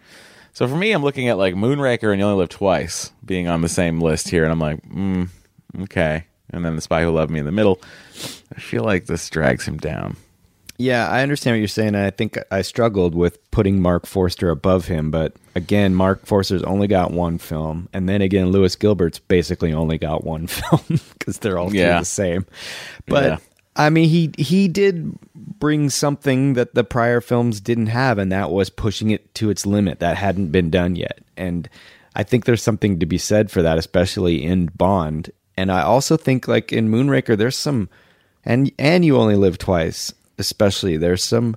So 0.53 0.67
for 0.67 0.77
me, 0.77 0.93
I'm 0.93 1.03
looking 1.03 1.29
at 1.29 1.39
like 1.39 1.55
Moonraker 1.55 2.11
and 2.11 2.19
You 2.21 2.27
Only 2.27 2.39
Live 2.41 2.49
Twice 2.49 3.13
being 3.25 3.47
on 3.49 3.61
the 3.63 3.69
same 3.69 4.01
list 4.01 4.29
here, 4.29 4.43
and 4.45 4.53
I'm 4.53 4.59
like, 4.61 4.83
mm, 4.89 5.29
okay. 5.83 6.25
And 6.51 6.65
then 6.65 6.75
The 6.77 6.83
Spy 6.83 7.03
Who 7.03 7.11
Loved 7.11 7.31
Me 7.31 7.39
in 7.39 7.45
the 7.47 7.53
middle. 7.53 7.81
I 8.57 8.61
feel 8.61 8.83
like 8.83 9.07
this 9.07 9.29
drags 9.31 9.67
him 9.69 9.77
down. 9.77 10.17
Yeah, 10.81 11.09
I 11.09 11.23
understand 11.23 11.55
what 11.55 11.59
you're 11.59 11.69
saying. 11.69 11.89
And 11.97 11.99
I 11.99 12.11
think 12.11 12.39
I 12.51 12.63
struggled 12.63 13.15
with 13.15 13.51
putting 13.51 13.83
Marc 13.83 14.07
Forster 14.07 14.49
above 14.51 14.87
him, 14.87 15.11
but 15.11 15.35
again, 15.55 15.95
Marc 15.95 16.25
Forster's 16.25 16.63
only 16.63 16.87
got 16.87 17.11
one 17.13 17.39
film, 17.39 17.89
and 17.93 18.09
then 18.09 18.23
again, 18.23 18.51
Lewis 18.51 18.77
Gilbert's 18.77 19.19
basically 19.19 19.73
only 19.73 19.99
got 19.99 20.25
one 20.25 20.47
film 20.49 21.01
because 21.19 21.39
they're 21.39 21.59
all 21.59 21.75
Yeah. 21.75 21.99
the 21.99 22.05
same. 22.05 22.47
But 23.07 23.25
Yeah. 23.25 23.39
I 23.77 23.91
mean, 23.91 24.09
he 24.09 24.33
he 24.39 24.67
did 24.69 25.17
bring 25.59 25.91
something 25.91 26.55
that 26.55 26.75
the 26.75 26.85
prior 26.85 27.21
films 27.21 27.61
didn't 27.61 27.87
have, 27.89 28.19
and 28.19 28.31
that 28.33 28.51
was 28.51 28.71
pushing 28.71 29.11
it 29.11 29.35
to 29.37 29.51
its 29.51 29.67
limit 29.67 30.01
that 30.01 30.17
hadn't 30.17 30.51
been 30.53 30.71
done 30.71 30.97
yet. 30.97 31.19
And 31.37 31.69
I 32.15 32.23
think 32.23 32.45
there's 32.45 32.63
something 32.63 32.99
to 33.01 33.07
be 33.07 33.19
said 33.19 33.51
for 33.51 33.63
that, 33.63 33.79
especially 33.79 34.45
in 34.45 34.67
Bond. 34.77 35.31
And 35.57 35.73
I 35.73 35.83
also 35.83 36.17
think, 36.17 36.47
like 36.49 36.73
in 36.73 36.89
Moonraker, 36.89 37.37
there's 37.37 37.57
some, 37.57 37.89
and 38.45 38.71
and 38.79 39.05
you 39.05 39.17
only 39.17 39.37
live 39.37 39.59
twice. 39.59 40.13
Especially, 40.39 40.97
there's 40.97 41.23
some 41.25 41.57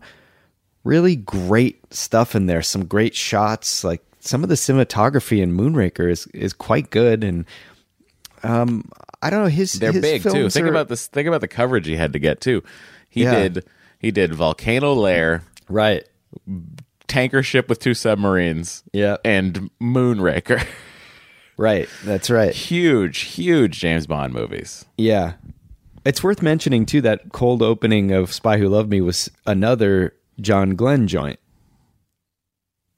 really 0.84 1.16
great 1.16 1.94
stuff 1.94 2.36
in 2.36 2.48
there. 2.48 2.64
Some 2.64 2.86
great 2.86 3.14
shots, 3.16 3.84
like 3.84 4.02
some 4.20 4.42
of 4.44 4.50
the 4.50 4.56
cinematography 4.56 5.42
in 5.42 5.56
Moonraker 5.56 6.10
is 6.10 6.26
is 6.28 6.54
quite 6.54 6.90
good. 6.90 7.24
And 7.24 7.46
um, 8.44 8.90
I 9.22 9.30
don't 9.30 9.44
know 9.44 9.50
his 9.50 9.74
They're 9.74 9.92
his 9.92 10.02
big 10.02 10.24
too. 10.24 10.50
Think 10.50 10.66
are- 10.66 10.70
about 10.70 10.88
this. 10.90 11.06
Think 11.08 11.28
about 11.28 11.42
the 11.42 11.48
coverage 11.48 11.86
he 11.86 11.96
had 11.96 12.14
to 12.14 12.20
get 12.20 12.42
too. 12.42 12.64
He 13.10 13.24
Yeah. 13.24 13.36
did. 13.50 13.66
He 14.02 14.10
did 14.12 14.34
Volcano 14.34 14.94
Lair, 14.94 15.44
right. 15.70 16.04
tanker 17.08 17.44
ship 17.44 17.70
with 17.70 17.80
two 17.80 17.94
submarines, 17.94 18.84
Yeah. 18.92 19.18
and 19.24 19.70
Moonraker. 19.82 20.66
Right, 21.58 21.88
that's 22.04 22.32
right. 22.32 22.52
huge, 22.56 23.20
huge 23.20 23.78
James 23.80 24.08
Bond 24.08 24.34
movies. 24.34 24.84
Yeah. 24.98 25.34
It's 26.04 26.24
worth 26.24 26.42
mentioning 26.42 26.88
too 26.88 27.02
that 27.02 27.32
cold 27.34 27.62
opening 27.62 28.12
of 28.12 28.34
Spy 28.34 28.58
Who 28.58 28.68
Loved 28.68 28.90
Me 28.90 29.00
was 29.00 29.30
another 29.46 30.16
John 30.40 30.72
Glenn 30.76 31.08
joint. 31.08 31.40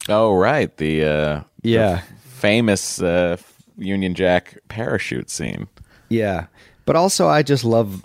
Oh 0.07 0.33
right, 0.33 0.75
the 0.77 1.03
uh, 1.03 1.41
Yeah. 1.61 2.01
famous 2.23 3.01
uh, 3.01 3.35
Union 3.77 4.13
Jack 4.13 4.57
parachute 4.69 5.29
scene. 5.29 5.67
Yeah. 6.07 6.45
But 6.85 6.95
also 6.95 7.27
I 7.27 7.43
just 7.43 7.65
love 7.65 8.03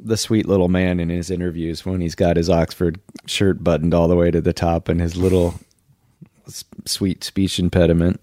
the 0.00 0.16
sweet 0.16 0.46
little 0.46 0.68
man 0.68 1.00
in 1.00 1.08
his 1.08 1.30
interviews 1.30 1.84
when 1.84 2.00
he's 2.00 2.14
got 2.14 2.36
his 2.36 2.48
Oxford 2.48 3.00
shirt 3.26 3.62
buttoned 3.64 3.92
all 3.94 4.08
the 4.08 4.16
way 4.16 4.30
to 4.30 4.40
the 4.40 4.52
top 4.52 4.88
and 4.88 5.00
his 5.00 5.16
little 5.16 5.54
sweet 6.86 7.24
speech 7.24 7.58
impediment. 7.58 8.20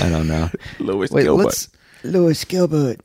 I 0.00 0.08
don't 0.10 0.26
know. 0.28 0.50
Lewis 0.78 1.10
Wait, 1.10 1.24
Gilbert. 1.24 1.44
let's 1.44 1.68
Lewis 2.02 2.44
Gilbert, 2.44 3.00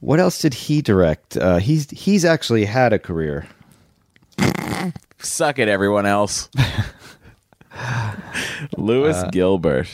what 0.00 0.18
else 0.20 0.40
did 0.40 0.52
he 0.54 0.82
direct? 0.82 1.36
Uh, 1.36 1.58
he's 1.58 1.88
he's 1.90 2.24
actually 2.24 2.64
had 2.64 2.92
a 2.92 2.98
career. 2.98 3.46
Suck 5.18 5.58
it, 5.58 5.68
everyone 5.68 6.06
else. 6.06 6.48
Lewis 8.76 9.16
Uh, 9.16 9.30
Gilbert. 9.30 9.88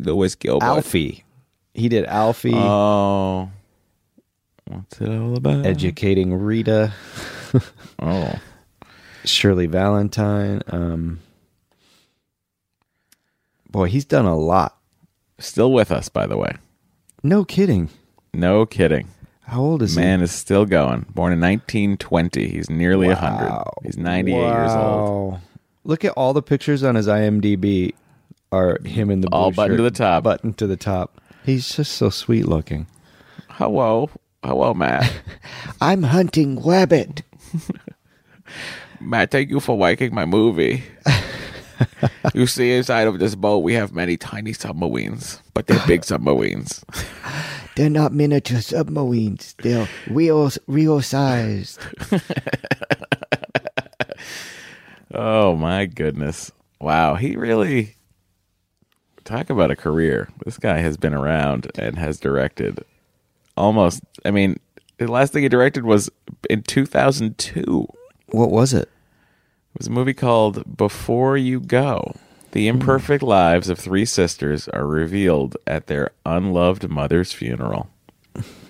Lewis 0.00 0.34
Gilbert. 0.34 0.64
Alfie. 0.64 1.24
He 1.74 1.88
did 1.88 2.04
Alfie, 2.06 2.52
Oh, 2.54 3.50
what's 4.68 5.00
it 5.00 5.08
all 5.08 5.36
about? 5.36 5.66
educating 5.66 6.34
Rita. 6.34 6.92
Oh, 8.00 8.34
Shirley 9.24 9.66
Valentine. 9.66 10.60
Um, 10.68 11.20
boy, 13.70 13.88
he's 13.88 14.04
done 14.04 14.26
a 14.26 14.36
lot. 14.36 14.76
Still 15.38 15.72
with 15.72 15.90
us, 15.90 16.08
by 16.10 16.26
the 16.26 16.36
way. 16.36 16.52
No 17.22 17.44
kidding. 17.44 17.88
No 18.34 18.66
kidding. 18.66 19.08
How 19.42 19.62
old 19.62 19.82
is 19.82 19.96
Man 19.96 20.20
is 20.20 20.30
still 20.30 20.66
going. 20.66 21.06
Born 21.14 21.32
in 21.32 21.40
1920. 21.40 22.48
He's 22.48 22.68
nearly 22.68 23.06
he? 23.06 23.14
100. 23.14 23.62
He's 23.82 23.96
98 23.96 24.36
years 24.36 24.72
old. 24.72 25.38
Look 25.84 26.04
at 26.04 26.12
all 26.12 26.34
the 26.34 26.42
pictures 26.42 26.82
on 26.84 26.94
his 26.96 27.08
IMDb 27.08 27.94
are 28.52 28.78
him 28.84 29.10
in 29.10 29.22
the 29.22 29.28
All 29.28 29.50
button 29.50 29.72
shirt, 29.72 29.76
to 29.78 29.82
the 29.84 29.90
top. 29.90 30.22
Button 30.24 30.52
to 30.54 30.66
the 30.66 30.76
top. 30.76 31.18
He's 31.44 31.74
just 31.74 31.92
so 31.92 32.10
sweet 32.10 32.46
looking. 32.46 32.86
Hello. 33.48 34.10
Oh, 34.48 34.52
Hello, 34.52 34.72
Matt. 34.72 35.12
I'm 35.82 36.04
hunting 36.04 36.58
rabbit. 36.64 37.22
Matt, 39.00 39.30
thank 39.30 39.50
you 39.50 39.60
for 39.60 39.76
liking 39.76 40.14
my 40.14 40.24
movie. 40.24 40.84
you 42.34 42.46
see, 42.46 42.72
inside 42.72 43.06
of 43.06 43.18
this 43.18 43.34
boat, 43.34 43.58
we 43.58 43.74
have 43.74 43.92
many 43.92 44.16
tiny 44.16 44.54
submarines, 44.54 45.42
but 45.52 45.66
they're 45.66 45.86
big 45.86 46.02
submarines. 46.02 46.82
They're 47.76 47.90
not 47.90 48.14
miniature 48.14 48.62
submarines. 48.62 49.54
They're 49.62 49.86
real, 50.08 50.50
real 50.66 51.02
sized. 51.02 51.78
Oh, 55.12 55.56
my 55.56 55.84
goodness. 55.84 56.50
Wow. 56.80 57.16
He 57.16 57.36
really. 57.36 57.96
Talk 59.24 59.50
about 59.50 59.70
a 59.70 59.76
career. 59.76 60.30
This 60.46 60.56
guy 60.56 60.78
has 60.78 60.96
been 60.96 61.12
around 61.12 61.70
and 61.78 61.98
has 61.98 62.18
directed 62.18 62.82
almost. 63.58 64.02
I 64.24 64.30
mean, 64.30 64.58
the 64.98 65.10
last 65.10 65.32
thing 65.32 65.42
he 65.42 65.48
directed 65.48 65.84
was 65.84 66.08
in 66.48 66.62
2002. 66.62 67.86
What 68.30 68.50
was 68.50 68.72
it? 68.72 68.88
It 69.74 69.78
was 69.78 69.86
a 69.86 69.90
movie 69.90 70.14
called 70.14 70.76
Before 70.76 71.36
You 71.36 71.60
Go. 71.60 72.14
The 72.52 72.66
imperfect 72.68 73.22
lives 73.22 73.68
of 73.68 73.78
three 73.78 74.06
sisters 74.06 74.68
are 74.68 74.86
revealed 74.86 75.56
at 75.66 75.86
their 75.86 76.10
unloved 76.24 76.88
mother's 76.88 77.32
funeral. 77.32 77.90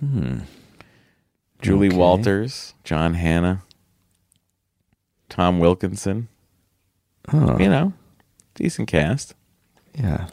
Hmm. 0.00 0.40
Julie 1.62 1.88
Okay. 1.88 1.96
Walters, 1.96 2.74
John 2.84 3.14
Hannah, 3.14 3.62
Tom 5.28 5.58
Wilkinson. 5.58 6.28
You 7.32 7.68
know, 7.68 7.92
decent 8.54 8.88
cast. 8.88 9.34
Yeah. 9.94 10.28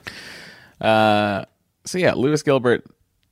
Uh, 0.80 1.45
so 1.86 1.97
yeah, 1.97 2.14
Lewis 2.14 2.41
Gilbert. 2.41 2.86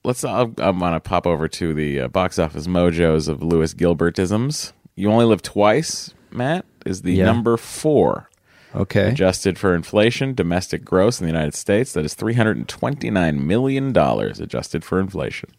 Let's. 0.04 0.24
I'm, 0.24 0.54
I'm 0.58 0.80
gonna 0.80 1.00
pop 1.00 1.26
over 1.26 1.48
to 1.48 1.74
the 1.74 2.02
uh, 2.02 2.08
box 2.10 2.38
office 2.40 2.68
mojos 2.68 3.28
of 3.28 3.42
Lewis 3.42 3.74
Gilbertisms. 3.74 4.74
You 4.96 5.10
only 5.12 5.26
live 5.26 5.42
twice. 5.42 6.14
Matt 6.32 6.66
is 6.86 7.02
the 7.04 7.14
Yeah. 7.14 7.26
number 7.26 7.58
four. 7.58 8.30
Okay. 8.76 9.10
Adjusted 9.12 9.58
for 9.60 9.76
inflation, 9.76 10.34
domestic 10.34 10.84
gross 10.84 11.20
in 11.22 11.28
the 11.28 11.32
United 11.32 11.54
States, 11.54 11.94
that 11.94 12.04
is 12.06 12.16
$329 12.16 13.38
million 13.40 13.96
adjusted 13.96 14.84
for 14.84 15.00
inflation. 15.00 15.52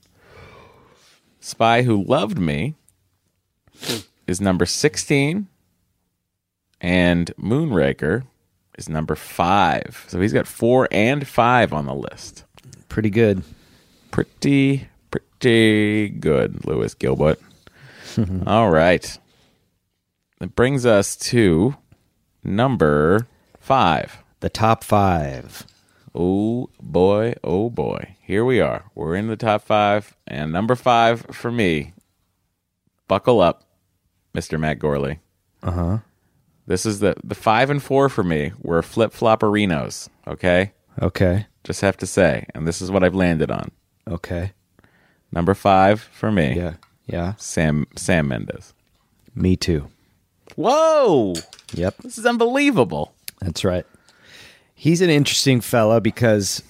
Spy 1.38 1.82
Who 1.82 2.02
Loved 2.02 2.38
Me 2.40 2.74
is 4.26 4.40
number 4.40 4.66
16. 4.66 5.46
And 6.80 7.30
Moonraker 7.40 8.24
is 8.76 8.88
number 8.88 9.14
five. 9.14 10.04
So 10.08 10.20
he's 10.20 10.32
got 10.32 10.48
four 10.48 10.88
and 10.90 11.26
five 11.26 11.72
on 11.72 11.86
the 11.86 11.94
list. 11.94 12.44
Pretty 12.88 13.10
good. 13.10 13.42
Pretty, 14.14 14.86
pretty 15.10 16.08
good, 16.08 16.64
Lewis 16.64 16.94
Gilbert. 16.94 17.40
All 18.46 18.70
right. 18.70 19.18
That 20.38 20.54
brings 20.54 20.86
us 20.86 21.16
to 21.16 21.74
number 22.44 23.26
five. 23.58 24.18
The 24.38 24.48
top 24.48 24.84
five. 24.84 25.66
Oh 26.14 26.70
boy, 26.80 27.34
oh 27.42 27.70
boy. 27.70 28.14
Here 28.20 28.44
we 28.44 28.60
are. 28.60 28.84
We're 28.94 29.16
in 29.16 29.26
the 29.26 29.34
top 29.34 29.62
five. 29.62 30.16
And 30.28 30.52
number 30.52 30.76
five 30.76 31.26
for 31.32 31.50
me, 31.50 31.92
buckle 33.08 33.40
up, 33.40 33.64
Mr. 34.32 34.60
Matt 34.60 34.78
Gourley. 34.78 35.18
Uh 35.60 35.70
huh. 35.72 35.98
This 36.68 36.86
is 36.86 37.00
the, 37.00 37.16
the 37.24 37.34
five 37.34 37.68
and 37.68 37.82
four 37.82 38.08
for 38.08 38.22
me 38.22 38.52
were 38.62 38.80
flip 38.80 39.12
flopperinos, 39.12 40.08
okay? 40.28 40.70
Okay. 41.02 41.48
Just 41.64 41.80
have 41.80 41.96
to 41.96 42.06
say. 42.06 42.46
And 42.54 42.64
this 42.64 42.80
is 42.80 42.92
what 42.92 43.02
I've 43.02 43.16
landed 43.16 43.50
on. 43.50 43.72
Okay. 44.08 44.52
Number 45.32 45.54
five 45.54 46.00
for 46.00 46.30
me, 46.30 46.54
Yeah. 46.56 46.74
Yeah. 47.06 47.34
Sam 47.36 47.86
Sam 47.96 48.28
Mendes. 48.28 48.72
Me 49.34 49.56
too. 49.56 49.88
Whoa! 50.56 51.34
Yep. 51.72 51.96
This 52.02 52.18
is 52.18 52.26
unbelievable. 52.26 53.12
That's 53.40 53.64
right. 53.64 53.84
He's 54.74 55.00
an 55.00 55.10
interesting 55.10 55.60
fella 55.60 56.00
because 56.00 56.62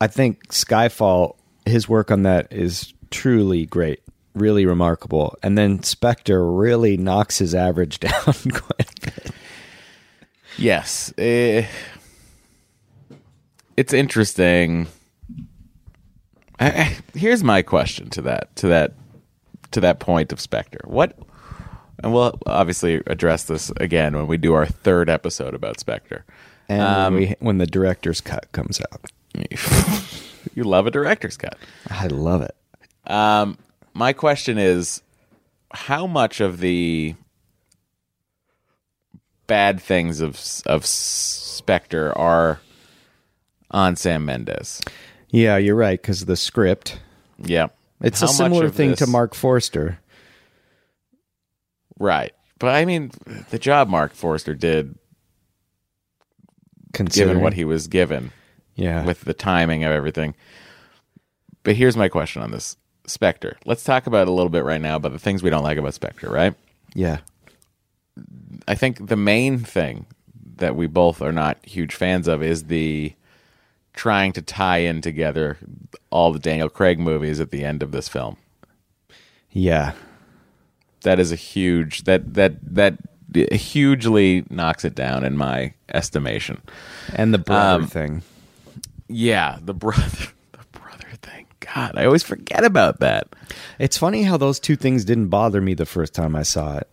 I 0.00 0.06
think 0.06 0.48
Skyfall, 0.48 1.36
his 1.66 1.88
work 1.88 2.10
on 2.10 2.22
that 2.22 2.52
is 2.52 2.92
truly 3.10 3.66
great, 3.66 4.00
really 4.34 4.66
remarkable. 4.66 5.36
And 5.42 5.58
then 5.58 5.82
Spectre 5.82 6.44
really 6.48 6.96
knocks 6.96 7.38
his 7.38 7.54
average 7.54 7.98
down 8.00 8.12
quite 8.24 8.90
a 8.98 9.00
bit. 9.06 9.30
Yes. 10.58 11.12
eh, 11.18 11.66
it's 13.76 13.92
interesting. 13.92 14.86
I- 16.60 16.66
I- 16.70 16.96
here's 17.18 17.42
my 17.42 17.62
question 17.62 18.10
to 18.10 18.22
that 18.22 18.54
to 18.56 18.68
that 18.68 18.92
to 19.72 19.80
that 19.80 19.98
point 20.00 20.32
of 20.32 20.40
Spectre. 20.40 20.80
What 20.84 21.16
and 22.02 22.12
we'll 22.12 22.38
obviously 22.46 23.02
address 23.06 23.44
this 23.44 23.70
again 23.78 24.16
when 24.16 24.26
we 24.26 24.36
do 24.36 24.54
our 24.54 24.66
third 24.66 25.08
episode 25.10 25.54
about 25.54 25.78
Spectre. 25.80 26.24
And 26.68 26.82
Um, 26.82 27.14
when, 27.14 27.22
we, 27.22 27.34
when 27.40 27.58
the 27.58 27.66
director's 27.66 28.20
cut 28.20 28.50
comes 28.52 28.80
out, 28.92 29.10
you 30.54 30.64
love 30.64 30.86
a 30.86 30.90
director's 30.90 31.36
cut. 31.36 31.58
I 31.88 32.06
love 32.06 32.42
it. 32.42 32.54
Um, 33.10 33.58
my 33.92 34.12
question 34.12 34.56
is, 34.56 35.02
how 35.72 36.06
much 36.06 36.40
of 36.40 36.60
the 36.60 37.14
bad 39.46 39.80
things 39.80 40.20
of 40.20 40.40
of 40.66 40.86
Spectre 40.86 42.16
are 42.16 42.60
on 43.70 43.96
Sam 43.96 44.24
Mendes? 44.24 44.80
Yeah, 45.30 45.56
you're 45.56 45.76
right 45.76 46.00
because 46.00 46.24
the 46.24 46.36
script. 46.36 47.00
Yeah, 47.42 47.68
It's 48.02 48.20
How 48.20 48.26
a 48.26 48.28
similar 48.28 48.68
thing 48.68 48.94
to 48.96 49.06
Marc 49.06 49.34
Forster. 49.34 49.98
right? 51.98 52.32
But 52.58 52.74
I 52.74 52.84
mean, 52.84 53.10
the 53.50 53.58
job 53.58 53.88
Marc 53.88 54.12
Forster 54.12 54.54
did, 54.54 54.98
given 56.92 57.40
what 57.40 57.54
he 57.54 57.64
was 57.64 57.86
given, 57.88 58.32
yeah 58.74 59.04
with 59.04 59.22
the 59.22 59.32
timing 59.34 59.84
of 59.84 59.92
everything. 59.92 60.34
But 61.62 61.76
here's 61.76 61.96
my 61.96 62.08
question 62.08 62.42
on 62.42 62.50
this 62.50 62.76
Spectre. 63.06 63.56
Let's 63.64 63.84
talk 63.84 64.06
about 64.06 64.22
it 64.22 64.28
a 64.28 64.32
little 64.32 64.50
bit 64.50 64.64
right 64.64 64.80
now 64.80 64.96
about 64.96 65.12
the 65.12 65.18
things 65.18 65.42
we 65.42 65.50
don't 65.50 65.64
like 65.64 65.78
about 65.78 65.94
Spectre, 65.94 66.28
right? 66.30 66.54
yeah 66.94 67.18
I 68.66 68.74
think 68.74 69.06
the 69.06 69.16
main 69.16 69.58
thing 69.60 70.06
that 70.56 70.74
we 70.76 70.86
both 70.88 71.22
are 71.22 71.32
not 71.32 71.64
huge 71.64 71.94
fans 71.94 72.26
of 72.28 72.42
is 72.42 72.64
the 72.64 73.14
trying 73.94 74.32
to 74.32 74.42
tie 74.42 74.78
in 74.78 75.00
together 75.00 75.58
all 76.10 76.32
the 76.32 76.38
Daniel 76.38 76.68
Craig 76.68 76.98
movies 76.98 77.40
at 77.40 77.50
the 77.50 77.64
end 77.64 77.82
of 77.82 77.90
this 77.92 78.08
film. 78.08 78.36
yeah 79.50 79.92
That 81.02 81.18
is 81.18 81.32
a 81.32 81.36
huge 81.36 82.04
that 82.04 82.34
that 82.34 82.54
that 82.74 82.98
hugely 83.52 84.44
knocks 84.50 84.84
it 84.84 84.94
down 84.94 85.24
in 85.24 85.36
my 85.36 85.74
estimation. 85.94 86.60
and 87.14 87.32
the 87.32 87.38
brother 87.38 87.82
Um, 87.84 87.86
thing. 87.88 88.22
Yeah, 89.08 89.58
the 89.62 89.74
brother 89.74 90.02
the 90.52 90.78
brother 90.78 91.06
thing. 91.22 91.46
God, 91.60 91.92
I 91.96 92.04
always 92.06 92.22
forget 92.24 92.64
about 92.64 93.00
that. 93.00 93.28
It's 93.78 93.96
funny 93.98 94.22
how 94.24 94.36
those 94.36 94.58
two 94.60 94.76
things 94.76 95.04
didn't 95.04 95.28
bother 95.28 95.60
me 95.60 95.74
the 95.74 95.86
first 95.86 96.12
time 96.14 96.34
I 96.36 96.42
saw 96.42 96.78
it. 96.78 96.88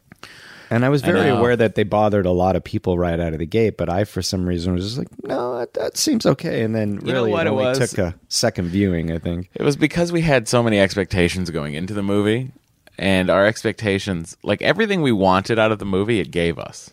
And 0.70 0.84
I 0.84 0.90
was 0.90 1.02
very 1.02 1.30
know. 1.30 1.38
aware 1.38 1.56
that 1.56 1.76
they 1.76 1.84
bothered 1.84 2.26
a 2.26 2.32
lot 2.32 2.56
of 2.56 2.64
people 2.64 2.98
right 2.98 3.20
out 3.20 3.34
of 3.34 3.40
the 3.40 3.46
gate, 3.46 3.78
but 3.78 3.90
I, 3.90 4.04
for 4.04 4.22
some 4.22 4.46
reason, 4.46 4.74
was 4.74 4.84
just 4.86 4.98
like, 4.98 5.08
no, 5.24 5.60
that, 5.60 5.74
that 5.76 5.98
seems 5.98 6.26
okay. 6.26 6.62
And 6.64 6.76
then 6.76 6.96
know 6.96 7.14
really, 7.14 7.32
what 7.32 7.48
it 7.48 7.50
it 7.50 7.54
only 7.54 7.66
was? 7.66 7.78
took 7.80 7.98
a 8.00 8.16
second 8.28 8.68
viewing, 8.68 9.12
I 9.12 9.18
think. 9.20 9.50
It 9.54 9.64
was 9.64 9.78
because 9.78 10.12
we 10.12 10.22
had 10.22 10.48
so 10.48 10.62
many 10.62 10.80
expectations 10.80 11.50
going 11.52 11.74
into 11.74 11.94
the 11.94 12.04
movie, 12.04 12.52
and 12.98 13.30
our 13.30 13.46
expectations, 13.46 14.36
like 14.44 14.62
everything 14.62 15.02
we 15.02 15.12
wanted 15.12 15.58
out 15.58 15.72
of 15.72 15.80
the 15.80 15.86
movie, 15.86 16.20
it 16.20 16.32
gave 16.32 16.60
us. 16.60 16.92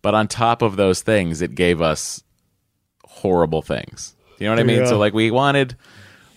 But 0.00 0.14
on 0.14 0.28
top 0.28 0.62
of 0.62 0.76
those 0.76 1.02
things, 1.02 1.42
it 1.42 1.54
gave 1.54 1.80
us 1.82 2.22
horrible 3.04 3.62
things. 3.62 4.14
You 4.38 4.46
know 4.46 4.52
what 4.52 4.60
I 4.60 4.64
mean? 4.64 4.80
Yeah. 4.80 4.86
So 4.86 4.98
like 4.98 5.14
we 5.14 5.30
wanted 5.30 5.76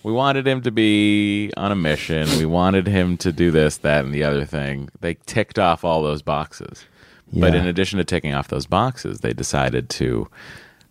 we 0.07 0.13
wanted 0.13 0.47
him 0.47 0.61
to 0.61 0.71
be 0.71 1.51
on 1.57 1.73
a 1.73 1.75
mission. 1.75 2.29
We 2.37 2.45
wanted 2.45 2.87
him 2.87 3.17
to 3.17 3.33
do 3.33 3.51
this, 3.51 3.75
that, 3.79 4.05
and 4.05 4.13
the 4.13 4.23
other 4.23 4.45
thing. 4.45 4.87
They 5.01 5.15
ticked 5.25 5.59
off 5.59 5.83
all 5.83 6.01
those 6.01 6.21
boxes. 6.21 6.85
But 7.33 7.53
in 7.53 7.67
addition 7.67 7.97
to 7.97 8.05
ticking 8.05 8.33
off 8.33 8.47
those 8.47 8.67
boxes, 8.67 9.19
they 9.19 9.33
decided 9.33 9.89
to 9.89 10.29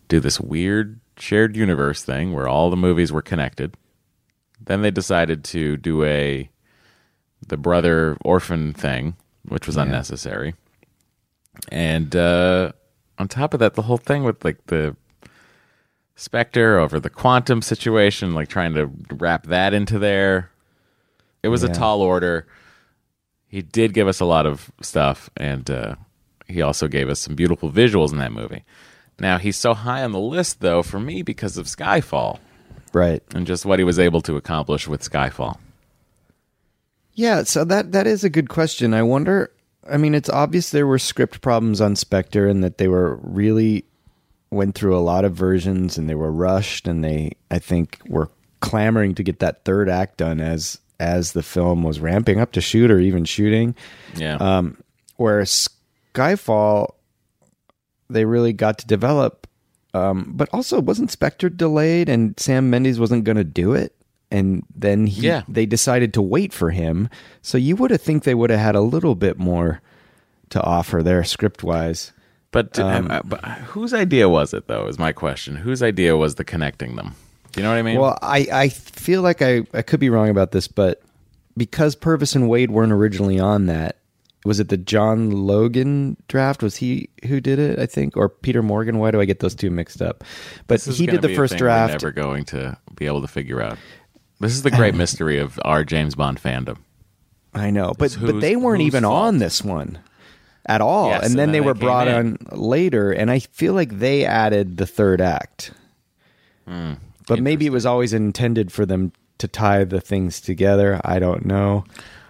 do 0.07 0.19
this 0.19 0.39
weird 0.39 0.99
shared 1.17 1.55
universe 1.55 2.03
thing 2.03 2.31
where 2.31 2.47
all 2.47 2.69
the 2.69 2.77
movies 2.77 3.11
were 3.11 3.23
connected. 3.23 3.75
Then 4.63 4.83
they 4.83 4.91
decided 4.91 5.43
to 5.45 5.77
do 5.77 6.03
a 6.03 6.47
the 7.47 7.57
brother 7.57 8.17
orphan 8.23 8.71
thing, 8.71 9.15
which 9.47 9.65
was 9.65 9.77
unnecessary. 9.77 10.53
And 11.71 12.15
uh, 12.15 12.71
on 13.17 13.27
top 13.29 13.55
of 13.55 13.61
that, 13.61 13.73
the 13.73 13.81
whole 13.81 13.97
thing 13.97 14.23
with 14.23 14.45
like 14.45 14.63
the 14.67 14.95
Spectre 16.19 16.79
over 16.79 16.99
the 16.99 17.09
quantum 17.11 17.61
situation, 17.61 18.33
like 18.33 18.49
trying 18.49 18.73
to 18.73 18.89
wrap 19.11 19.45
that 19.47 19.73
into 19.73 19.99
there. 19.99 20.49
It 21.43 21.47
was 21.49 21.63
Yeah. 21.63 21.69
a 21.69 21.73
tall 21.73 22.01
order. 22.01 22.45
He 23.47 23.61
did 23.61 23.93
give 23.93 24.07
us 24.07 24.19
a 24.19 24.25
lot 24.25 24.45
of 24.45 24.71
stuff, 24.81 25.29
and 25.37 25.69
uh, 25.69 25.95
he 26.47 26.61
also 26.61 26.87
gave 26.87 27.07
us 27.07 27.19
some 27.19 27.35
beautiful 27.35 27.71
visuals 27.71 28.11
in 28.11 28.17
that 28.17 28.31
movie. 28.33 28.63
Now 29.19 29.37
he's 29.37 29.55
so 29.57 29.73
high 29.73 30.03
on 30.03 30.11
the 30.11 30.19
list, 30.19 30.59
though, 30.59 30.81
for 30.83 30.99
me 30.99 31.21
because 31.21 31.55
of 31.57 31.67
Skyfall 31.67 32.39
Right. 32.93 33.21
and 33.35 33.45
just 33.47 33.65
what 33.65 33.79
he 33.79 33.85
was 33.85 33.99
able 33.99 34.21
to 34.21 34.35
accomplish 34.37 34.87
with 34.87 35.07
Skyfall. 35.09 35.57
Yeah, 37.13 37.43
so 37.43 37.63
that 37.65 37.91
that 37.93 38.05
is 38.07 38.23
a 38.23 38.29
good 38.29 38.49
question. 38.49 38.93
I 38.93 39.03
wonder. 39.03 39.51
I 39.89 39.97
mean, 39.97 40.13
it's 40.13 40.29
obvious 40.29 40.69
there 40.71 40.85
were 40.87 40.99
script 40.99 41.41
problems 41.41 41.79
on 41.79 41.95
Spectre, 41.95 42.47
and 42.47 42.63
that 42.63 42.77
they 42.77 42.87
were 42.87 43.15
really 43.23 43.85
went 44.51 44.75
through 44.75 44.97
a 44.97 44.99
lot 45.01 45.25
of 45.25 45.33
versions, 45.33 45.97
and 45.97 46.09
they 46.09 46.15
were 46.15 46.31
rushed, 46.31 46.87
and 46.87 47.03
they 47.03 47.33
I 47.51 47.59
think 47.59 47.99
were 48.07 48.29
clamoring 48.59 49.13
to 49.15 49.23
get 49.23 49.39
that 49.39 49.63
third 49.65 49.89
act 49.89 50.17
done 50.17 50.39
as 50.39 50.79
as 50.99 51.33
the 51.33 51.43
film 51.43 51.83
was 51.83 51.99
ramping 51.99 52.39
up 52.39 52.51
to 52.53 52.61
shoot 52.61 52.89
or 52.89 52.99
even 52.99 53.23
shooting. 53.23 53.75
Yeah, 54.15 54.35
Um, 54.37 54.77
whereas 55.17 55.69
Skyfall, 56.15 56.93
they 58.09 58.25
really 58.25 58.53
got 58.53 58.79
to 58.79 58.87
develop. 58.87 59.47
Um, 59.93 60.33
but 60.35 60.49
also, 60.51 60.79
wasn't 60.81 61.11
Spectre 61.11 61.49
delayed, 61.49 62.09
and 62.09 62.39
Sam 62.39 62.69
Mendes 62.69 62.99
wasn't 62.99 63.23
going 63.23 63.37
to 63.37 63.43
do 63.43 63.73
it, 63.73 63.95
and 64.31 64.63
then 64.75 65.07
he, 65.07 65.27
Yeah. 65.27 65.41
they 65.47 65.65
decided 65.65 66.13
to 66.15 66.21
wait 66.21 66.51
for 66.53 66.71
him. 66.71 67.09
So 67.41 67.57
you 67.57 67.75
would 67.75 67.91
have 67.91 68.01
think 68.01 68.23
they 68.23 68.35
would 68.35 68.49
have 68.49 68.59
had 68.59 68.75
a 68.75 68.81
little 68.81 69.15
bit 69.15 69.37
more 69.39 69.81
to 70.49 70.61
offer 70.63 71.01
there, 71.03 71.23
script 71.23 71.63
wise. 71.63 72.11
But, 72.51 72.79
um, 72.79 73.11
uh, 73.11 73.21
but 73.23 73.43
whose 73.43 73.93
idea 73.93 74.29
was 74.29 74.53
it, 74.53 74.67
though? 74.67 74.87
Is 74.87 74.97
my 74.97 75.11
question. 75.11 75.55
Whose 75.55 75.83
idea 75.83 76.15
was 76.15 76.35
the 76.35 76.43
connecting 76.43 76.95
them? 76.95 77.15
Do 77.51 77.61
you 77.61 77.63
know 77.63 77.71
what 77.71 77.79
I 77.79 77.81
mean? 77.81 77.99
Well, 77.99 78.17
I, 78.21 78.47
I 78.51 78.69
feel 78.69 79.21
like 79.21 79.41
I, 79.41 79.63
I 79.73 79.81
could 79.81 79.99
be 79.99 80.09
wrong 80.09 80.29
about 80.29 80.51
this, 80.51 80.67
but 80.67 81.01
because 81.55 81.95
Purvis 81.95 82.35
and 82.35 82.47
Wade 82.47 82.71
weren't 82.71 82.91
originally 82.91 83.39
on 83.39 83.65
that, 83.65 83.97
was 84.45 84.59
it 84.59 84.69
the 84.69 84.77
John 84.77 85.31
Logan 85.31 86.17
draft? 86.27 86.63
Was 86.63 86.77
he 86.77 87.09
who 87.25 87.41
did 87.41 87.59
it? 87.59 87.79
I 87.79 87.85
think, 87.85 88.15
or 88.15 88.29
Peter 88.29 88.63
Morgan? 88.63 88.99
Why 88.99 89.11
do 89.11 89.19
I 89.19 89.25
get 89.25 89.39
those 89.39 89.55
two 89.55 89.69
mixed 89.69 90.01
up? 90.01 90.23
But 90.67 90.81
he 90.81 91.05
did 91.05 91.21
the 91.21 91.35
first 91.35 91.57
draft. 91.57 91.93
never 91.93 92.11
going 92.11 92.45
to 92.45 92.77
be 92.95 93.07
able 93.07 93.21
to 93.21 93.27
figure 93.27 93.61
out. 93.61 93.77
This 94.39 94.53
is 94.53 94.61
the 94.61 94.71
great 94.71 94.95
mystery 94.95 95.39
of 95.39 95.59
our 95.65 95.83
James 95.83 96.15
Bond 96.15 96.41
fandom. 96.41 96.77
I 97.53 97.71
know, 97.71 97.93
but 97.97 98.15
but 98.21 98.39
they 98.39 98.55
weren't 98.55 98.83
even 98.83 99.03
fault? 99.03 99.15
on 99.15 99.37
this 99.39 99.63
one 99.63 99.99
at 100.67 100.81
all, 100.81 101.09
Yes, 101.09 101.17
and 101.23 101.31
and 101.31 101.39
then 101.39 101.47
then 101.47 101.51
they 101.53 101.61
were 101.61 101.73
brought 101.73 102.07
in. 102.07 102.15
on 102.15 102.37
later, 102.51 103.11
and 103.11 103.31
I 103.31 103.39
feel 103.39 103.73
like 103.73 103.99
they 103.99 104.25
added 104.25 104.77
the 104.77 104.85
third 104.87 105.21
act. 105.21 105.71
Hmm. 106.67 106.93
but 107.27 107.41
maybe 107.41 107.65
it 107.65 107.71
was 107.71 107.85
always 107.85 108.11
intended 108.13 108.71
for 108.73 108.85
them 108.85 109.13
to 109.37 109.47
tie 109.47 109.83
the 109.85 110.01
things 110.01 110.41
together. 110.41 110.99
I 111.05 111.19
don't 111.19 111.45
know. 111.45 111.85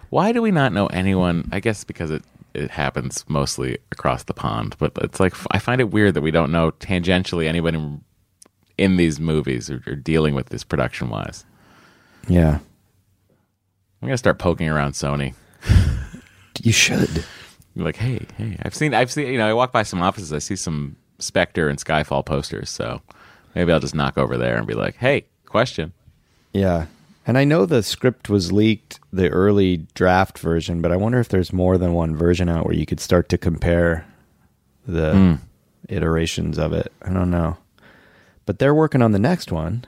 Why 0.09 0.31
do 0.31 0.41
we 0.41 0.51
not 0.51 0.73
know 0.73 0.87
anyone? 0.87 1.49
I 1.51 1.59
guess 1.59 1.83
because 1.83 2.11
it 2.11 2.23
it 2.53 2.69
happens 2.71 3.25
mostly 3.27 3.77
across 3.91 4.23
the 4.23 4.33
pond, 4.33 4.75
but 4.79 4.91
it's 5.01 5.19
like 5.19 5.33
I 5.51 5.59
find 5.59 5.81
it 5.81 5.91
weird 5.91 6.13
that 6.15 6.21
we 6.21 6.31
don't 6.31 6.51
know 6.51 6.71
tangentially 6.71 7.47
anybody 7.47 7.77
in, 7.77 8.01
in 8.77 8.97
these 8.97 9.19
movies 9.19 9.69
or, 9.69 9.81
or 9.87 9.95
dealing 9.95 10.33
with 10.35 10.47
this 10.49 10.63
production 10.63 11.09
wise. 11.09 11.43
Yeah, 12.27 12.59
I'm 14.01 14.07
gonna 14.07 14.17
start 14.17 14.37
poking 14.39 14.69
around 14.69 14.93
Sony. 14.93 15.33
you 16.61 16.71
should. 16.71 17.23
Be 17.77 17.83
like, 17.83 17.95
hey, 17.97 18.25
hey, 18.37 18.57
I've 18.63 18.73
seen, 18.73 18.93
I've 18.93 19.11
seen, 19.11 19.27
you 19.27 19.37
know, 19.37 19.47
I 19.47 19.53
walk 19.53 19.71
by 19.71 19.83
some 19.83 20.01
offices, 20.01 20.33
I 20.33 20.39
see 20.39 20.55
some 20.55 20.95
Spectre 21.19 21.69
and 21.69 21.77
Skyfall 21.79 22.25
posters, 22.25 22.69
so 22.69 23.01
maybe 23.55 23.71
I'll 23.71 23.79
just 23.79 23.95
knock 23.95 24.17
over 24.17 24.35
there 24.37 24.57
and 24.57 24.65
be 24.65 24.73
like, 24.73 24.95
hey, 24.95 25.25
question. 25.45 25.93
Yeah. 26.53 26.87
And 27.27 27.37
I 27.37 27.43
know 27.43 27.65
the 27.65 27.83
script 27.83 28.29
was 28.29 28.51
leaked, 28.51 28.99
the 29.11 29.29
early 29.29 29.77
draft 29.93 30.39
version, 30.39 30.81
but 30.81 30.91
I 30.91 30.95
wonder 30.95 31.19
if 31.19 31.29
there's 31.29 31.51
more 31.53 31.77
than 31.77 31.93
one 31.93 32.15
version 32.15 32.49
out 32.49 32.65
where 32.65 32.73
you 32.75 32.85
could 32.85 32.99
start 32.99 33.29
to 33.29 33.37
compare 33.37 34.05
the 34.87 35.13
Hmm. 35.13 35.33
iterations 35.89 36.57
of 36.57 36.71
it. 36.73 36.91
I 37.01 37.11
don't 37.11 37.29
know. 37.29 37.57
But 38.45 38.59
they're 38.59 38.73
working 38.73 39.01
on 39.01 39.11
the 39.11 39.19
next 39.19 39.51
one. 39.51 39.83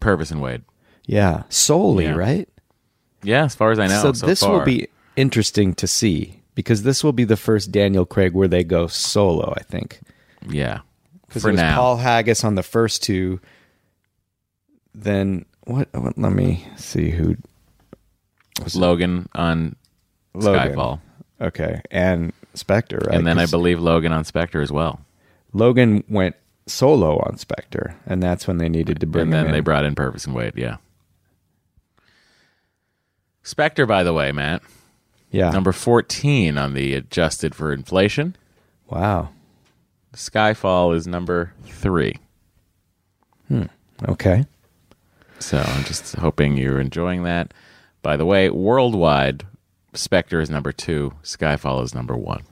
Purvis 0.00 0.30
and 0.30 0.42
Wade. 0.42 0.62
Yeah. 1.06 1.44
Solely, 1.48 2.04
Yeah. 2.04 2.14
right? 2.16 2.48
Yeah, 3.22 3.44
as 3.44 3.54
far 3.54 3.70
as 3.70 3.78
I 3.78 3.86
know, 3.86 4.02
so 4.02 4.12
so, 4.12 4.26
this 4.26 4.42
will 4.42 4.64
be 4.64 4.88
interesting 5.16 5.74
to 5.74 5.86
see 5.86 6.39
because 6.54 6.82
this 6.82 7.02
will 7.04 7.12
be 7.12 7.24
the 7.24 7.36
first 7.36 7.70
Daniel 7.72 8.04
Craig 8.06 8.32
where 8.34 8.48
they 8.48 8.64
go 8.64 8.86
solo, 8.86 9.54
I 9.56 9.62
think. 9.62 10.00
yeah. 10.48 10.80
Because 11.26 11.44
it 11.44 11.50
was 11.52 11.56
now, 11.60 11.76
Paul 11.76 11.96
Haggis 11.98 12.42
on 12.42 12.56
the 12.56 12.62
first 12.64 13.04
two. 13.04 13.40
Then 14.92 15.44
what, 15.64 15.88
what 15.92 16.18
let 16.18 16.32
me 16.32 16.66
see 16.76 17.10
who 17.10 17.36
was 18.64 18.74
it? 18.74 18.78
Logan 18.80 19.28
on 19.36 19.76
Logan. 20.34 20.74
Skyfall, 20.74 21.00
Okay. 21.40 21.80
And 21.92 22.32
Spectre, 22.54 22.98
right? 23.06 23.16
and 23.16 23.24
then 23.24 23.38
I 23.38 23.46
believe 23.46 23.78
Logan 23.78 24.12
on 24.12 24.24
Spectre 24.24 24.60
as 24.60 24.72
well. 24.72 25.00
Logan 25.52 26.02
went 26.08 26.34
solo 26.66 27.18
on 27.18 27.36
Spectre, 27.38 27.94
and 28.06 28.20
that's 28.20 28.48
when 28.48 28.58
they 28.58 28.68
needed 28.68 28.98
to 29.00 29.06
bring 29.06 29.22
and 29.22 29.32
then 29.32 29.52
they 29.52 29.60
brought 29.60 29.84
in 29.84 29.94
Purvis 29.94 30.26
and 30.26 30.34
Wade. 30.34 30.54
Yeah. 30.56 30.78
Spectre, 33.42 33.86
by 33.86 34.02
the 34.02 34.12
way, 34.12 34.32
Matt, 34.32 34.62
yeah. 35.30 35.50
number 35.50 35.72
fourteen 35.72 36.58
on 36.58 36.74
the 36.74 36.94
adjusted 36.94 37.54
for 37.54 37.72
inflation. 37.72 38.36
wow. 38.88 39.30
Skyfall 40.14 40.96
is 40.96 41.06
number 41.06 41.52
three. 41.66 42.16
Hmm. 43.46 43.66
Okay. 44.08 44.44
So 45.38 45.58
I'm 45.58 45.84
just 45.84 46.16
hoping 46.16 46.56
you're 46.56 46.80
enjoying 46.80 47.22
that. 47.22 47.54
By 48.02 48.16
the 48.16 48.26
way, 48.26 48.50
worldwide, 48.50 49.46
Spectre 49.94 50.40
is 50.40 50.50
number 50.50 50.72
two. 50.72 51.12
Skyfall 51.22 51.84
is 51.84 51.94
number 51.94 52.16
one. 52.16 52.42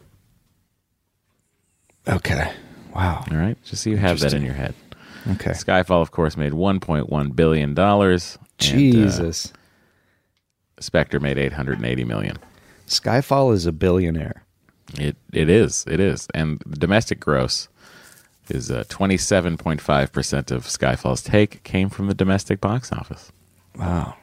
Okay. 2.07 2.53
Wow. 2.95 3.24
All 3.31 3.37
right, 3.37 3.57
just 3.64 3.83
so 3.83 3.91
you 3.91 3.97
have 3.97 4.20
that 4.20 4.33
in 4.33 4.45
your 4.45 4.55
head. 4.55 4.74
Okay. 5.33 5.51
Skyfall, 5.51 6.01
of 6.01 6.11
course, 6.11 6.37
made 6.37 6.53
1.1 6.53 7.37
billion 7.37 7.74
dollars. 7.74 8.39
Uh, 8.41 8.45
Jesus. 8.59 9.53
Spectre 10.81 11.20
made 11.20 11.39
880 11.39 12.05
million. 12.05 12.39
Skyfall 12.89 13.53
is 13.55 13.66
a 13.66 13.72
billionaire. 13.72 14.45
It 14.99 15.16
it 15.32 15.49
is 15.51 15.84
it 15.86 16.01
is, 16.01 16.26
and 16.34 16.59
domestic 16.61 17.20
gross 17.20 17.68
is 18.49 18.70
uh, 18.70 18.84
27.5 18.89 20.12
percent 20.12 20.51
of 20.51 20.64
Skyfall's 20.64 21.22
take 21.22 21.62
came 21.62 21.91
from 21.91 22.07
the 22.07 22.14
domestic 22.14 22.61
box 22.61 22.91
office. 22.93 23.30
Wow. 23.76 24.16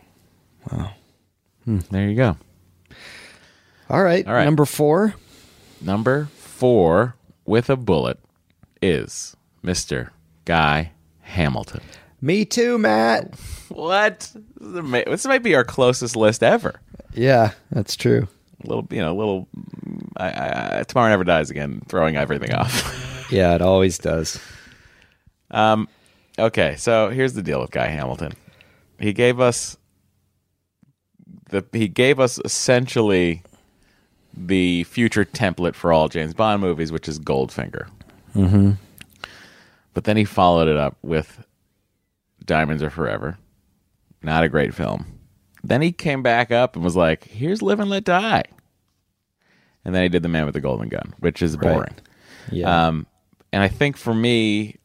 Wow. 0.72 0.92
There 1.68 2.10
you 2.10 2.16
go. 2.16 2.38
All 3.90 4.04
right. 4.04 4.26
All 4.28 4.34
right. 4.34 4.46
Number 4.46 4.66
four. 4.66 5.14
Number 5.82 6.26
four 6.36 7.16
with 7.46 7.70
a 7.70 7.76
bullet 7.76 8.20
is 8.82 9.36
Mister 9.62 10.12
Guy 10.46 10.92
Hamilton. 11.22 11.82
Me 12.22 12.46
too, 12.46 12.78
Matt. 12.78 13.34
What? 13.70 14.32
This 14.60 14.70
is 14.70 14.78
ama- 14.78 15.04
This 15.08 15.26
might 15.26 15.42
be 15.44 15.56
our 15.56 15.64
closest 15.64 16.16
list 16.16 16.44
ever. 16.44 16.80
Yeah, 17.14 17.52
that's 17.72 17.96
true. 17.96 18.28
Little, 18.68 18.88
you 18.92 19.00
know, 19.00 19.14
a 19.14 19.18
little. 19.18 19.48
I, 20.18 20.30
I, 20.30 20.80
I, 20.80 20.84
Tomorrow 20.84 21.10
never 21.10 21.24
dies 21.24 21.50
again. 21.50 21.82
Throwing 21.88 22.18
everything 22.18 22.54
off. 22.54 23.02
Yeah, 23.32 23.56
it 23.56 23.62
always 23.64 23.98
does. 23.98 24.40
Um, 25.50 25.90
okay, 26.38 26.76
so 26.76 27.10
here's 27.10 27.34
the 27.34 27.42
deal 27.42 27.60
with 27.60 27.72
Guy 27.72 27.88
Hamilton. 27.88 28.34
He 29.00 29.14
gave 29.14 29.40
us 29.40 29.78
the 31.50 31.66
he 31.72 31.88
gave 31.88 32.20
us 32.20 32.40
essentially 32.46 33.42
the 34.32 34.84
future 34.84 35.26
template 35.26 35.76
for 35.76 35.92
all 35.92 36.08
James 36.08 36.34
Bond 36.34 36.62
movies, 36.62 36.92
which 36.92 37.08
is 37.08 37.20
Goldfinger. 37.20 37.88
Mm-hmm. 38.36 38.72
But 39.94 40.04
then 40.04 40.18
he 40.18 40.26
followed 40.26 40.68
it 40.68 40.78
up 40.78 40.98
with 41.02 41.46
Diamonds 42.44 42.84
Are 42.84 42.90
Forever. 42.90 43.38
Not 44.22 44.44
a 44.44 44.50
great 44.50 44.74
film. 44.74 45.06
Then 45.68 45.82
he 45.82 45.92
came 45.92 46.22
back 46.24 46.52
up 46.52 46.76
and 46.76 46.84
was 46.84 46.96
like, 46.96 47.24
"Here's 47.26 47.62
Live 47.62 47.80
and 47.80 47.90
Let 47.90 48.04
Die." 48.04 48.44
And 49.84 49.94
then 49.94 50.04
he 50.04 50.10
did 50.10 50.24
The 50.24 50.30
Man 50.30 50.46
with 50.46 50.54
the 50.54 50.62
Golden 50.62 50.90
Gun, 50.90 51.14
which 51.20 51.42
is 51.42 51.58
Right. 51.58 51.62
boring. 51.74 51.96
Yeah. 52.52 52.88
Um, 52.88 53.06
and 53.52 53.62
I 53.64 53.68
think 53.68 53.98
for 53.98 54.14
me, 54.14 54.78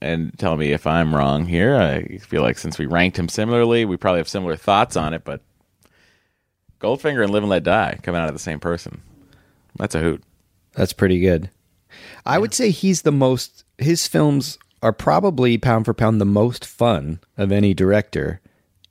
and 0.00 0.36
tell 0.38 0.56
me 0.56 0.72
if 0.72 0.86
I'm 0.86 1.14
wrong 1.14 1.46
here, 1.46 1.74
I 1.76 2.18
feel 2.18 2.42
like 2.42 2.58
since 2.58 2.78
we 2.78 2.86
ranked 2.86 3.18
him 3.18 3.28
similarly, 3.28 3.84
we 3.84 3.96
probably 3.96 4.18
have 4.20 4.28
similar 4.28 4.56
thoughts 4.56 4.96
on 4.96 5.12
it, 5.14 5.24
but 5.24 5.40
Goldfinger 6.80 7.22
and 7.22 7.32
Live 7.32 7.42
and 7.42 7.50
Let 7.50 7.64
Die 7.64 7.98
coming 8.02 8.20
out 8.20 8.28
of 8.28 8.34
the 8.34 8.38
same 8.40 8.60
person. 8.60 9.00
That's 9.76 9.94
a 9.94 10.00
hoot. 10.00 10.22
That's 10.74 10.92
pretty 10.92 11.20
good. 11.20 11.50
I 12.24 12.38
would 12.38 12.54
say 12.54 12.70
he's 12.70 13.02
the 13.02 13.12
most. 13.12 13.64
His 13.78 14.06
films 14.06 14.58
are 14.82 14.92
probably 14.92 15.58
pound 15.58 15.84
for 15.84 15.94
pound 15.94 16.20
the 16.20 16.24
most 16.24 16.64
fun 16.64 17.18
of 17.36 17.50
any 17.50 17.74
director, 17.74 18.40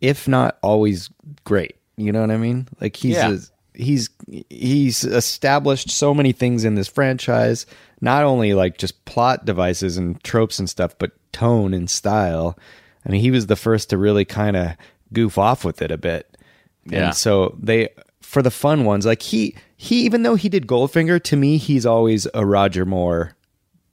if 0.02 0.28
not 0.28 0.58
always 0.62 1.10
great. 1.44 1.76
You 1.98 2.12
know 2.12 2.22
what 2.22 2.32
I 2.32 2.38
mean? 2.38 2.68
Like 2.80 2.96
he's 2.96 3.16
Yeah. 3.16 3.34
a, 3.34 3.38
he's 3.74 4.10
he's 4.50 5.04
established 5.04 5.90
so 5.90 6.14
many 6.14 6.32
things 6.32 6.64
in 6.66 6.76
this 6.76 6.88
franchise, 6.88 7.66
not 8.02 8.24
only 8.24 8.54
like 8.54 8.78
just 8.78 9.04
plot 9.06 9.46
devices 9.46 9.98
and 9.98 10.22
tropes 10.24 10.60
and 10.60 10.70
stuff, 10.70 10.96
but 11.00 11.12
tone 11.32 11.74
and 11.74 11.90
style. 11.90 12.58
I 13.06 13.10
mean, 13.12 13.22
he 13.22 13.32
was 13.32 13.48
the 13.48 13.56
first 13.56 13.90
to 13.90 13.98
really 13.98 14.26
kind 14.26 14.56
of 14.58 14.72
goof 15.14 15.38
off 15.38 15.64
with 15.64 15.82
it 15.82 15.92
a 15.92 15.98
bit. 15.98 16.38
Yeah. 16.86 17.08
And 17.08 17.16
so 17.16 17.56
they 17.60 17.90
for 18.22 18.42
the 18.42 18.52
fun 18.52 18.84
ones, 18.86 19.06
like 19.06 19.22
he 19.22 19.56
he 19.76 20.02
even 20.06 20.24
though 20.24 20.36
he 20.36 20.50
did 20.50 20.68
Goldfinger, 20.68 21.22
to 21.24 21.36
me 21.36 21.58
he's 21.58 21.86
always 21.86 22.28
a 22.34 22.46
Roger 22.46 22.86
Moore 22.86 23.34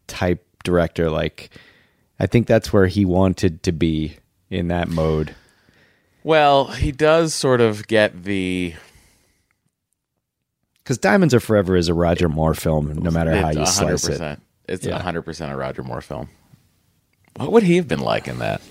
type 0.06 0.44
director. 0.64 1.10
Like 1.10 1.50
I 2.20 2.26
think 2.26 2.46
that's 2.46 2.72
where 2.72 2.86
he 2.86 3.04
wanted 3.04 3.62
to 3.64 3.72
be 3.72 4.16
in 4.50 4.68
that 4.68 4.88
mode. 4.88 5.34
Well, 6.24 6.68
he 6.68 6.90
does 6.90 7.34
sort 7.34 7.60
of 7.60 7.86
get 7.86 8.24
the 8.24 8.74
Because 10.82 10.98
Diamonds 10.98 11.34
Are 11.34 11.40
Forever 11.40 11.76
is 11.76 11.88
a 11.88 11.94
Roger 11.94 12.28
Moore 12.28 12.54
film, 12.54 12.92
no 12.94 13.10
matter 13.10 13.36
how 13.36 13.50
you 13.50 13.66
slice 13.66 14.08
it. 14.08 14.20
100%. 14.20 14.40
It's 14.66 14.84
Yeah. 14.86 14.98
hundred 15.00 15.22
percent 15.22 15.52
a 15.52 15.56
Roger 15.56 15.82
Moore 15.82 16.00
film. 16.00 16.28
What 17.36 17.52
would 17.52 17.62
he 17.62 17.76
have 17.76 17.86
been 17.86 18.00
like 18.00 18.26
in 18.26 18.38
that? 18.38 18.62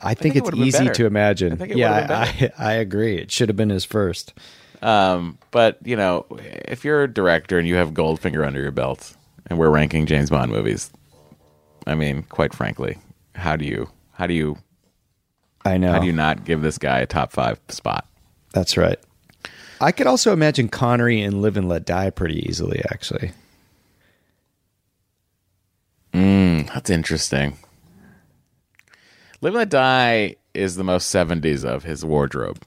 I 0.00 0.14
think, 0.14 0.34
think 0.34 0.36
it's 0.36 0.50
been 0.50 0.58
easy 0.60 0.88
to 0.88 1.06
imagine. 1.06 1.52
I 1.52 1.56
think 1.56 1.72
it 1.72 1.76
yeah, 1.78 2.06
been 2.06 2.50
I, 2.58 2.66
I, 2.66 2.70
I 2.70 2.72
agree. 2.74 3.16
It 3.18 3.30
should 3.30 3.48
have 3.48 3.56
been 3.56 3.70
his 3.70 3.84
first. 3.84 4.34
Um, 4.82 5.38
but 5.52 5.78
you 5.84 5.96
know, 5.96 6.26
if 6.40 6.84
you're 6.84 7.04
a 7.04 7.12
director 7.12 7.58
and 7.58 7.66
you 7.68 7.76
have 7.76 7.92
Goldfinger 7.92 8.44
under 8.46 8.60
your 8.60 8.72
belt, 8.72 9.16
and 9.46 9.58
we're 9.58 9.70
ranking 9.70 10.06
James 10.06 10.28
Bond 10.30 10.50
movies, 10.52 10.90
I 11.86 11.94
mean, 11.94 12.24
quite 12.24 12.52
frankly, 12.54 12.98
how 13.34 13.56
do 13.56 13.64
you 13.64 13.88
how 14.12 14.26
do 14.26 14.34
you 14.34 14.58
I 15.64 15.78
know. 15.78 15.92
how 15.92 15.98
do 16.00 16.06
you 16.06 16.12
not 16.12 16.44
give 16.44 16.60
this 16.62 16.78
guy 16.78 16.98
a 17.00 17.06
top 17.06 17.32
five 17.32 17.60
spot? 17.68 18.06
That's 18.52 18.76
right. 18.76 18.98
I 19.80 19.92
could 19.92 20.06
also 20.06 20.32
imagine 20.32 20.68
Connery 20.68 21.20
in 21.20 21.40
Live 21.42 21.56
and 21.56 21.68
Let 21.68 21.84
Die 21.84 22.10
pretty 22.10 22.46
easily, 22.48 22.82
actually. 22.90 23.32
That's 26.12 26.90
interesting. 26.90 27.58
Live 29.40 29.52
and 29.54 29.58
Let 29.58 29.68
Die 29.70 30.36
is 30.54 30.76
the 30.76 30.84
most 30.84 31.10
seventies 31.10 31.64
of 31.64 31.84
his 31.84 32.04
wardrobe. 32.04 32.62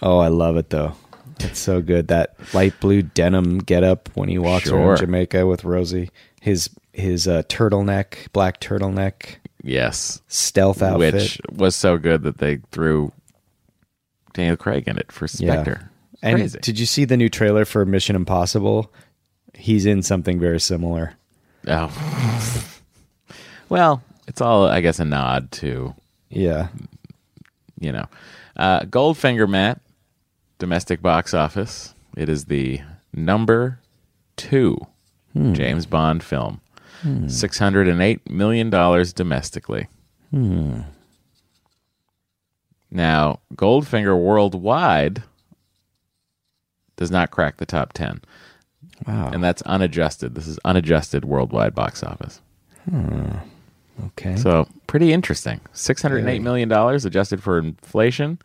Oh, 0.00 0.18
I 0.18 0.28
love 0.28 0.56
it 0.56 0.70
though. 0.70 0.94
It's 1.40 1.58
so 1.58 1.80
good. 1.82 2.08
That 2.08 2.34
light 2.54 2.78
blue 2.80 3.02
denim 3.02 3.58
getup 3.58 4.08
when 4.14 4.28
he 4.28 4.38
walks 4.38 4.68
Sure. 4.68 4.78
around 4.78 4.98
Jamaica 4.98 5.46
with 5.46 5.64
Rosie. 5.64 6.10
His 6.40 6.70
his 6.92 7.26
uh, 7.28 7.42
turtleneck, 7.48 8.32
black 8.32 8.60
turtleneck, 8.60 9.36
Yes, 9.62 10.20
stealth 10.28 10.82
outfit. 10.82 11.14
which 11.14 11.40
was 11.52 11.76
so 11.76 11.96
good 11.98 12.22
that 12.24 12.38
they 12.38 12.56
threw 12.72 13.12
Daniel 14.32 14.56
Craig 14.56 14.88
in 14.88 14.98
it 14.98 15.12
for 15.12 15.28
Spectre. 15.28 15.90
And 16.22 16.36
Crazy. 16.38 16.58
did 16.60 16.78
you 16.78 16.86
see 16.86 17.04
the 17.04 17.16
new 17.16 17.28
trailer 17.28 17.64
for 17.64 17.84
Mission 17.84 18.16
Impossible? 18.16 18.92
He's 19.54 19.86
in 19.86 20.02
something 20.02 20.40
very 20.40 20.58
similar. 20.60 21.14
Oh. 21.68 21.90
well, 23.68 24.02
it's 24.28 24.40
all, 24.40 24.66
I 24.66 24.80
guess, 24.80 24.98
a 24.98 25.04
nod 25.04 25.50
to, 25.52 25.94
Yeah. 26.30 26.68
you 27.78 27.92
know. 27.92 28.06
Uh, 28.56 28.80
Goldfinger, 28.80 29.48
Matt, 29.48 29.80
domestic 30.58 31.00
box 31.02 31.34
office. 31.34 31.94
It 32.16 32.28
is 32.28 32.46
the 32.46 32.80
number 33.14 33.78
two 34.36 34.78
James 35.34 35.86
Bond 35.86 36.22
film. 36.22 36.60
$608 37.04 38.30
million 38.30 38.70
domestically. 39.14 39.88
Now, 42.90 43.40
Goldfinger 43.54 44.18
worldwide 44.18 45.22
does 46.96 47.10
not 47.10 47.30
crack 47.30 47.56
the 47.56 47.66
top 47.66 47.92
10. 47.94 48.20
Wow. 49.06 49.30
And 49.32 49.42
that's 49.42 49.62
unadjusted. 49.62 50.34
This 50.34 50.46
is 50.46 50.58
unadjusted 50.64 51.24
worldwide 51.24 51.74
box 51.74 52.02
office. 52.02 52.40
okay. 54.06 54.36
So 54.36 54.68
pretty 54.86 55.12
interesting. 55.12 55.60
Six 55.72 56.02
hundred 56.02 56.18
and 56.18 56.28
eight 56.28 56.42
million 56.42 56.68
dollars 56.68 57.04
adjusted 57.04 57.42
for 57.42 57.58
inflation. 57.58 58.38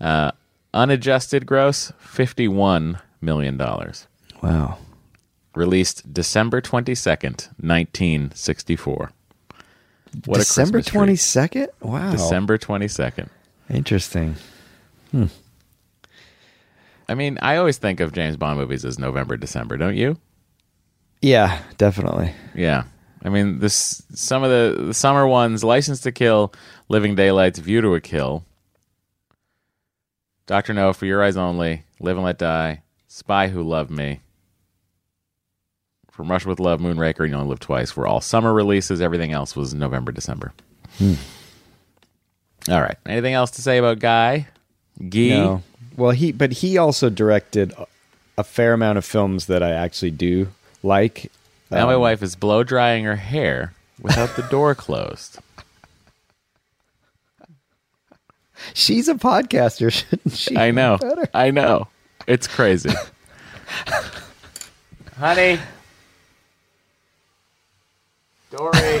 Uh, 0.00 0.32
unadjusted 0.74 1.46
gross 1.46 1.92
fifty 1.98 2.46
one 2.48 2.98
million 3.22 3.56
dollars. 3.56 4.06
wow. 4.42 4.76
Released 5.56 6.12
December 6.12 6.60
twenty 6.60 6.94
second, 6.94 7.48
nineteen 7.60 8.30
sixty 8.34 8.76
four. 8.76 9.10
What 10.26 10.36
December 10.38 10.78
a 10.78 10.82
Christmas 10.82 11.32
treat. 11.32 11.70
Wow. 11.80 12.12
December 12.12 12.58
twenty 12.58 12.88
second. 12.88 13.30
Interesting. 13.70 14.36
Hmm. 15.10 15.26
I 17.08 17.14
mean, 17.14 17.38
I 17.40 17.56
always 17.56 17.78
think 17.78 18.00
of 18.00 18.12
James 18.12 18.36
Bond 18.36 18.58
movies 18.58 18.84
as 18.84 18.98
November, 18.98 19.38
December, 19.38 19.78
don't 19.78 19.96
you? 19.96 20.18
Yeah, 21.22 21.62
definitely. 21.78 22.32
Yeah. 22.54 22.84
I 23.24 23.30
mean, 23.30 23.58
this 23.60 24.02
some 24.12 24.44
of 24.44 24.50
the, 24.50 24.84
the 24.88 24.94
summer 24.94 25.26
ones: 25.26 25.64
License 25.64 26.00
to 26.02 26.12
Kill, 26.12 26.52
Living 26.90 27.14
Daylights, 27.14 27.58
View 27.60 27.80
to 27.80 27.94
a 27.94 28.00
Kill, 28.02 28.44
Doctor 30.46 30.74
No, 30.74 30.92
For 30.92 31.06
Your 31.06 31.24
Eyes 31.24 31.38
Only, 31.38 31.84
Live 31.98 32.18
and 32.18 32.26
Let 32.26 32.38
Die, 32.38 32.82
Spy 33.08 33.48
Who 33.48 33.62
Loved 33.62 33.90
Me, 33.90 34.20
From 36.16 36.30
Russia 36.30 36.48
with 36.48 36.58
Love, 36.60 36.80
Moonraker, 36.80 37.20
and 37.20 37.28
You 37.30 37.36
Only 37.36 37.50
Live 37.50 37.60
Twice 37.60 37.94
were 37.94 38.06
all 38.06 38.22
summer 38.22 38.54
releases. 38.54 39.02
Everything 39.02 39.32
else 39.32 39.54
was 39.54 39.74
November, 39.74 40.12
December. 40.12 40.54
All 42.70 42.80
right. 42.80 42.96
Anything 43.04 43.34
else 43.34 43.50
to 43.52 43.60
say 43.62 43.76
about 43.76 43.98
Guy? 43.98 44.46
Guy? 44.98 45.28
No. 45.28 45.62
Well, 45.94 46.12
he 46.12 46.32
but 46.32 46.52
he 46.52 46.78
also 46.78 47.10
directed 47.10 47.74
a- 48.38 48.44
fair 48.44 48.72
amount 48.72 48.96
of 48.96 49.04
films 49.04 49.44
that 49.46 49.62
I 49.62 49.72
actually 49.72 50.10
do 50.10 50.48
like. 50.82 51.30
Now 51.70 51.84
my 51.84 51.94
Um, 51.94 52.00
wife 52.00 52.22
is 52.22 52.34
blow 52.34 52.64
drying 52.64 53.04
her 53.04 53.16
hair 53.16 53.74
without 54.00 54.36
the 54.36 54.42
door 54.44 54.74
closed. 54.86 55.38
She's 58.72 59.06
a 59.08 59.14
podcaster, 59.16 59.92
shouldn't 60.10 60.34
she? 60.34 60.56
I 60.56 60.70
know. 60.70 60.98
I 61.34 61.50
know. 61.50 61.88
It's 62.26 62.46
crazy. 62.46 62.90
Honey. 65.18 65.58
Dory. 68.56 69.00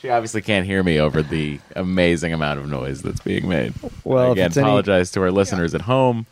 she 0.00 0.10
obviously 0.10 0.42
can't 0.42 0.66
hear 0.66 0.82
me 0.82 0.98
over 1.00 1.22
the 1.22 1.60
amazing 1.74 2.32
amount 2.32 2.60
of 2.60 2.68
noise 2.68 3.02
that's 3.02 3.20
being 3.20 3.48
made. 3.48 3.72
Well, 4.04 4.26
if 4.26 4.32
again, 4.32 4.46
it's 4.48 4.56
any- 4.56 4.66
apologize 4.66 5.10
to 5.12 5.22
our 5.22 5.30
listeners 5.30 5.74
at 5.74 5.82
home. 5.82 6.26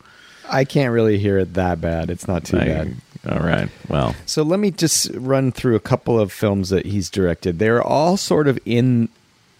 I 0.49 0.65
can't 0.65 0.91
really 0.91 1.17
hear 1.17 1.39
it 1.39 1.53
that 1.55 1.81
bad. 1.81 2.09
It's 2.09 2.27
not 2.27 2.43
too 2.43 2.57
I- 2.59 2.65
bad. 2.65 2.95
all 3.29 3.39
right. 3.39 3.69
Well, 3.87 4.15
So 4.25 4.43
let 4.43 4.59
me 4.59 4.71
just 4.71 5.09
run 5.13 5.51
through 5.51 5.75
a 5.75 5.79
couple 5.79 6.19
of 6.19 6.31
films 6.31 6.69
that 6.69 6.85
he's 6.85 7.09
directed. 7.09 7.59
They're 7.59 7.81
all 7.81 8.17
sort 8.17 8.47
of 8.47 8.59
in 8.65 9.09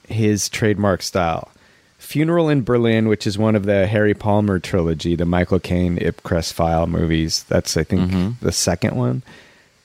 his 0.07 0.49
trademark 0.49 1.01
style. 1.01 1.49
Funeral 1.97 2.49
in 2.49 2.63
Berlin, 2.63 3.07
which 3.07 3.25
is 3.25 3.37
one 3.37 3.55
of 3.55 3.65
the 3.65 3.87
Harry 3.87 4.13
Palmer 4.13 4.59
trilogy, 4.59 5.15
the 5.15 5.25
Michael 5.25 5.59
Caine 5.59 5.97
Ipcress 5.97 6.51
file 6.51 6.85
movies. 6.85 7.43
That's 7.47 7.77
I 7.77 7.83
think 7.83 8.11
mm-hmm. 8.11 8.45
the 8.45 8.51
second 8.51 8.95
one. 8.95 9.23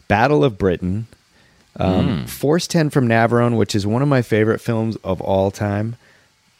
Battle 0.09 0.43
of 0.43 0.59
Britain. 0.59 1.07
Um, 1.79 2.27
Force 2.27 2.67
10 2.67 2.91
from 2.91 3.09
Navarone, 3.09 3.57
which 3.57 3.75
is 3.75 3.87
one 3.87 4.03
of 4.03 4.09
my 4.09 4.23
favorite 4.23 4.61
films 4.61 4.97
of 5.05 5.21
all 5.21 5.51
time. 5.51 5.97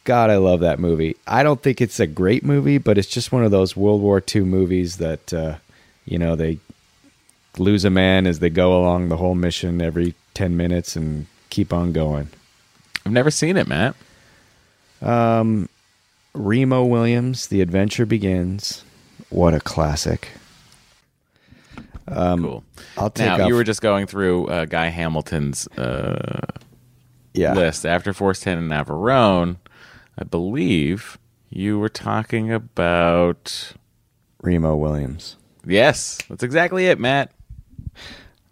God, 0.05 0.29
I 0.29 0.37
love 0.37 0.61
that 0.61 0.79
movie. 0.79 1.17
I 1.27 1.43
don't 1.43 1.61
think 1.61 1.81
it's 1.81 1.99
a 1.99 2.07
great 2.07 2.43
movie, 2.43 2.77
but 2.77 2.97
it's 2.97 3.09
just 3.09 3.31
one 3.31 3.43
of 3.43 3.51
those 3.51 3.75
World 3.75 4.01
War 4.01 4.23
II 4.33 4.41
movies 4.41 4.97
that, 4.97 5.33
uh, 5.33 5.55
you 6.05 6.17
know, 6.17 6.35
they 6.35 6.59
lose 7.57 7.83
a 7.83 7.89
man 7.89 8.25
as 8.25 8.39
they 8.39 8.49
go 8.49 8.79
along 8.79 9.09
the 9.09 9.17
whole 9.17 9.35
mission 9.35 9.81
every 9.81 10.15
10 10.35 10.55
minutes 10.55 10.95
and 10.95 11.27
keep 11.49 11.73
on 11.73 11.91
going. 11.91 12.29
I've 13.05 13.11
never 13.11 13.29
seen 13.29 13.57
it, 13.57 13.67
Matt. 13.67 13.95
Remo 16.33 16.85
Williams, 16.85 17.47
The 17.47 17.61
Adventure 17.61 18.05
Begins. 18.05 18.83
What 19.29 19.53
a 19.53 19.59
classic. 19.59 20.29
Cool. 22.09 22.63
I'll 22.97 23.09
take 23.09 23.25
Now, 23.27 23.41
off- 23.41 23.47
you 23.47 23.55
were 23.55 23.63
just 23.63 23.81
going 23.81 24.07
through 24.07 24.47
uh, 24.47 24.65
Guy 24.65 24.87
Hamilton's 24.87 25.67
uh, 25.77 26.45
yeah. 27.33 27.53
list 27.53 27.85
after 27.85 28.13
Force 28.13 28.39
10 28.41 28.57
and 28.57 28.71
Navarone. 28.71 29.57
I 30.17 30.23
believe 30.23 31.17
you 31.49 31.79
were 31.79 31.89
talking 31.89 32.51
about. 32.51 33.73
Remo 34.41 34.75
Williams. 34.75 35.35
Yes, 35.65 36.17
that's 36.29 36.43
exactly 36.43 36.85
it, 36.87 36.99
Matt. 36.99 37.31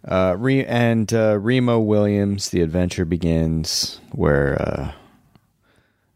Uh, 0.06 0.36
Re- 0.38 0.64
and 0.64 1.12
uh, 1.12 1.38
Remo 1.38 1.78
Williams, 1.78 2.50
The 2.50 2.60
Adventure 2.62 3.04
Begins, 3.04 4.00
where 4.12 4.60
uh, 4.60 4.92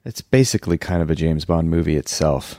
it's 0.04 0.20
basically 0.20 0.78
kind 0.78 1.02
of 1.02 1.10
a 1.10 1.14
James 1.14 1.44
Bond 1.44 1.70
movie 1.70 1.96
itself. 1.96 2.58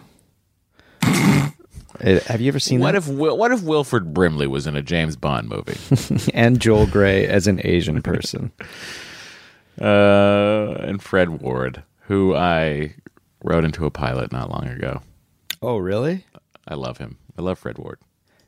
It- 1.99 2.23
have 2.23 2.41
you 2.41 2.47
ever 2.47 2.59
seen 2.59 2.79
What 2.79 2.93
that? 2.93 2.97
if 2.99 3.07
Wil- 3.07 3.37
what 3.37 3.51
if 3.51 3.61
Wilford 3.63 4.13
Brimley 4.13 4.47
was 4.47 4.67
in 4.67 4.75
a 4.75 4.81
James 4.81 5.15
Bond 5.15 5.49
movie? 5.49 5.77
and 6.33 6.59
Joel 6.59 6.87
Grey 6.87 7.27
as 7.27 7.47
an 7.47 7.61
Asian 7.63 8.01
person. 8.01 8.51
uh, 9.81 10.75
and 10.79 11.01
Fred 11.01 11.29
Ward, 11.41 11.83
who 12.01 12.35
I 12.35 12.95
wrote 13.43 13.65
into 13.65 13.85
a 13.85 13.91
pilot 13.91 14.31
not 14.31 14.49
long 14.49 14.67
ago. 14.67 15.01
oh, 15.61 15.77
really? 15.77 16.25
I 16.67 16.75
love 16.75 16.97
him. 16.97 17.17
I 17.37 17.41
love 17.41 17.59
Fred 17.59 17.77
Ward. 17.77 17.99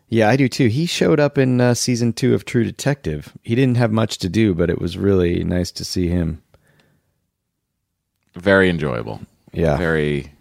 Yeah, 0.08 0.30
I 0.30 0.38
do 0.38 0.48
too. 0.48 0.68
He 0.68 0.86
showed 0.86 1.20
up 1.20 1.38
in 1.38 1.60
uh, 1.60 1.74
season 1.74 2.14
two 2.14 2.34
of 2.36 2.46
True 2.46 2.64
Detective. 2.64 3.34
He 3.44 3.56
didn't 3.56 3.78
have 3.78 3.92
much 3.92 4.20
to 4.20 4.30
do, 4.30 4.54
but 4.54 4.70
it 4.70 4.80
was 4.80 4.98
really 4.98 5.44
nice 5.44 5.72
to 5.72 5.84
see 5.84 6.08
him. 6.08 6.42
Very 8.36 8.70
enjoyable. 8.70 9.22
Yeah, 9.52 9.78
Very, 9.78 10.32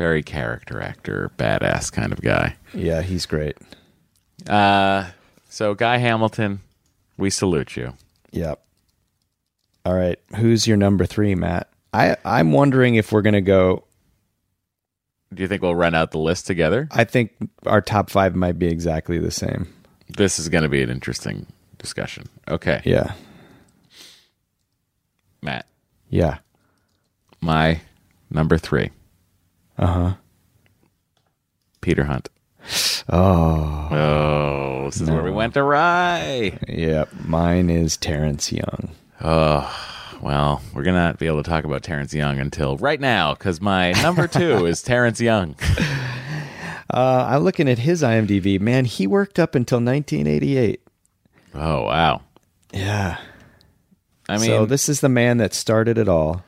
very 0.00 0.22
character 0.22 0.80
actor, 0.80 1.30
badass 1.36 1.92
kind 1.92 2.10
of 2.10 2.22
guy. 2.22 2.56
yeah, 2.72 3.02
he's 3.02 3.26
great. 3.26 3.58
Uh, 4.48 5.10
so 5.50 5.74
Guy 5.74 5.98
Hamilton, 5.98 6.60
we 7.18 7.28
salute 7.28 7.76
you. 7.76 7.92
Yep. 8.32 8.62
All 9.84 9.94
right, 9.94 10.18
who's 10.36 10.66
your 10.66 10.78
number 10.78 11.04
three, 11.04 11.34
Matt? 11.34 11.68
I 11.92 12.16
I'm 12.24 12.52
wondering 12.52 12.94
if 12.94 13.12
we're 13.12 13.20
gonna 13.20 13.42
go. 13.42 13.84
Do 15.34 15.42
you 15.42 15.48
think 15.48 15.60
we'll 15.60 15.74
run 15.74 15.94
out 15.94 16.12
the 16.12 16.18
list 16.18 16.46
together? 16.46 16.88
I 16.90 17.04
think 17.04 17.32
our 17.66 17.82
top 17.82 18.08
five 18.08 18.34
might 18.34 18.58
be 18.58 18.68
exactly 18.68 19.18
the 19.18 19.30
same. 19.30 19.68
This 20.08 20.38
is 20.38 20.48
going 20.48 20.62
to 20.64 20.68
be 20.68 20.82
an 20.82 20.90
interesting 20.90 21.46
discussion. 21.78 22.26
Okay, 22.48 22.80
Yeah, 22.84 23.12
Matt, 25.42 25.66
yeah, 26.08 26.38
my 27.40 27.80
number 28.30 28.58
three, 28.58 28.90
uh 29.80 29.86
huh. 29.86 30.14
Peter 31.80 32.04
Hunt. 32.04 32.28
Oh, 33.08 33.88
Oh, 33.90 34.84
this 34.84 35.00
is 35.00 35.10
where 35.10 35.22
we 35.24 35.30
went 35.32 35.56
awry. 35.56 36.58
yep. 36.68 37.08
Mine 37.24 37.70
is 37.70 37.96
Terence 37.96 38.52
Young. 38.52 38.90
Oh, 39.20 39.68
well, 40.20 40.62
we're 40.74 40.82
going 40.82 40.94
to 40.94 41.00
not 41.00 41.18
be 41.18 41.26
able 41.26 41.42
to 41.42 41.48
talk 41.50 41.64
about 41.64 41.82
Terence 41.82 42.12
Young 42.14 42.38
until 42.38 42.76
right 42.76 43.00
now 43.00 43.34
because 43.34 43.60
my 43.60 43.92
number 44.02 44.28
two 44.28 44.66
is 44.66 44.82
Terence 44.82 45.20
Young. 45.20 45.56
Uh, 46.92 47.24
I'm 47.30 47.44
looking 47.44 47.68
at 47.68 47.78
his 47.78 48.02
IMDb. 48.02 48.58
Man, 48.58 48.84
he 48.84 49.06
worked 49.06 49.38
up 49.38 49.54
until 49.54 49.76
1988. 49.78 50.82
Oh, 51.54 51.82
wow. 51.84 52.22
Yeah. 52.72 53.16
I 54.28 54.38
mean, 54.38 54.46
so 54.46 54.66
this 54.66 54.88
is 54.88 55.00
the 55.00 55.08
man 55.08 55.36
that 55.36 55.54
started 55.54 55.98
it 55.98 56.08
all. 56.08 56.42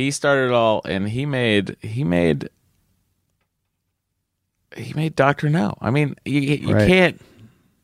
He 0.00 0.10
started 0.10 0.46
it 0.46 0.52
all 0.52 0.82
and 0.84 1.08
he 1.08 1.26
made 1.26 1.76
he 1.80 2.04
made 2.04 2.48
he 4.76 4.92
made 4.94 5.16
Doctor 5.16 5.48
No. 5.48 5.76
I 5.80 5.90
mean, 5.90 6.14
you, 6.24 6.40
you 6.40 6.74
Right. 6.74 6.86
can't 6.88 7.20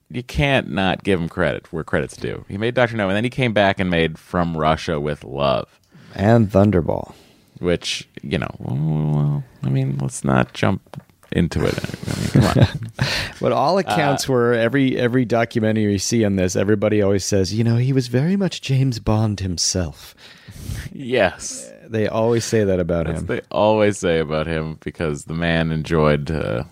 you 0.08 0.22
can't 0.22 0.70
not 0.70 1.02
give 1.02 1.20
him 1.20 1.28
credit 1.28 1.72
where 1.72 1.82
credit's 1.82 2.16
due. 2.16 2.44
He 2.48 2.56
made 2.58 2.74
Doctor 2.74 2.96
No, 2.96 3.08
and 3.08 3.16
then 3.16 3.24
he 3.24 3.30
came 3.30 3.52
back 3.52 3.80
and 3.80 3.90
made 3.90 4.18
From 4.18 4.56
Russia 4.56 5.00
with 5.00 5.24
Love, 5.24 5.80
And 6.14 6.48
Thunderball. 6.50 7.12
which 7.58 8.08
you 8.22 8.38
know, 8.38 8.54
well, 8.58 9.44
I 9.64 9.68
mean, 9.68 9.98
let's 9.98 10.22
not 10.24 10.52
jump 10.52 11.02
into 11.32 11.64
it. 11.64 11.74
I 11.76 12.20
mean, 12.20 12.28
come 12.54 12.62
on. 12.62 13.06
But 13.40 13.52
all 13.52 13.76
Uh, 13.76 13.80
accounts 13.80 14.28
were 14.28 14.54
every 14.54 14.96
every 14.96 15.24
documentary 15.24 15.92
you 15.92 15.98
see 15.98 16.24
on 16.24 16.36
this, 16.36 16.54
everybody 16.56 17.02
always 17.02 17.24
says, 17.24 17.52
you 17.52 17.64
know, 17.64 17.76
he 17.76 17.92
was 17.92 18.06
very 18.06 18.36
much 18.36 18.60
James 18.62 18.98
Bond 19.00 19.40
himself. 19.40 20.14
yes, 20.92 21.70
They 21.88 22.08
always 22.08 22.44
say 22.44 22.64
that 22.64 22.80
about 22.80 23.06
that's 23.06 23.20
him. 23.20 23.26
what 23.26 23.42
they 23.42 23.46
always 23.50 23.98
say 23.98 24.18
about 24.18 24.46
him 24.46 24.78
because 24.82 25.24
the 25.24 25.34
man 25.34 25.70
enjoyed 25.70 26.30
uh, 26.30 26.64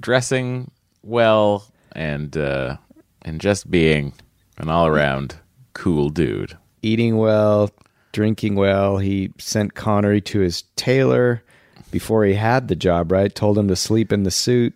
dressing 0.00 0.70
well 1.02 1.64
and 1.92 2.36
uh, 2.36 2.76
and 3.22 3.40
just 3.40 3.70
being 3.70 4.12
an 4.58 4.68
all 4.68 4.86
around 4.86 5.36
cool 5.74 6.08
dude. 6.10 6.56
Eating 6.82 7.16
well, 7.16 7.70
drinking 8.12 8.54
well. 8.56 8.98
He 8.98 9.32
sent 9.38 9.74
Connery 9.74 10.20
to 10.22 10.40
his 10.40 10.62
tailor 10.76 11.42
before 11.90 12.24
he 12.24 12.34
had 12.34 12.68
the 12.68 12.76
job, 12.76 13.12
right? 13.12 13.34
Told 13.34 13.56
him 13.58 13.68
to 13.68 13.76
sleep 13.76 14.12
in 14.12 14.22
the 14.24 14.30
suit. 14.30 14.74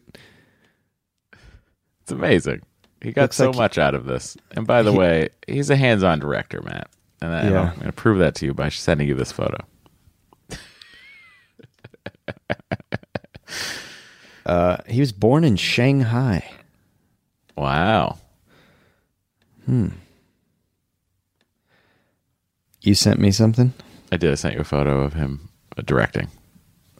It's 2.02 2.12
amazing. 2.12 2.62
He 3.00 3.12
got 3.12 3.22
Looks 3.22 3.36
so 3.36 3.46
like 3.46 3.54
he- 3.54 3.60
much 3.60 3.78
out 3.78 3.94
of 3.94 4.04
this. 4.06 4.36
And 4.52 4.66
by 4.66 4.82
the 4.82 4.92
way, 4.92 5.30
he's 5.46 5.70
a 5.70 5.76
hands-on 5.76 6.18
director, 6.18 6.60
Matt. 6.62 6.88
And 7.22 7.34
I, 7.34 7.48
Yeah. 7.50 7.60
I'm 7.70 7.74
going 7.76 7.86
to 7.86 7.92
prove 7.92 8.18
that 8.18 8.34
to 8.36 8.46
you 8.46 8.54
by 8.54 8.68
sending 8.68 9.08
you 9.08 9.14
this 9.14 9.32
photo. 9.32 9.58
Uh, 14.46 14.78
he 14.88 14.98
was 15.00 15.12
born 15.12 15.44
in 15.44 15.54
Shanghai. 15.56 16.50
Wow. 17.56 18.18
Hmm. 19.66 19.88
You 22.80 22.94
sent 22.94 23.20
me 23.20 23.30
something? 23.30 23.74
I 24.10 24.16
did. 24.16 24.32
I 24.32 24.34
sent 24.34 24.54
you 24.54 24.60
a 24.60 24.64
photo 24.64 25.02
of 25.02 25.12
him 25.12 25.50
uh, 25.76 25.82
directing 25.82 26.28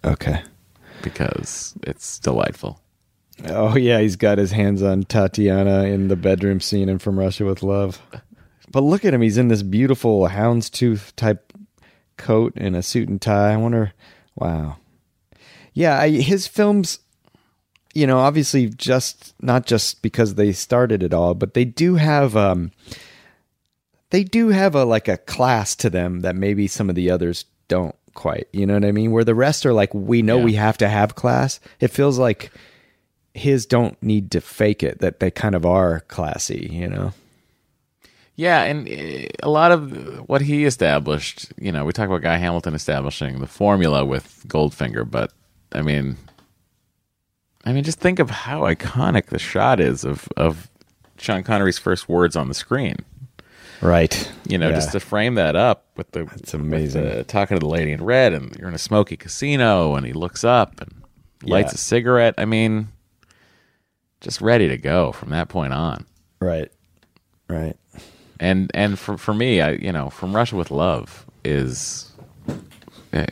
Okay. 0.04 0.42
because 1.02 1.74
it's 1.82 2.18
delightful. 2.18 2.80
Oh 3.46 3.76
yeah, 3.76 4.00
he's 4.00 4.16
got 4.16 4.36
his 4.38 4.52
hands 4.52 4.82
on 4.82 5.04
Tatiana 5.04 5.84
in 5.84 6.08
the 6.08 6.16
bedroom 6.16 6.60
scene 6.60 6.88
in 6.90 6.98
From 6.98 7.18
Russia 7.18 7.46
with 7.46 7.62
Love. 7.62 8.00
But 8.70 8.82
look 8.82 9.04
at 9.04 9.14
him; 9.14 9.22
he's 9.22 9.38
in 9.38 9.48
this 9.48 9.62
beautiful 9.62 10.28
houndstooth 10.28 11.16
type 11.16 11.52
coat 12.18 12.52
and 12.56 12.76
a 12.76 12.82
suit 12.82 13.08
and 13.08 13.20
tie. 13.20 13.54
I 13.54 13.56
wonder. 13.56 13.92
Wow. 14.36 14.76
Yeah, 15.74 15.98
I, 15.98 16.10
his 16.10 16.46
films. 16.46 16.98
You 17.92 18.06
know, 18.06 18.18
obviously, 18.18 18.68
just 18.68 19.34
not 19.42 19.66
just 19.66 20.00
because 20.00 20.36
they 20.36 20.52
started 20.52 21.02
it 21.02 21.12
all, 21.12 21.34
but 21.34 21.54
they 21.54 21.64
do 21.64 21.96
have. 21.96 22.36
um 22.36 22.70
They 24.10 24.24
do 24.24 24.48
have 24.48 24.74
a 24.74 24.84
like 24.84 25.08
a 25.08 25.16
class 25.16 25.74
to 25.76 25.90
them 25.90 26.20
that 26.20 26.36
maybe 26.36 26.66
some 26.68 26.88
of 26.88 26.94
the 26.96 27.10
others 27.10 27.44
don't 27.68 27.94
quite. 28.14 28.46
You 28.52 28.66
know 28.66 28.74
what 28.74 28.84
I 28.84 28.92
mean? 28.92 29.10
Where 29.12 29.24
the 29.24 29.34
rest 29.34 29.64
are 29.66 29.72
like, 29.72 29.92
we 29.94 30.22
know 30.22 30.38
Yeah. 30.38 30.44
we 30.44 30.52
have 30.54 30.78
to 30.78 30.88
have 30.88 31.14
class. 31.14 31.60
It 31.80 31.88
feels 31.88 32.18
like 32.18 32.50
his 33.34 33.66
don't 33.66 34.00
need 34.02 34.30
to 34.32 34.40
fake 34.40 34.82
it 34.82 34.98
that 34.98 35.20
they 35.20 35.30
kind 35.30 35.54
of 35.54 35.64
are 35.64 36.00
classy 36.08 36.68
you 36.72 36.88
know 36.88 37.12
Yeah, 38.34 38.64
and 38.64 38.88
uh, 38.88 39.28
a 39.42 39.48
lot 39.48 39.70
of 39.70 40.28
what 40.28 40.40
he 40.42 40.64
established, 40.64 41.52
you 41.56 41.70
know, 41.70 41.84
we 41.84 41.92
talk 41.92 42.08
about 42.08 42.22
Guy 42.22 42.38
Hamilton 42.38 42.74
establishing 42.74 43.38
the 43.38 43.46
formula 43.46 44.04
with 44.04 44.42
Goldfinger, 44.48 45.08
but 45.08 45.32
I 45.72 45.82
mean, 45.82 46.16
I 47.64 47.72
mean, 47.72 47.84
just 47.84 48.00
think 48.00 48.18
of 48.18 48.30
how 48.30 48.60
iconic 48.62 49.26
the 49.26 49.38
shot 49.38 49.80
is 49.80 50.04
of 50.04 50.28
of 50.36 50.68
Sean 51.18 51.42
Connery's 51.42 51.78
first 51.78 52.08
words 52.08 52.36
on 52.36 52.48
the 52.48 52.54
screen. 52.54 52.96
right 53.82 54.30
You 54.46 54.58
know, 54.58 54.68
Yeah. 54.68 54.74
just 54.74 54.92
to 54.92 55.00
frame 55.00 55.36
that 55.36 55.56
up 55.56 55.86
with 55.96 56.10
the 56.12 56.24
That's 56.24 56.52
amazing. 56.54 57.02
the- 57.04 57.24
talking 57.24 57.56
to 57.56 57.60
the 57.60 57.68
lady 57.70 57.92
in 57.92 58.02
red, 58.04 58.32
and 58.34 58.54
you're 58.56 58.68
in 58.68 58.74
a 58.74 58.78
smoky 58.78 59.16
casino, 59.16 59.94
and 59.96 60.04
he 60.06 60.12
looks 60.12 60.44
up 60.44 60.80
and 60.80 61.02
lights 61.42 61.72
Yeah. 61.72 61.76
a 61.76 61.78
cigarette. 61.78 62.34
I 62.36 62.44
mean, 62.44 62.88
just 64.20 64.40
ready 64.42 64.68
to 64.68 64.76
go 64.76 65.12
from 65.12 65.30
that 65.30 65.48
point 65.48 65.72
on. 65.72 66.04
right 66.40 66.70
right 67.48 67.76
and 68.38 68.70
and 68.74 68.98
for 68.98 69.16
for 69.18 69.34
me, 69.34 69.60
I 69.60 69.72
you 69.72 69.92
know, 69.92 70.08
from 70.10 70.34
Russia 70.36 70.56
with 70.56 70.70
Love 70.70 71.26
is 71.44 72.12
eh, 73.12 73.26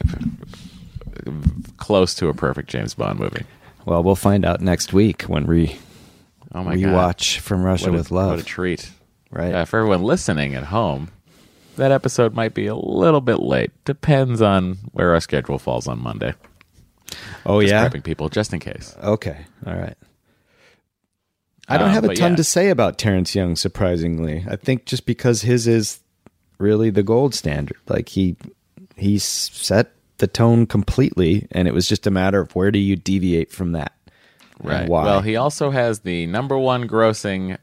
close 1.77 2.15
to 2.17 2.29
a 2.29 2.35
perfect 2.35 2.69
James 2.71 2.95
Bond 2.95 3.19
movie. 3.19 3.45
well 3.87 4.03
we'll 4.03 4.15
find 4.17 4.45
out 4.45 4.61
next 4.61 4.93
week 4.93 5.23
when 5.23 5.47
we 5.47 5.79
Oh 6.53 6.65
my 6.65 6.75
we 6.75 6.83
god, 6.83 6.95
watch 6.95 7.41
from 7.41 7.63
russia 7.63 7.91
a- 7.91 7.93
with 7.93 8.11
love 8.11 8.31
What 8.31 8.41
a 8.41 8.45
treat! 8.45 8.91
right 9.31 9.51
Yeah, 9.51 9.65
for 9.65 9.79
everyone 9.81 10.03
listening 10.03 10.55
at 10.55 10.65
home, 10.65 11.11
that 11.77 11.93
episode 11.93 12.35
might 12.35 12.55
be 12.55 12.67
a 12.67 12.75
little 12.75 13.21
bit 13.21 13.39
late. 13.41 13.71
Depends 13.85 14.41
on 14.43 14.79
where 14.93 15.13
our 15.15 15.21
schedule 15.21 15.59
falls 15.59 15.87
on 15.87 16.01
Monday. 16.03 16.35
oh 17.47 17.61
Just 17.61 17.71
yeah 17.73 17.89
prepping 17.89 18.03
people 18.05 18.29
just 18.29 18.53
in 18.53 18.61
case. 18.61 18.97
okay 19.03 19.45
all 19.67 19.75
right 19.75 19.97
i 21.69 21.77
don't 21.77 21.89
Um, 21.89 21.95
have 21.95 22.05
a 22.05 22.15
ton 22.15 22.33
yeah. 22.33 22.37
to 22.37 22.45
say 22.45 22.69
about 22.71 22.97
terence 22.99 23.35
young 23.35 23.55
surprisingly 23.57 24.45
i 24.49 24.57
think 24.57 24.87
just 24.87 25.05
because 25.07 25.43
his 25.43 25.67
is 25.69 26.01
really 26.59 26.91
the 26.91 27.03
gold 27.03 27.35
standard 27.35 27.77
like 27.89 28.09
he 28.11 28.37
he 28.97 29.19
set 29.19 29.93
the 30.19 30.27
tone 30.27 30.67
completely 30.67 31.47
and 31.53 31.67
it 31.69 31.75
was 31.75 31.89
just 31.89 32.07
a 32.07 32.11
matter 32.11 32.41
of 32.41 32.55
where 32.55 32.71
do 32.71 32.79
you 32.79 32.97
deviate 32.97 33.51
from 33.53 33.73
that 33.73 33.93
Right. 34.61 34.89
why 34.89 35.05
Well, 35.05 35.21
he 35.21 35.37
also 35.37 35.71
has 35.71 36.01
the 36.01 36.27
number 36.27 36.59
one 36.59 36.89
grossing 36.89 37.59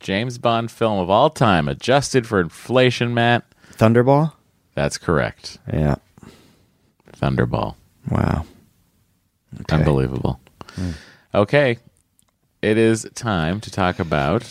James 0.00 0.36
Bond 0.36 0.70
film 0.70 0.98
of 0.98 1.08
all 1.08 1.30
time, 1.30 1.66
adjusted 1.68 2.26
for 2.26 2.38
inflation. 2.40 3.14
Matt, 3.14 3.44
thunderball 3.72 4.32
that's 4.74 4.98
correct. 4.98 5.58
yeah 5.72 5.96
Thunderball. 7.16 7.76
wow 8.10 8.44
Okay. 9.60 9.76
Unbelievable. 9.76 10.40
Okay. 11.32 11.78
It 12.60 12.76
is 12.76 13.08
time 13.14 13.60
to 13.60 13.70
talk 13.70 13.98
about 14.00 14.44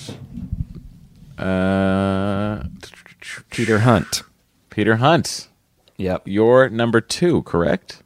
uh, 1.37 2.63
peter 3.49 3.79
hunt 3.79 4.23
Peter 4.69 4.95
Hunt. 4.95 5.49
Yep 6.03 6.21
Your 6.25 6.69
number 6.69 7.01
two, 7.01 7.41
correct? 7.43 8.01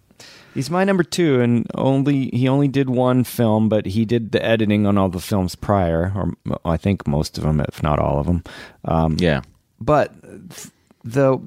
He's 0.53 0.69
my 0.71 0.83
number 0.85 1.03
two, 1.03 1.39
and 1.41 1.67
only 1.75 2.29
he 2.29 2.47
only 2.47 2.67
did 2.67 2.89
one 2.89 3.23
film, 3.23 3.69
but 3.69 3.85
he 3.85 4.05
did 4.05 4.31
the 4.31 4.43
editing 4.43 4.87
on 4.87 4.97
all 4.97 5.09
the 5.09 5.19
films 5.19 5.53
prior, 5.55 6.11
or 6.15 6.59
I 6.65 6.77
think 6.77 7.05
most 7.07 7.37
of 7.37 7.43
them, 7.43 7.59
if 7.59 7.83
not 7.83 7.99
all 7.99 8.19
of 8.19 8.25
them. 8.25 8.43
Um, 8.85 9.17
Yeah. 9.19 9.41
but 9.79 10.13
the 11.03 11.37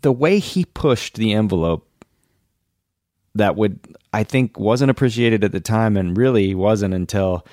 the 0.00 0.12
way 0.12 0.38
he 0.38 0.64
pushed 0.64 1.16
the 1.16 1.32
envelope, 1.34 1.86
that 3.34 3.56
would 3.56 3.78
I 4.14 4.24
think 4.24 4.58
wasn't 4.58 4.90
appreciated 4.90 5.44
at 5.44 5.52
the 5.52 5.60
time 5.60 5.96
and 5.98 6.16
really 6.16 6.54
wasn't 6.54 6.94
until 6.94 7.44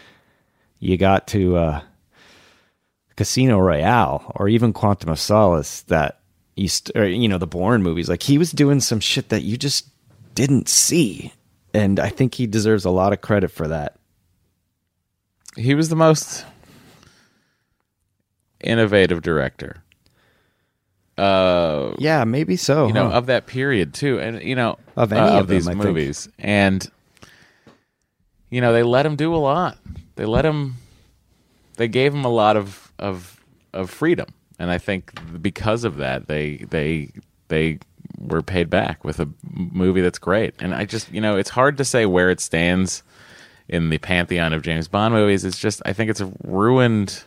you 0.79 0.95
got 0.97 1.27
to 1.27 1.57
uh, 1.57 1.81
Casino 3.17 3.59
Royale 3.59 4.31
or 4.35 4.47
even 4.47 4.71
Quantum 4.71 5.09
of 5.09 5.19
Solace 5.19 5.81
that 5.83 6.19
you 6.55 6.67
st- 6.67 6.95
or, 6.95 7.05
you 7.07 7.27
know 7.27 7.37
the 7.37 7.47
Bourne 7.47 7.83
movies 7.83 8.07
like 8.09 8.23
he 8.23 8.37
was 8.37 8.51
doing 8.51 8.79
some 8.79 8.99
shit 8.99 9.29
that 9.29 9.43
you 9.43 9.57
just 9.57 9.87
didn't 10.33 10.67
see 10.69 11.31
and 11.73 11.99
I 11.99 12.09
think 12.09 12.35
he 12.35 12.47
deserves 12.47 12.85
a 12.85 12.89
lot 12.89 13.11
of 13.13 13.19
credit 13.21 13.51
for 13.51 13.67
that. 13.67 13.97
He 15.57 15.75
was 15.75 15.89
the 15.89 15.95
most 15.95 16.45
innovative 18.61 19.21
director. 19.21 19.83
Uh, 21.17 21.93
Yeah, 21.97 22.23
maybe 22.25 22.55
so. 22.57 22.87
you 22.87 22.93
know, 22.93 23.09
of 23.09 23.27
that 23.27 23.45
period 23.47 23.93
too, 23.93 24.19
and 24.19 24.41
you 24.41 24.55
know, 24.55 24.77
Of 24.95 25.13
any 25.13 25.21
uh, 25.21 25.39
of 25.39 25.47
them, 25.47 25.55
these 25.57 25.67
I 25.67 25.71
think. 25.71 25.83
movies, 25.83 26.27
and 26.39 26.89
you 28.49 28.59
know, 28.61 28.73
they 28.73 28.83
let 28.83 29.05
him 29.05 29.15
do 29.15 29.33
a 29.33 29.37
lot. 29.37 29.77
They 30.15 30.25
let 30.25 30.45
him. 30.45 30.75
They 31.77 31.87
gave 31.87 32.13
him 32.13 32.25
a 32.25 32.29
lot 32.29 32.57
of 32.57 32.91
of 32.99 33.39
of 33.73 33.89
freedom, 33.89 34.27
and 34.59 34.71
I 34.71 34.77
think 34.77 35.13
because 35.41 35.83
of 35.83 35.97
that, 35.97 36.27
they 36.27 36.65
they 36.69 37.11
they 37.47 37.79
were 38.19 38.41
paid 38.41 38.69
back 38.69 39.03
with 39.03 39.19
a 39.19 39.29
movie 39.51 40.01
that's 40.01 40.19
great. 40.19 40.53
And 40.59 40.73
I 40.73 40.85
just, 40.85 41.11
you 41.11 41.21
know, 41.21 41.37
it's 41.37 41.49
hard 41.49 41.77
to 41.77 41.85
say 41.85 42.05
where 42.05 42.29
it 42.29 42.39
stands 42.39 43.03
in 43.67 43.89
the 43.89 43.97
pantheon 43.97 44.53
of 44.53 44.61
James 44.61 44.87
Bond 44.87 45.13
movies. 45.13 45.43
It's 45.43 45.59
just, 45.59 45.81
I 45.85 45.93
think 45.93 46.09
it's 46.09 46.21
ruined 46.43 47.23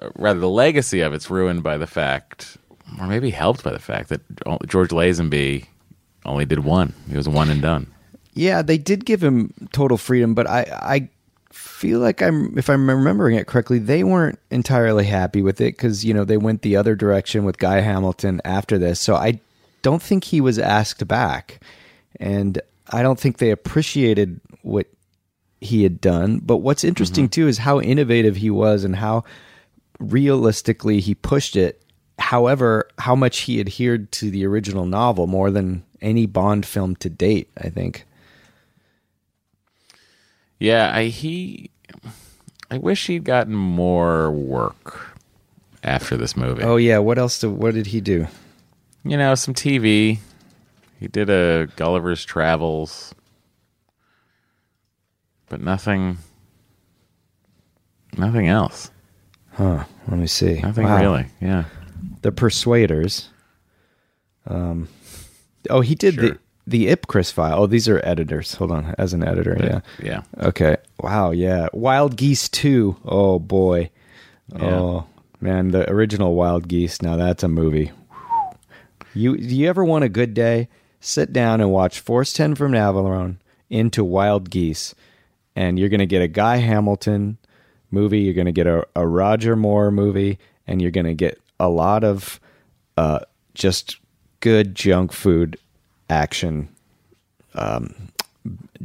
uh, 0.00 0.10
rather 0.16 0.40
the 0.40 0.48
legacy 0.48 1.00
of 1.00 1.12
it's 1.14 1.30
ruined 1.30 1.62
by 1.62 1.78
the 1.78 1.86
fact, 1.86 2.58
or 3.00 3.06
maybe 3.06 3.30
helped 3.30 3.64
by 3.64 3.72
the 3.72 3.78
fact 3.78 4.08
that 4.10 4.20
George 4.66 4.90
Lazenby 4.90 5.66
only 6.24 6.44
did 6.44 6.60
one. 6.60 6.92
He 7.08 7.16
was 7.16 7.28
one 7.28 7.50
and 7.50 7.62
done. 7.62 7.86
Yeah, 8.34 8.60
they 8.62 8.78
did 8.78 9.06
give 9.06 9.22
him 9.22 9.54
total 9.72 9.96
freedom, 9.96 10.34
but 10.34 10.46
I 10.46 10.60
I 10.82 11.08
feel 11.76 12.00
like 12.00 12.22
I'm 12.22 12.56
if 12.56 12.70
I'm 12.70 12.88
remembering 12.88 13.36
it 13.36 13.46
correctly, 13.46 13.78
they 13.78 14.02
weren't 14.02 14.38
entirely 14.50 15.04
happy 15.04 15.42
with 15.42 15.60
it 15.60 15.76
because 15.76 16.04
you 16.04 16.14
know 16.14 16.24
they 16.24 16.36
went 16.36 16.62
the 16.62 16.76
other 16.76 16.94
direction 16.94 17.44
with 17.44 17.58
Guy 17.58 17.80
Hamilton 17.80 18.40
after 18.44 18.78
this. 18.78 19.00
So 19.00 19.14
I 19.14 19.40
don't 19.82 20.02
think 20.02 20.24
he 20.24 20.40
was 20.40 20.58
asked 20.58 21.06
back, 21.06 21.60
and 22.18 22.60
I 22.90 23.02
don't 23.02 23.20
think 23.20 23.38
they 23.38 23.50
appreciated 23.50 24.40
what 24.62 24.86
he 25.60 25.82
had 25.82 26.00
done. 26.00 26.38
But 26.38 26.58
what's 26.58 26.84
interesting 26.84 27.24
mm-hmm. 27.24 27.42
too 27.42 27.48
is 27.48 27.58
how 27.58 27.80
innovative 27.80 28.36
he 28.36 28.50
was 28.50 28.84
and 28.84 28.96
how 28.96 29.24
realistically 29.98 31.00
he 31.00 31.14
pushed 31.14 31.56
it. 31.56 31.82
However, 32.18 32.88
how 32.98 33.14
much 33.14 33.40
he 33.40 33.60
adhered 33.60 34.10
to 34.12 34.30
the 34.30 34.46
original 34.46 34.86
novel 34.86 35.26
more 35.26 35.50
than 35.50 35.84
any 36.00 36.26
Bond 36.26 36.64
film 36.64 36.96
to 36.96 37.10
date, 37.10 37.50
I 37.58 37.68
think. 37.68 38.06
Yeah, 40.58 40.90
I 40.94 41.04
he 41.06 41.70
I 42.70 42.78
wish 42.78 43.06
he'd 43.06 43.24
gotten 43.24 43.54
more 43.54 44.30
work 44.30 45.16
after 45.84 46.16
this 46.16 46.36
movie. 46.36 46.62
Oh 46.62 46.76
yeah, 46.76 46.98
what 46.98 47.18
else? 47.18 47.38
Do, 47.40 47.50
what 47.50 47.74
did 47.74 47.86
he 47.88 48.00
do? 48.00 48.26
You 49.04 49.16
know, 49.16 49.34
some 49.34 49.54
TV. 49.54 50.18
He 50.98 51.08
did 51.08 51.28
a 51.30 51.68
Gulliver's 51.76 52.24
Travels. 52.24 53.14
But 55.48 55.60
nothing 55.60 56.18
nothing 58.16 58.48
else. 58.48 58.90
Huh? 59.52 59.84
Let 60.08 60.18
me 60.18 60.26
see. 60.26 60.60
Nothing 60.60 60.84
Wow. 60.84 61.00
really. 61.00 61.26
Yeah. 61.40 61.64
The 62.22 62.32
Persuaders. 62.32 63.28
Um. 64.46 64.88
Oh, 65.70 65.80
he 65.80 65.94
did 65.94 66.14
Sure. 66.14 66.30
the 66.30 66.38
the 66.66 66.88
Ipcress 66.88 67.32
file. 67.32 67.62
Oh, 67.62 67.66
these 67.66 67.88
are 67.88 68.00
editors. 68.04 68.54
Hold 68.54 68.72
on, 68.72 68.94
as 68.98 69.12
an 69.12 69.22
editor, 69.22 69.56
yeah. 69.60 69.80
Yeah. 70.02 70.22
Okay. 70.46 70.76
Wow. 71.00 71.30
Yeah. 71.30 71.68
Wild 71.72 72.16
Geese 72.16 72.48
Two. 72.48 72.96
Oh 73.04 73.38
boy. 73.38 73.90
Oh 74.60 75.06
man, 75.40 75.70
the 75.70 75.90
original 75.90 76.34
Wild 76.34 76.68
Geese. 76.68 77.02
Now 77.02 77.16
that's 77.16 77.42
a 77.42 77.48
movie. 77.48 77.92
You 79.14 79.36
do 79.36 79.54
you 79.54 79.68
ever 79.68 79.84
want 79.84 80.04
a 80.04 80.08
good 80.08 80.34
day? 80.34 80.68
Sit 81.00 81.32
down 81.32 81.60
and 81.60 81.70
watch 81.70 82.00
Force 82.00 82.32
Ten 82.32 82.54
from 82.54 82.72
Navarone 82.72 83.36
into 83.70 84.02
Wild 84.04 84.50
Geese, 84.50 84.94
and 85.54 85.78
you're 85.78 85.88
gonna 85.88 86.06
get 86.06 86.22
a 86.22 86.28
Guy 86.28 86.56
Hamilton 86.56 87.38
movie. 87.90 88.20
You're 88.20 88.34
gonna 88.34 88.52
get 88.52 88.66
a, 88.66 88.86
a 88.94 89.06
Roger 89.06 89.56
Moore 89.56 89.90
movie, 89.90 90.38
and 90.66 90.82
you're 90.82 90.90
gonna 90.90 91.14
get 91.14 91.40
a 91.60 91.68
lot 91.68 92.04
of 92.04 92.40
uh, 92.96 93.20
just 93.54 93.98
good 94.40 94.74
junk 94.74 95.12
food 95.12 95.58
action 96.08 96.68
um, 97.54 97.94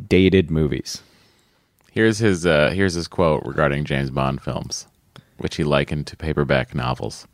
dated 0.07 0.49
movies. 0.49 1.01
Here's 1.91 2.19
his 2.19 2.45
uh, 2.45 2.71
here's 2.73 2.93
his 2.93 3.07
quote 3.07 3.43
regarding 3.45 3.83
James 3.83 4.09
Bond 4.09 4.41
films, 4.41 4.87
which 5.37 5.55
he 5.55 5.63
likened 5.63 6.07
to 6.07 6.15
paperback 6.15 6.73
novels. 6.73 7.27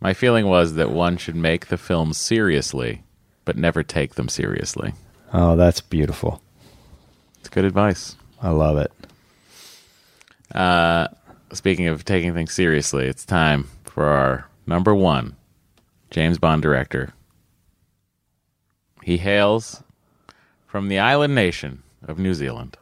My 0.00 0.12
feeling 0.12 0.46
was 0.46 0.74
that 0.74 0.90
one 0.90 1.16
should 1.16 1.36
make 1.36 1.66
the 1.68 1.78
films 1.78 2.18
seriously, 2.18 3.02
but 3.44 3.56
never 3.56 3.82
take 3.82 4.16
them 4.16 4.28
seriously. 4.28 4.92
Oh, 5.32 5.56
that's 5.56 5.80
beautiful. 5.80 6.42
It's 7.40 7.48
good 7.48 7.64
advice. 7.64 8.16
I 8.42 8.50
love 8.50 8.76
it. 8.76 8.92
Uh, 10.54 11.08
speaking 11.52 11.86
of 11.86 12.04
taking 12.04 12.34
things 12.34 12.52
seriously, 12.52 13.06
it's 13.06 13.24
time 13.24 13.68
for 13.84 14.04
our 14.04 14.48
number 14.66 14.94
one 14.94 15.36
James 16.10 16.38
Bond 16.38 16.62
director. 16.62 17.12
He 19.06 19.18
hails 19.18 19.84
from 20.66 20.88
the 20.88 20.98
island 20.98 21.32
nation 21.32 21.84
of 22.08 22.18
New 22.18 22.34
Zealand. 22.34 22.76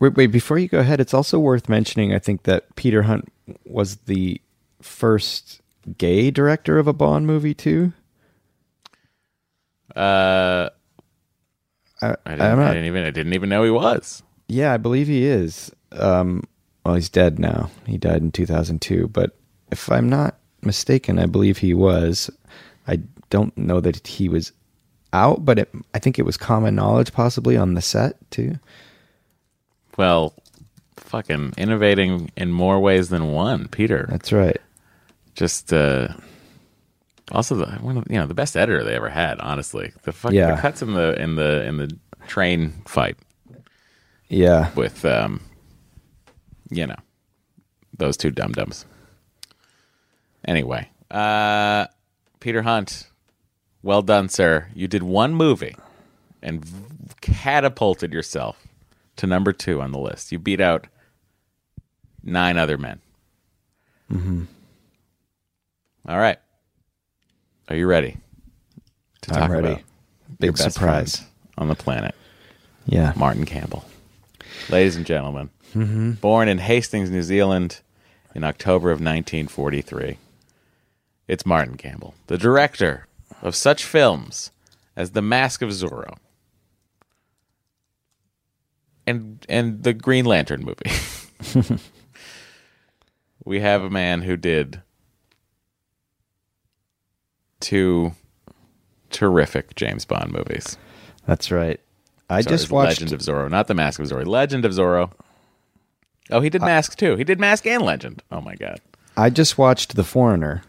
Wait, 0.00 0.16
wait, 0.16 0.26
before 0.26 0.58
you 0.58 0.66
go 0.66 0.80
ahead, 0.80 0.98
it's 0.98 1.14
also 1.14 1.38
worth 1.38 1.68
mentioning, 1.68 2.12
I 2.12 2.18
think, 2.18 2.42
that 2.42 2.74
Peter 2.74 3.02
Hunt 3.02 3.32
was 3.64 3.94
the 4.06 4.40
first 4.80 5.62
gay 5.98 6.32
director 6.32 6.80
of 6.80 6.88
a 6.88 6.92
Bond 6.92 7.28
movie, 7.28 7.54
too. 7.54 7.92
Uh, 9.94 10.70
I, 12.00 12.16
I, 12.26 12.30
didn't, 12.30 12.40
I'm 12.40 12.58
I 12.58 12.68
didn't 12.72 12.86
even 12.86 13.04
I 13.04 13.10
didn't 13.10 13.34
even 13.34 13.48
know 13.48 13.62
he 13.62 13.70
was. 13.70 14.24
Yeah, 14.48 14.72
I 14.72 14.78
believe 14.78 15.06
he 15.06 15.24
is. 15.26 15.70
Um, 15.92 16.42
well, 16.84 16.96
he's 16.96 17.08
dead 17.08 17.38
now. 17.38 17.70
He 17.86 17.98
died 17.98 18.20
in 18.20 18.32
2002. 18.32 19.06
But 19.06 19.36
if 19.70 19.92
I'm 19.92 20.08
not 20.08 20.40
mistaken, 20.62 21.20
I 21.20 21.26
believe 21.26 21.58
he 21.58 21.72
was. 21.72 22.30
I 22.88 22.98
don't 23.30 23.56
know 23.56 23.78
that 23.78 24.04
he 24.08 24.28
was 24.28 24.50
out, 25.12 25.44
but 25.44 25.58
it, 25.58 25.70
I 25.94 25.98
think 25.98 26.18
it 26.18 26.24
was 26.24 26.36
common 26.36 26.74
knowledge, 26.74 27.12
possibly 27.12 27.56
on 27.56 27.74
the 27.74 27.82
set 27.82 28.16
too. 28.30 28.58
Well, 29.96 30.34
fucking 30.96 31.54
innovating 31.58 32.30
in 32.36 32.50
more 32.52 32.80
ways 32.80 33.08
than 33.10 33.32
one, 33.32 33.68
Peter. 33.68 34.06
That's 34.08 34.32
right. 34.32 34.56
Just 35.34 35.72
uh, 35.72 36.08
also 37.30 37.54
the 37.56 37.66
one 37.80 37.96
of 37.98 38.06
you 38.10 38.18
know 38.18 38.26
the 38.26 38.34
best 38.34 38.56
editor 38.56 38.82
they 38.84 38.94
ever 38.94 39.08
had. 39.10 39.38
Honestly, 39.40 39.92
the 40.02 40.12
fuck, 40.12 40.32
Yeah. 40.32 40.54
the 40.56 40.60
cuts 40.62 40.82
in 40.82 40.94
the 40.94 41.20
in 41.20 41.36
the 41.36 41.64
in 41.66 41.76
the 41.76 41.96
train 42.26 42.72
fight 42.86 43.16
Yeah. 44.28 44.70
with 44.74 45.04
um, 45.04 45.40
you 46.70 46.86
know, 46.86 46.96
those 47.98 48.16
two 48.16 48.30
dum 48.30 48.52
dums. 48.52 48.86
Anyway, 50.46 50.88
uh, 51.10 51.86
Peter 52.40 52.62
Hunt, 52.62 53.06
well 53.82 54.02
done, 54.02 54.28
sir. 54.28 54.68
You 54.74 54.88
did 54.88 55.02
one 55.02 55.34
movie 55.34 55.76
and 56.42 56.64
v- 56.64 57.14
catapulted 57.20 58.12
yourself 58.12 58.56
to 59.16 59.26
number 59.26 59.52
two 59.52 59.80
on 59.80 59.92
the 59.92 59.98
list. 59.98 60.32
You 60.32 60.38
beat 60.38 60.60
out 60.60 60.86
nine 62.22 62.56
other 62.58 62.78
men. 62.78 63.00
Mm-hmm. 64.10 64.44
All 66.08 66.18
right. 66.18 66.38
Are 67.68 67.76
you 67.76 67.86
ready 67.86 68.16
to 69.22 69.34
I'm 69.34 69.40
talk 69.40 69.50
ready. 69.50 69.68
about 69.68 69.82
Big 70.40 70.56
surprise. 70.58 71.22
on 71.56 71.68
the 71.68 71.74
planet? 71.74 72.14
Yeah. 72.86 73.12
Martin 73.16 73.44
Campbell. 73.46 73.84
Ladies 74.68 74.96
and 74.96 75.06
gentlemen, 75.06 75.50
Mm-hmm. 75.74 76.10
born 76.12 76.48
in 76.48 76.58
Hastings, 76.58 77.08
New 77.08 77.22
Zealand 77.22 77.80
in 78.34 78.44
October 78.44 78.90
of 78.90 78.96
1943, 78.98 80.18
it's 81.28 81.46
Martin 81.46 81.78
Campbell, 81.78 82.14
the 82.26 82.36
director 82.36 83.06
of 83.40 83.54
such 83.54 83.84
films 83.84 84.50
as 84.96 85.12
The 85.12 85.22
Mask 85.22 85.62
of 85.62 85.70
Zorro 85.70 86.16
and 89.06 89.44
and 89.48 89.82
the 89.82 89.92
Green 89.92 90.24
Lantern 90.24 90.64
movie. 90.64 91.80
we 93.44 93.60
have 93.60 93.82
a 93.82 93.90
man 93.90 94.22
who 94.22 94.36
did 94.36 94.82
two 97.60 98.12
terrific 99.10 99.74
James 99.74 100.04
Bond 100.04 100.32
movies. 100.32 100.76
That's 101.26 101.50
right. 101.50 101.80
I 102.30 102.40
Sorry, 102.40 102.56
just 102.56 102.70
watched. 102.70 103.00
Legend 103.00 103.12
of 103.12 103.20
Zorro, 103.20 103.50
not 103.50 103.68
the 103.68 103.74
Mask 103.74 104.00
of 104.00 104.06
Zorro. 104.06 104.26
Legend 104.26 104.64
of 104.64 104.72
Zorro. 104.72 105.12
Oh, 106.30 106.40
he 106.40 106.50
did 106.50 106.62
Mask 106.62 106.96
too. 106.96 107.16
He 107.16 107.24
did 107.24 107.38
Mask 107.38 107.66
and 107.66 107.82
Legend. 107.82 108.22
Oh 108.30 108.40
my 108.40 108.54
god. 108.54 108.80
I 109.16 109.28
just 109.28 109.58
watched 109.58 109.94
The 109.96 110.04
Foreigner. 110.04 110.62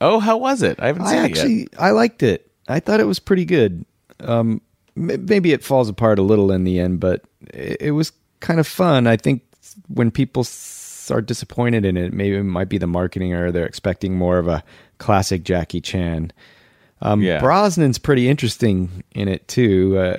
Oh, 0.00 0.18
how 0.20 0.36
was 0.36 0.62
it? 0.62 0.78
I 0.80 0.88
haven't 0.88 1.02
I 1.02 1.10
seen 1.10 1.18
it 1.18 1.28
yet. 1.30 1.38
actually 1.38 1.68
I 1.78 1.90
liked 1.90 2.22
it. 2.22 2.50
I 2.68 2.80
thought 2.80 3.00
it 3.00 3.04
was 3.06 3.18
pretty 3.18 3.44
good. 3.44 3.84
Um, 4.20 4.60
maybe 4.94 5.52
it 5.52 5.62
falls 5.64 5.88
apart 5.88 6.18
a 6.18 6.22
little 6.22 6.50
in 6.52 6.64
the 6.64 6.78
end, 6.80 7.00
but 7.00 7.22
it, 7.52 7.76
it 7.80 7.90
was 7.92 8.12
kind 8.40 8.60
of 8.60 8.66
fun. 8.66 9.06
I 9.06 9.16
think 9.16 9.42
when 9.88 10.10
people 10.10 10.40
s- 10.40 11.10
are 11.12 11.20
disappointed 11.22 11.84
in 11.84 11.96
it, 11.96 12.12
maybe 12.12 12.36
it 12.36 12.42
might 12.42 12.68
be 12.68 12.78
the 12.78 12.86
marketing 12.86 13.32
or 13.34 13.52
they're 13.52 13.66
expecting 13.66 14.14
more 14.16 14.38
of 14.38 14.48
a 14.48 14.62
classic 14.98 15.44
Jackie 15.44 15.80
Chan. 15.80 16.32
Um, 17.02 17.22
Yeah. 17.22 17.40
Brosnan's 17.40 17.98
pretty 17.98 18.28
interesting 18.28 19.04
in 19.14 19.28
it 19.28 19.46
too. 19.48 19.98
Uh, 19.98 20.16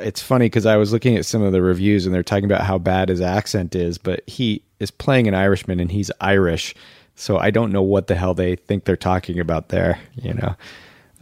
it's 0.00 0.20
funny 0.22 0.46
because 0.46 0.66
I 0.66 0.76
was 0.76 0.92
looking 0.92 1.16
at 1.16 1.24
some 1.24 1.42
of 1.42 1.52
the 1.52 1.62
reviews 1.62 2.04
and 2.06 2.14
they're 2.14 2.22
talking 2.22 2.44
about 2.44 2.62
how 2.62 2.78
bad 2.78 3.08
his 3.08 3.20
accent 3.20 3.74
is, 3.74 3.98
but 3.98 4.22
he 4.28 4.62
is 4.80 4.90
playing 4.90 5.26
an 5.28 5.34
Irishman 5.34 5.80
and 5.80 5.90
he's 5.90 6.10
Irish, 6.20 6.74
so 7.14 7.38
I 7.38 7.50
don't 7.50 7.72
know 7.72 7.82
what 7.82 8.06
the 8.06 8.14
hell 8.14 8.34
they 8.34 8.56
think 8.56 8.84
they're 8.84 8.96
talking 8.96 9.38
about 9.40 9.68
there. 9.68 9.98
You 10.14 10.34
know, 10.34 10.56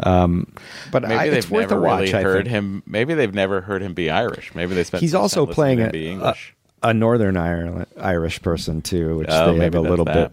um, 0.00 0.52
but 0.90 1.02
Maybe 1.02 1.14
I, 1.14 1.28
they've 1.28 1.38
it's 1.38 1.50
worth 1.50 1.70
never 1.70 1.78
a 1.84 1.88
watch. 1.88 2.00
really 2.02 2.14
I 2.14 2.22
heard 2.22 2.46
him. 2.46 2.82
Maybe 2.86 3.14
they've 3.14 3.34
never 3.34 3.60
heard 3.60 3.82
him 3.82 3.94
be 3.94 4.10
Irish. 4.10 4.54
Maybe 4.54 4.74
they 4.74 4.84
spent. 4.84 5.00
He's 5.02 5.14
also 5.14 5.46
time 5.46 5.54
playing 5.54 5.80
a, 5.80 6.16
a, 6.22 6.34
a 6.82 6.94
Northern 6.94 7.36
Ireland, 7.36 7.86
Irish 7.98 8.40
person 8.42 8.82
too, 8.82 9.18
which 9.18 9.28
Oh, 9.30 9.54
they 9.54 9.64
have 9.64 9.74
a 9.74 9.80
little 9.80 10.04
that. 10.06 10.32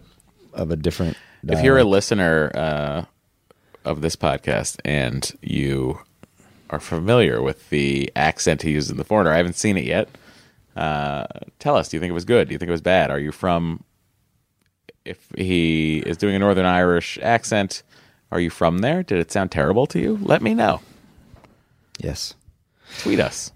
of 0.54 0.70
a 0.70 0.76
different. 0.76 1.16
if 1.46 1.62
you're 1.62 1.78
a 1.78 1.84
listener 1.84 2.50
uh, 2.54 3.04
of 3.84 4.00
this 4.00 4.16
podcast 4.16 4.78
and 4.84 5.30
you 5.42 6.00
are 6.70 6.80
familiar 6.80 7.40
with 7.42 7.68
the 7.70 8.10
accent 8.16 8.62
he 8.62 8.72
used 8.72 8.90
in 8.90 8.96
The 8.96 9.04
Foreigner, 9.04 9.32
I 9.32 9.36
haven't 9.38 9.56
seen 9.56 9.76
it 9.76 9.84
yet. 9.84 10.08
Uh, 10.76 11.26
tell 11.58 11.76
us. 11.76 11.88
Do 11.88 11.96
you 11.96 12.00
think 12.00 12.10
it 12.10 12.14
was 12.14 12.24
good? 12.24 12.48
Do 12.48 12.52
you 12.54 12.58
think 12.58 12.68
it 12.68 12.72
was 12.72 12.80
bad? 12.82 13.10
Are 13.10 13.18
you 13.18 13.32
from? 13.32 13.82
If 15.04 15.26
he 15.36 15.98
is 15.98 16.16
doing 16.16 16.34
a 16.34 16.38
Northern 16.38 16.66
Irish 16.66 17.18
accent, 17.22 17.82
are 18.30 18.40
you 18.40 18.50
from 18.50 18.78
there? 18.78 19.02
Did 19.02 19.18
it 19.18 19.32
sound 19.32 19.50
terrible 19.50 19.86
to 19.88 19.98
you? 19.98 20.18
Let 20.22 20.42
me 20.42 20.54
know. 20.54 20.80
yes. 21.98 22.34
Tweet 23.00 23.20
us. 23.20 23.52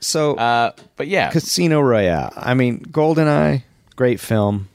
So 0.00 0.36
Uh, 0.36 0.72
but 0.96 1.08
yeah, 1.08 1.30
Casino 1.30 1.80
Royale. 1.80 2.32
I 2.36 2.54
mean, 2.54 2.80
Goldeneye, 2.80 3.62
great 3.96 4.20
film. 4.20 4.68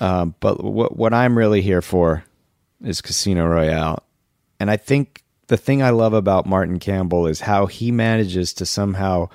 Um, 0.00 0.34
but 0.40 0.62
what 0.62 0.96
what 0.96 1.14
I'm 1.14 1.38
really 1.38 1.62
here 1.62 1.80
for 1.80 2.24
is 2.84 3.00
Casino 3.00 3.46
Royale, 3.46 4.02
and 4.60 4.70
I 4.70 4.76
think 4.76 5.22
the 5.46 5.56
thing 5.56 5.82
I 5.82 5.90
love 5.90 6.12
about 6.12 6.46
Martin 6.46 6.78
Campbell 6.78 7.26
is 7.26 7.40
how 7.40 7.66
he 7.66 7.90
manages 7.90 8.52
to 8.54 8.66
somehow 8.66 9.28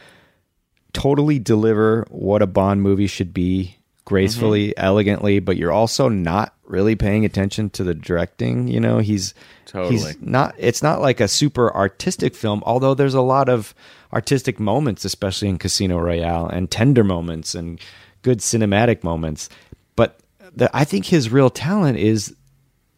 totally 0.94 1.40
deliver 1.40 2.06
what 2.10 2.42
a 2.42 2.48
Bond 2.48 2.82
movie 2.82 3.08
should 3.08 3.34
be 3.34 3.77
gracefully, 4.08 4.70
mm-hmm. 4.70 4.86
elegantly, 4.86 5.40
but 5.40 5.58
you're 5.58 5.70
also 5.70 6.08
not 6.08 6.56
really 6.64 6.96
paying 6.96 7.26
attention 7.26 7.70
to 7.70 7.84
the 7.84 7.94
directing. 7.94 8.70
You 8.70 8.80
know, 8.80 9.00
he's 9.00 9.34
Totally. 9.66 9.96
he's 9.96 10.22
not. 10.22 10.56
It's 10.58 10.82
not 10.82 11.02
like 11.02 11.20
a 11.20 11.28
super 11.28 11.76
artistic 11.76 12.34
film, 12.34 12.64
although 12.66 12.94
there's 12.94 13.14
a 13.14 13.22
lot 13.22 13.50
of 13.50 13.76
artistic 14.14 14.62
moments, 14.62 15.04
especially 15.04 15.50
in 15.50 15.58
Casino 15.58 16.00
Royale, 16.00 16.48
and 16.48 16.72
tender 16.72 17.04
moments 17.04 17.54
and 17.54 17.82
good 18.22 18.40
cinematic 18.40 19.04
moments. 19.04 19.50
But 19.98 20.22
the, 20.56 20.70
I 20.74 20.86
think 20.86 21.08
his 21.08 21.30
real 21.30 21.50
talent 21.50 21.98
is 21.98 22.34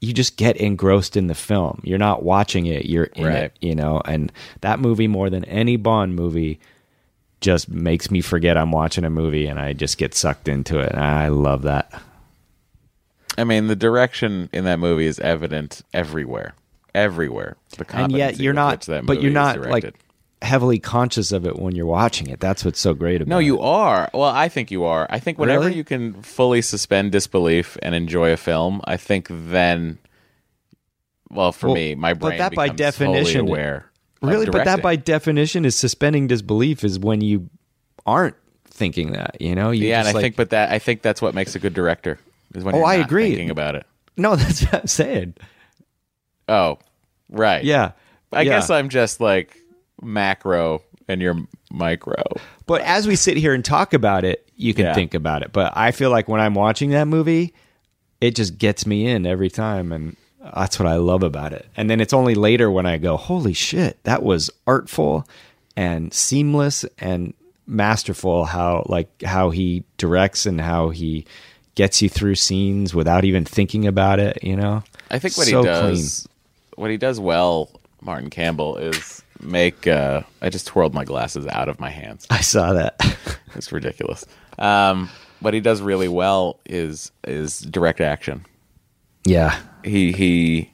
you 0.01 0.13
just 0.13 0.37
get 0.37 0.57
engrossed 0.57 1.17
in 1.17 1.25
the 1.25 1.33
film. 1.33 1.81
You're 1.83 1.97
not 1.97 2.21
watching 2.21 2.67
it, 2.67 2.85
you're 2.85 3.05
in 3.05 3.25
Right. 3.25 3.35
it, 3.45 3.57
you 3.61 3.73
know. 3.73 3.99
And 4.05 4.31
that 4.61 4.79
movie, 4.79 5.07
more 5.07 5.31
than 5.31 5.43
any 5.45 5.75
Bond 5.75 6.15
movie, 6.15 6.59
just 7.41 7.69
makes 7.69 8.11
me 8.11 8.21
forget 8.21 8.57
I'm 8.57 8.71
watching 8.71 9.03
a 9.05 9.09
movie 9.09 9.47
and 9.47 9.59
I 9.59 9.73
just 9.73 9.97
get 9.97 10.13
sucked 10.13 10.47
into 10.47 10.79
it. 10.79 10.93
I 10.95 11.29
love 11.29 11.61
that. 11.63 12.01
I 13.37 13.43
mean, 13.45 13.67
the 13.67 13.75
direction 13.75 14.49
in 14.51 14.65
that 14.65 14.79
movie 14.79 15.05
is 15.05 15.19
evident 15.19 15.81
everywhere, 15.93 16.53
everywhere. 16.93 17.55
The 17.77 17.85
And 17.95 18.11
yet 18.11 18.39
you're 18.39 18.53
not, 18.53 18.81
that 18.81 19.05
but 19.05 19.21
you're 19.21 19.31
not 19.31 19.61
like 19.61 19.93
heavily 20.41 20.79
conscious 20.79 21.31
of 21.31 21.45
it 21.45 21.57
when 21.57 21.75
you're 21.75 21.85
watching 21.85 22.27
it. 22.27 22.39
That's 22.41 22.65
what's 22.65 22.79
so 22.79 22.93
great 22.93 23.21
about 23.21 23.27
it. 23.27 23.29
No, 23.29 23.39
it. 23.39 23.45
you 23.45 23.61
are. 23.61 24.09
Well, 24.13 24.23
I 24.29 24.49
think 24.49 24.71
you 24.71 24.83
are. 24.83 25.07
I 25.09 25.19
think 25.19 25.37
whenever 25.37 25.65
Really? 25.65 25.77
you 25.77 25.83
can 25.85 26.21
fully 26.21 26.61
suspend 26.61 27.11
disbelief 27.13 27.77
and 27.81 27.95
enjoy 27.95 28.31
a 28.31 28.37
film, 28.37 28.81
I 28.85 28.97
think 28.97 29.27
then, 29.29 29.97
well, 31.29 31.51
for 31.53 31.67
Well, 31.67 31.75
me, 31.75 31.95
my 31.95 32.13
brain 32.13 32.37
but 32.37 32.37
that 32.49 32.55
by 32.55 32.69
definition- 32.69 33.41
aware. 33.47 33.85
Really, 34.21 34.45
but 34.47 34.65
that 34.65 34.81
by 34.81 34.95
definition 34.97 35.63
is 35.65 35.75
suspending 35.75 36.27
disbelief 36.27 36.83
is 36.83 36.99
when 36.99 37.21
you 37.21 37.49
aren't 38.05 38.35
thinking 38.65 39.11
that, 39.13 39.37
you 39.41 39.55
know? 39.55 39.71
You 39.71 39.87
yeah, 39.87 39.99
and 39.99 40.07
I 40.09 40.11
like- 40.11 40.21
think, 40.21 40.35
but 40.35 40.49
that 40.51 40.71
I 40.71 40.79
think 40.79 41.01
that's 41.01 41.21
what 41.21 41.33
makes 41.33 41.55
a 41.55 41.59
good 41.59 41.73
director 41.73 42.19
is 42.55 42.63
when 42.63 42.75
Oh, 42.75 42.79
you're 42.79 42.87
I 42.87 42.95
agree. 42.95 43.29
thinking 43.29 43.49
about 43.49 43.75
it. 43.75 43.85
No, 44.17 44.35
that's 44.37 44.61
what 44.63 44.73
I'm 44.81 44.87
saying. 44.87 45.35
Oh, 46.47 46.79
right. 47.29 47.63
Yeah. 47.63 47.91
I 48.33 48.41
Yeah. 48.41 48.49
guess 48.55 48.69
I'm 48.69 48.89
just 48.89 49.21
like 49.21 49.57
macro 50.01 50.81
and 51.07 51.21
you're 51.21 51.35
micro. 51.71 52.23
But 52.65 52.81
as 52.81 53.07
we 53.07 53.15
sit 53.15 53.37
here 53.37 53.53
and 53.53 53.63
talk 53.63 53.93
about 53.93 54.23
it, 54.23 54.49
you 54.55 54.73
can 54.73 54.85
Yeah. 54.85 54.93
think 54.93 55.13
about 55.13 55.41
it. 55.43 55.51
But 55.53 55.73
I 55.75 55.91
feel 55.91 56.09
like 56.09 56.27
when 56.27 56.41
I'm 56.41 56.53
watching 56.53 56.89
that 56.91 57.07
movie, 57.07 57.53
it 58.21 58.35
just 58.35 58.57
gets 58.57 58.85
me 58.85 59.07
in 59.07 59.25
every 59.25 59.49
time. 59.49 59.91
And 59.91 60.15
that's 60.41 60.79
what 60.79 60.87
I 60.87 60.95
love 60.95 61.23
about 61.23 61.53
it. 61.53 61.67
And 61.75 61.89
then 61.89 61.99
it's 62.01 62.13
only 62.13 62.35
later 62.35 62.71
when 62.71 62.85
I 62.85 62.97
go, 62.97 63.17
holy 63.17 63.53
shit, 63.53 64.01
that 64.03 64.23
was 64.23 64.49
artful 64.65 65.27
and 65.75 66.13
seamless 66.13 66.85
and 66.97 67.33
masterful 67.67 68.45
how 68.45 68.83
like 68.87 69.21
how 69.21 69.51
he 69.51 69.83
directs 69.97 70.45
and 70.45 70.59
how 70.59 70.89
he 70.89 71.25
gets 71.75 72.01
you 72.01 72.09
through 72.09 72.35
scenes 72.35 72.93
without 72.95 73.23
even 73.25 73.45
thinking 73.45 73.85
about 73.87 74.19
it, 74.19 74.43
you 74.43 74.55
know? 74.55 74.83
I 75.11 75.19
think 75.19 75.37
what 75.37 75.47
So 75.47 75.61
he 75.61 75.65
does, 75.65 76.27
what 76.75 76.89
he 76.91 76.97
does 76.97 77.19
well, 77.19 77.69
Martin 78.01 78.29
Campbell, 78.29 78.77
is 78.77 79.23
make. 79.41 79.87
Uh, 79.87 80.23
I 80.41 80.49
just 80.49 80.67
twirled 80.67 80.93
my 80.93 81.05
glasses 81.05 81.47
out 81.47 81.69
of 81.69 81.79
my 81.79 81.89
hands. 81.89 82.27
I 82.29 82.41
saw 82.41 82.73
that. 82.73 82.95
It's 83.55 83.71
ridiculous. 83.71 84.25
Um, 84.59 85.09
what 85.39 85.55
he 85.55 85.59
does 85.59 85.81
really 85.81 86.07
well 86.07 86.59
is 86.67 87.11
is 87.23 87.59
direct 87.61 87.99
action. 87.99 88.45
Yeah. 89.25 89.59
He 89.83 90.11
he, 90.11 90.73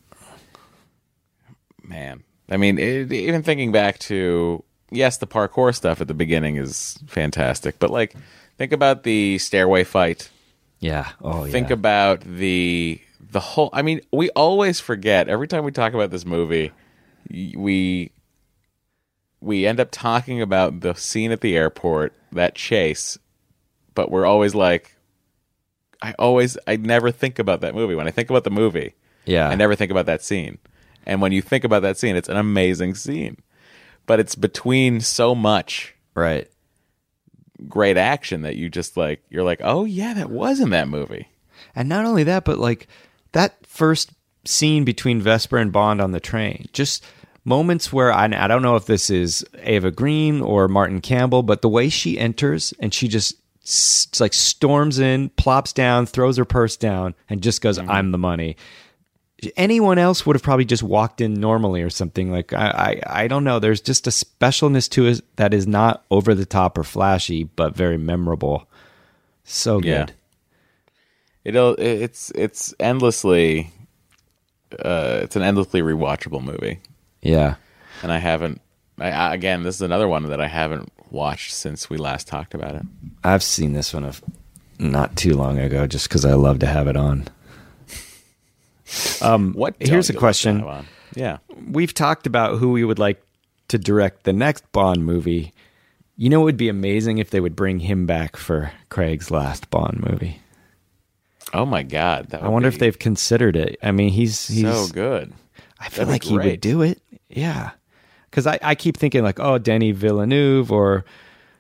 man. 1.84 2.24
I 2.50 2.58
mean, 2.58 2.78
it, 2.78 3.12
even 3.12 3.44
thinking 3.44 3.72
back 3.72 4.00
to 4.00 4.64
yes, 4.92 5.18
the 5.18 5.28
parkour 5.28 5.74
stuff 5.74 6.02
at 6.02 6.08
the 6.08 6.14
beginning 6.14 6.58
is 6.58 7.00
fantastic, 7.08 7.80
but 7.80 7.90
like 7.90 8.16
think 8.58 8.72
about 8.72 9.04
the 9.04 9.38
stairway 9.38 9.84
fight. 9.84 10.30
Yeah. 10.80 11.10
Oh, 11.22 11.46
think 11.46 11.70
yeah. 11.70 11.74
about 11.74 12.22
the 12.22 13.00
the 13.36 13.40
whole 13.42 13.70
i 13.74 13.82
mean 13.82 14.00
we 14.14 14.30
always 14.30 14.80
forget 14.80 15.28
every 15.28 15.46
time 15.46 15.66
we 15.66 15.72
talk 15.72 15.94
about 15.94 16.10
this 16.10 16.26
movie 16.26 16.72
we 17.30 18.10
we 19.42 19.66
end 19.66 19.78
up 19.78 19.92
talking 19.92 20.42
about 20.42 20.80
the 20.80 20.94
scene 20.94 21.34
at 21.34 21.42
the 21.42 21.58
airport 21.58 22.14
that 22.32 22.56
chase 22.56 23.18
but 23.94 24.10
we're 24.10 24.26
always 24.26 24.56
like 24.56 24.95
i 26.06 26.14
always 26.20 26.58
i 26.68 26.76
never 26.76 27.12
think 27.12 27.40
about 27.40 27.62
that 27.62 27.76
movie 27.76 27.96
when 27.96 28.08
i 28.08 28.12
think 28.12 28.30
about 28.30 28.44
the 28.44 28.52
movie 28.52 28.94
yeah. 29.26 29.50
i 29.50 29.56
never 29.56 29.76
think 29.76 29.92
about 29.92 30.06
that 30.06 30.22
scene 30.22 30.58
and 31.06 31.22
when 31.22 31.32
you 31.32 31.42
think 31.42 31.64
about 31.64 31.82
that 31.82 31.98
scene 31.98 32.16
it's 32.16 32.30
an 32.30 32.38
amazing 32.38 32.96
scene 32.96 33.38
but 34.06 34.20
it's 34.20 34.36
between 34.36 35.02
so 35.02 35.34
much 35.34 35.96
right. 36.14 36.50
great 37.68 37.98
action 37.98 38.42
that 38.42 38.56
you 38.56 38.70
just 38.70 38.96
like 38.98 39.24
you're 39.30 39.44
like 39.44 39.62
oh 39.64 39.86
yeah 39.86 40.14
that 40.14 40.30
was 40.30 40.60
in 40.60 40.70
that 40.70 40.88
movie 40.88 41.28
And 41.76 41.90
not 41.90 42.06
only 42.06 42.24
that, 42.24 42.46
but 42.46 42.58
like 42.58 42.88
that 43.32 43.66
first 43.66 44.12
scene 44.46 44.84
between 44.84 45.22
Vesper 45.22 45.58
and 45.58 45.72
Bond 45.72 46.02
on 46.02 46.12
the 46.12 46.20
train, 46.20 46.68
just 46.74 47.04
moments 47.44 47.92
where 47.92 48.12
I, 48.12 48.26
I 48.26 48.48
don't 48.48 48.62
know 48.62 48.76
if 48.76 48.86
this 48.86 49.10
is 49.10 49.46
Eva 49.64 49.92
Green 49.92 50.42
or 50.42 50.68
Martin 50.68 51.02
Campbell, 51.02 51.44
but 51.44 51.62
the 51.62 51.70
way 51.70 51.90
she 51.90 52.18
enters 52.18 52.74
and 52.80 52.94
she 52.94 53.08
just 53.08 53.36
s- 53.66 54.08
like 54.20 54.34
storms 54.34 55.00
in, 55.00 55.30
plops 55.30 55.74
down, 55.74 56.06
throws 56.06 56.38
her 56.38 56.46
purse 56.46 56.78
down, 56.78 57.16
and 57.30 57.42
just 57.42 57.62
goes, 57.62 57.78
"I'm 57.80 58.12
the 58.12 58.18
money." 58.18 58.56
Anyone 59.58 59.98
else 60.00 60.26
would 60.26 60.36
have 60.36 60.42
probably 60.44 60.66
just 60.66 60.82
walked 60.82 61.20
in 61.22 61.34
normally 61.36 61.82
or 61.82 61.90
something. 61.90 62.32
Like 62.32 62.54
I, 62.54 63.02
I, 63.06 63.24
I 63.24 63.28
don't 63.28 63.44
know. 63.44 63.60
There's 63.60 63.82
just 63.82 64.08
a 64.08 64.10
specialness 64.10 64.90
to 64.92 65.08
it 65.08 65.22
that 65.36 65.54
is 65.54 65.68
not 65.68 66.04
over 66.10 66.34
the 66.34 66.46
top 66.46 66.78
or 66.78 66.84
flashy, 66.84 67.44
but 67.44 67.76
very 67.76 67.98
memorable. 67.98 68.68
So 69.44 69.80
Yeah. 69.82 70.06
good. 70.06 70.14
It'll 71.44 71.76
it's 71.78 72.32
it's 72.32 72.74
endlessly 72.80 73.72
uh 74.80 75.20
it's 75.22 75.36
an 75.36 75.44
endlessly 75.44 75.82
rewatchable 75.82 76.42
movie. 76.44 76.80
Yeah. 77.22 77.56
And 78.02 78.12
I 78.12 78.18
haven't 78.18 78.62
I, 79.00 79.12
I 79.12 79.34
again 79.36 79.62
this 79.64 79.76
is 79.76 79.82
another 79.82 80.08
one 80.08 80.24
that 80.30 80.42
I 80.42 80.48
haven't 80.48 80.92
watched 81.12 81.54
since 81.54 81.90
we 81.90 81.98
last 81.98 82.28
talked 82.28 82.54
about 82.54 82.76
it. 82.76 82.84
I've 83.24 83.44
seen 83.44 83.74
this 83.74 83.94
one 83.94 84.04
of 84.04 84.22
not 84.80 85.16
too 85.16 85.34
long 85.36 85.58
ago, 85.60 85.88
just 85.88 86.10
because 86.10 86.26
I 86.26 86.34
love 86.34 86.60
to 86.60 86.66
have 86.68 86.88
it 86.88 86.98
on. 86.98 87.28
Um, 89.22 89.54
What 89.54 89.76
Here's 89.80 90.10
a 90.10 90.14
question. 90.14 90.56
listen 90.56 90.68
to 90.68 90.74
on? 90.74 90.88
Yeah. 91.16 91.38
We've 91.70 91.94
talked 91.94 92.28
about 92.28 92.60
who 92.60 92.72
we 92.72 92.84
would 92.84 93.00
like 93.00 93.22
to 93.70 93.78
direct 93.78 94.24
the 94.24 94.34
next 94.34 94.70
Bond 94.72 95.06
movie. 95.06 95.54
You 96.18 96.30
know, 96.30 96.42
it 96.42 96.46
would 96.46 96.58
be 96.58 96.70
amazing 96.70 97.18
if 97.18 97.30
they 97.30 97.40
would 97.40 97.56
bring 97.56 97.80
him 97.80 98.06
back 98.06 98.38
for 98.38 98.72
Craig's 98.90 99.32
last 99.32 99.70
Bond 99.70 100.00
movie. 100.08 100.40
Oh 101.54 101.66
my 101.66 101.84
god. 101.84 102.30
That 102.30 102.44
I 102.44 102.48
wonder 102.50 102.68
if 102.68 102.80
they've 102.80 102.98
considered 102.98 103.56
it. 103.56 103.78
I 103.82 103.92
mean, 103.92 104.10
he's 104.10 104.48
he's 104.48 104.64
so 104.64 104.88
good. 104.94 105.34
I 105.80 105.90
feel 105.90 106.06
That'd 106.06 106.14
like 106.14 106.24
he 106.24 106.38
would 106.38 106.62
do 106.62 106.82
it. 106.82 107.02
Yeah, 107.30 107.72
because 108.36 108.48
I, 108.48 108.60
I 108.62 108.76
keep 108.76 108.98
thinking 108.98 109.24
like, 109.24 109.40
oh, 109.40 109.58
Denis 109.58 109.96
Villeneuve 109.96 110.70
or 110.70 111.06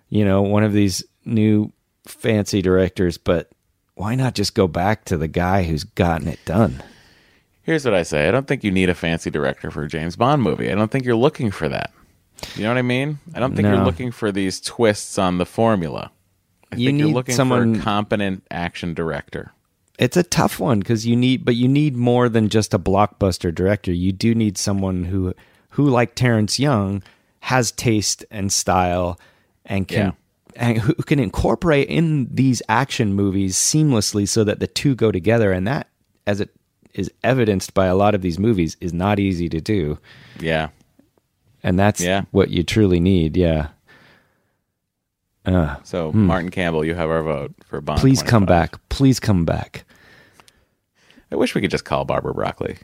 you 0.09 0.25
know 0.25 0.41
one 0.41 0.63
of 0.65 0.73
these 0.73 1.03
new 1.23 1.71
fancy 2.05 2.61
directors, 2.61 3.17
but 3.17 3.49
why 3.93 4.13
not 4.15 4.35
just 4.35 4.55
go 4.55 4.67
back 4.67 5.05
to 5.05 5.15
the 5.15 5.29
guy 5.29 5.63
who's 5.63 5.85
gotten 5.85 6.27
it 6.27 6.39
done? 6.43 6.83
Here's 7.63 7.85
what 7.85 7.93
I 7.93 8.03
say: 8.03 8.27
I 8.27 8.31
don't 8.31 8.45
think 8.45 8.65
you 8.65 8.71
need 8.71 8.89
a 8.89 8.93
fancy 8.93 9.29
director 9.31 9.71
for 9.71 9.83
a 9.83 9.87
James 9.87 10.17
Bond 10.17 10.41
movie. 10.43 10.69
I 10.69 10.75
don't 10.75 10.91
think 10.91 11.05
you're 11.05 11.15
looking 11.15 11.49
for 11.49 11.69
that. 11.69 11.93
You 12.57 12.63
know 12.63 12.69
what 12.71 12.77
I 12.77 12.81
mean? 12.81 13.19
I 13.33 13.39
don't 13.39 13.55
think 13.55 13.67
No. 13.69 13.75
you're 13.75 13.85
looking 13.85 14.11
for 14.11 14.29
these 14.33 14.59
twists 14.59 15.17
on 15.17 15.37
the 15.37 15.45
formula. 15.45 16.11
I 16.73 16.75
You 16.75 16.89
think 16.89 16.99
you're 16.99 17.07
need 17.07 17.13
looking 17.13 17.35
someone- 17.35 17.75
for 17.75 17.79
a 17.79 17.83
competent 17.83 18.43
action 18.51 18.93
director. 18.93 19.53
It's 19.97 20.17
a 20.17 20.23
tough 20.23 20.59
one 20.59 20.79
because 20.79 21.07
you 21.07 21.15
need, 21.15 21.45
but 21.45 21.55
you 21.55 21.69
need 21.69 21.95
more 21.95 22.27
than 22.27 22.49
just 22.49 22.73
a 22.73 22.79
blockbuster 22.79 23.55
director. 23.55 23.93
You 23.93 24.11
do 24.11 24.35
need 24.35 24.57
someone 24.57 25.05
who, 25.05 25.33
who 25.75 25.89
like 25.89 26.15
Terence 26.15 26.59
Young, 26.59 27.03
has 27.41 27.71
taste 27.71 28.25
and 28.31 28.51
style, 28.51 29.19
and 29.65 29.87
can, 29.87 30.13
and 30.55 30.77
who 30.79 30.93
can 30.95 31.19
incorporate 31.19 31.87
in 31.89 32.27
these 32.33 32.61
action 32.69 33.13
movies 33.13 33.55
seamlessly 33.57 34.27
so 34.27 34.43
that 34.43 34.59
the 34.59 34.67
two 34.67 34.95
go 34.95 35.11
together. 35.11 35.51
And 35.51 35.67
that, 35.67 35.87
as 36.25 36.39
it 36.41 36.49
is 36.93 37.11
evidenced 37.23 37.73
by 37.73 37.87
a 37.87 37.95
lot 37.95 38.15
of 38.15 38.21
these 38.21 38.39
movies, 38.39 38.77
is 38.79 38.93
not 38.93 39.19
easy 39.19 39.49
to 39.49 39.59
do. 39.61 39.99
Yeah, 40.39 40.69
And 41.61 41.77
that's 41.79 41.99
Yeah. 42.01 42.23
what 42.31 42.49
you 42.51 42.63
truly 42.63 42.99
need. 42.99 43.35
Yeah. 43.35 43.67
Uh, 45.45 45.75
So 45.83 46.11
Martin 46.13 46.49
Campbell, 46.51 46.85
you 46.85 46.95
have 46.95 47.09
our 47.09 47.21
vote 47.23 47.53
for 47.65 47.81
Bond. 47.81 47.99
please 47.99 48.23
come 48.23 48.45
back. 48.45 48.75
Please 48.89 49.19
come 49.19 49.45
back. 49.45 49.83
I 51.31 51.35
wish 51.35 51.53
we 51.53 51.61
could 51.61 51.71
just 51.71 51.85
call 51.85 52.05
Barbara 52.05 52.33
Broccoli. 52.33 52.77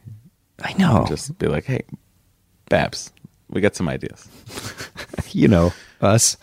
I 0.63 0.73
know. 0.73 1.05
Just 1.07 1.37
be 1.39 1.47
like, 1.47 1.65
hey, 1.65 1.81
Babs, 2.71 3.11
we 3.49 3.59
got 3.59 3.75
some 3.75 3.89
ideas. 3.89 4.29
you 5.33 5.49
know, 5.49 5.73
us. 5.99 6.37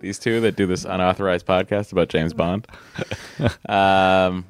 These 0.00 0.18
two 0.18 0.42
that 0.42 0.56
do 0.56 0.66
this 0.66 0.84
unauthorized 0.84 1.46
podcast 1.46 1.90
about 1.90 2.10
James 2.10 2.34
Bond. 2.34 2.66
um, 3.66 4.44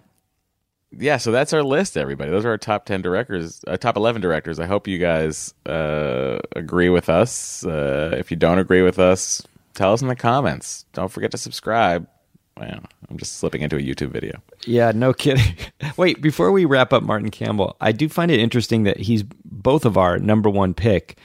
yeah, 0.91 1.19
so 1.19 1.31
that's 1.31 1.53
our 1.53 1.63
list, 1.63 1.97
everybody. 1.97 2.33
Those 2.33 2.45
are 2.45 2.51
our 2.51 2.59
top 2.59 2.85
ten 2.85 3.01
directors, 3.01 3.63
uh, 3.69 3.77
top 3.77 3.97
eleven 3.97 4.21
directors. 4.21 4.59
I 4.59 4.67
hope 4.67 4.89
you 4.89 4.99
guys 4.99 5.55
uh, 5.67 6.39
agree 6.57 6.89
with 6.89 7.09
us. 7.09 7.65
Uh, 7.65 8.17
if 8.19 8.33
you 8.33 8.37
don't 8.37 8.59
agree 8.59 8.83
with 8.83 8.99
us, 8.99 9.41
tell 9.75 9.93
us 9.93 10.03
in 10.03 10.09
the 10.09 10.17
comments. 10.17 10.85
Don't 10.95 11.13
forget 11.13 11.31
to 11.31 11.39
subscribe. 11.39 12.09
Wow, 12.57 12.81
I'm 13.11 13.19
just 13.19 13.39
slipping 13.39 13.63
into 13.63 13.77
a 13.77 13.81
YouTube 13.81 14.11
video. 14.11 14.41
Yeah, 14.65 14.93
no 14.95 15.13
kidding. 15.13 15.57
Wait, 15.97 16.21
before 16.23 16.53
we 16.53 16.65
wrap 16.65 16.93
up 16.93 17.03
Martin 17.03 17.31
Campbell, 17.31 17.77
I 17.81 17.91
do 17.93 18.09
find 18.09 18.31
it 18.31 18.39
interesting 18.39 18.85
that 18.85 18.99
he's 18.99 19.25
both 19.45 19.85
of 19.85 19.99
our 19.99 20.19
number 20.19 20.49
one 20.49 20.73
pick, 20.73 21.19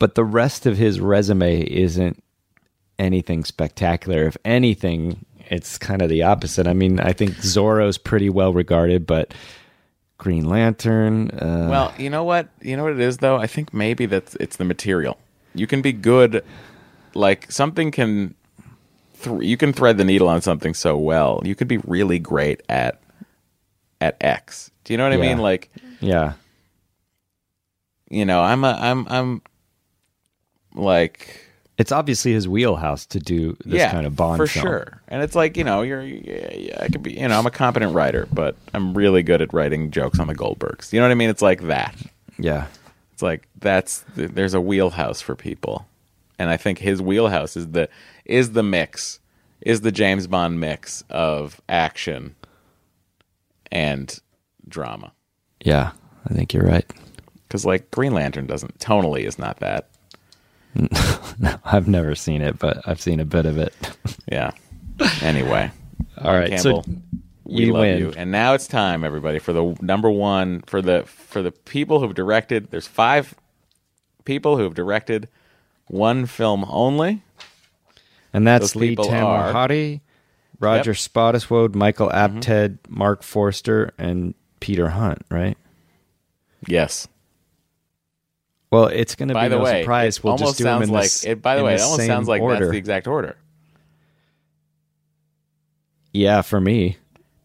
but 0.00 0.16
the 0.16 0.24
rest 0.24 0.66
of 0.66 0.76
his 0.76 0.98
resume 1.00 1.60
isn't 1.62 2.22
anything 2.98 3.44
spectacular. 3.44 4.24
If 4.26 4.36
anything, 4.44 5.24
it's 5.48 5.78
kind 5.78 6.02
of 6.02 6.08
the 6.08 6.24
opposite. 6.24 6.66
I 6.66 6.72
mean, 6.74 6.98
I 6.98 7.12
think 7.12 7.36
Zorro's 7.36 7.96
pretty 7.96 8.28
well 8.28 8.52
regarded, 8.52 9.06
but 9.06 9.32
Green 10.18 10.44
Lantern, 10.48 11.30
uh, 11.30 11.68
Well, 11.70 11.94
you 11.96 12.10
know 12.10 12.24
what? 12.24 12.48
You 12.60 12.76
know 12.76 12.82
what 12.82 12.92
it 12.94 13.00
is 13.00 13.18
though. 13.18 13.36
I 13.36 13.46
think 13.46 13.72
maybe 13.72 14.06
that's 14.06 14.34
it's 14.36 14.56
the 14.56 14.64
material. 14.64 15.18
You 15.54 15.68
can 15.68 15.82
be 15.82 15.92
good, 15.92 16.44
like 17.14 17.50
something 17.52 17.92
can. 17.92 18.34
Th- 19.22 19.42
you 19.42 19.56
can 19.56 19.72
thread 19.72 19.98
the 19.98 20.04
needle 20.04 20.28
on 20.28 20.40
something 20.42 20.74
so 20.74 20.96
well. 20.96 21.40
You 21.44 21.54
could 21.54 21.68
be 21.68 21.78
really 21.78 22.18
great 22.18 22.62
at 22.68 23.00
at 24.00 24.16
X. 24.20 24.70
Do 24.84 24.92
you 24.92 24.96
know 24.98 25.04
what 25.04 25.12
I 25.12 25.16
mean? 25.16 25.38
Like 25.38 25.70
yeah, 26.00 26.34
you 28.10 28.24
know, 28.24 28.40
I'm 28.42 28.64
a 28.64 28.72
I'm 28.72 29.06
I'm 29.08 29.42
like 30.74 31.44
it's 31.76 31.92
obviously 31.92 32.32
his 32.32 32.48
wheelhouse 32.48 33.06
to 33.06 33.20
do 33.20 33.56
this 33.64 33.78
yeah, 33.78 33.92
kind 33.92 34.06
of 34.06 34.16
Bond 34.16 34.38
for 34.38 34.46
film. 34.46 34.66
sure. 34.66 35.02
And 35.08 35.22
it's 35.22 35.34
like 35.34 35.56
you 35.56 35.64
know, 35.64 35.82
you're 35.82 36.02
yeah, 36.02 36.54
yeah, 36.54 36.82
I 36.82 36.88
could 36.88 37.02
be 37.02 37.12
you 37.12 37.28
know, 37.28 37.38
I'm 37.38 37.46
a 37.46 37.50
competent 37.50 37.94
writer, 37.94 38.26
but 38.32 38.56
I'm 38.74 38.94
really 38.94 39.22
good 39.22 39.42
at 39.42 39.52
writing 39.52 39.90
jokes 39.90 40.18
on 40.18 40.26
the 40.26 40.34
Goldbergs. 40.34 40.92
You 40.92 41.00
know 41.00 41.06
what 41.06 41.12
I 41.12 41.16
mean? 41.16 41.30
It's 41.30 41.42
like 41.42 41.62
that. 41.62 41.94
Yeah, 42.38 42.66
It's 43.12 43.22
like 43.22 43.48
that's 43.58 44.04
there's 44.14 44.54
a 44.54 44.60
wheelhouse 44.60 45.20
for 45.20 45.34
people, 45.34 45.86
and 46.38 46.48
I 46.50 46.56
think 46.56 46.78
his 46.78 47.02
wheelhouse 47.02 47.56
is 47.56 47.68
the 47.68 47.88
is 48.28 48.52
the 48.52 48.62
mix, 48.62 49.18
is 49.60 49.80
the 49.80 49.92
James 49.92 50.26
Bond 50.26 50.60
mix 50.60 51.02
of 51.10 51.60
action 51.68 52.36
and 53.72 54.18
drama. 54.68 55.12
yeah, 55.64 55.92
I 56.28 56.34
think 56.34 56.52
you're 56.54 56.64
right. 56.66 56.84
Because 57.46 57.64
like 57.64 57.90
Green 57.90 58.12
Lantern 58.12 58.46
doesn't 58.46 58.78
tonally 58.78 59.24
is 59.24 59.38
not 59.38 59.60
that. 59.60 59.88
no, 61.38 61.54
I've 61.64 61.88
never 61.88 62.14
seen 62.14 62.42
it, 62.42 62.58
but 62.58 62.86
I've 62.86 63.00
seen 63.00 63.20
a 63.20 63.24
bit 63.24 63.46
of 63.46 63.58
it. 63.58 63.74
Yeah. 64.30 64.50
Anyway, 65.22 65.70
All 66.18 66.34
right, 66.34 66.50
Campbell, 66.50 66.82
so 66.82 66.92
we 67.44 67.64
you 67.66 67.72
love 67.72 67.80
win. 67.80 67.98
you, 67.98 68.12
and 68.14 68.30
now 68.30 68.52
it's 68.52 68.66
time, 68.66 69.02
everybody, 69.04 69.38
for 69.38 69.54
the 69.54 69.74
number 69.80 70.10
one 70.10 70.60
for 70.66 70.82
the 70.82 71.04
for 71.06 71.40
the 71.40 71.50
people 71.50 72.00
who've 72.00 72.14
directed. 72.14 72.70
There's 72.70 72.86
five 72.86 73.34
people 74.26 74.58
who 74.58 74.64
have 74.64 74.74
directed 74.74 75.28
one 75.86 76.26
film 76.26 76.66
only. 76.68 77.22
And 78.32 78.46
that's 78.46 78.76
Lee 78.76 78.96
Tamahori, 78.96 80.00
Roger 80.60 80.92
Spottiswoode, 80.92 81.74
Michael 81.74 82.08
mm-hmm. 82.08 82.38
Apted, 82.38 82.78
Marc 82.88 83.22
Forster, 83.22 83.92
and 83.98 84.34
Peter 84.60 84.88
Hunt, 84.88 85.22
right? 85.30 85.56
Yes. 86.66 87.08
Well, 88.70 88.86
it's 88.86 89.14
going 89.14 89.28
to 89.28 89.34
be 89.34 89.48
the 89.48 89.56
no 89.56 89.62
way, 89.62 89.82
surprise. 89.82 90.22
We'll 90.22 90.36
just 90.36 90.58
do 90.58 90.64
them 90.64 90.80
sounds 90.80 90.88
in 90.88 90.94
like 90.94 91.04
this. 91.04 91.24
it. 91.24 91.40
By 91.42 91.56
the 91.56 91.64
way, 91.64 91.74
it 91.74 91.80
almost 91.80 92.06
sounds 92.06 92.28
like 92.28 92.42
order. 92.42 92.60
that's 92.60 92.72
the 92.72 92.78
exact 92.78 93.06
order. 93.06 93.36
Yeah, 96.12 96.42
for 96.42 96.60
me. 96.60 96.98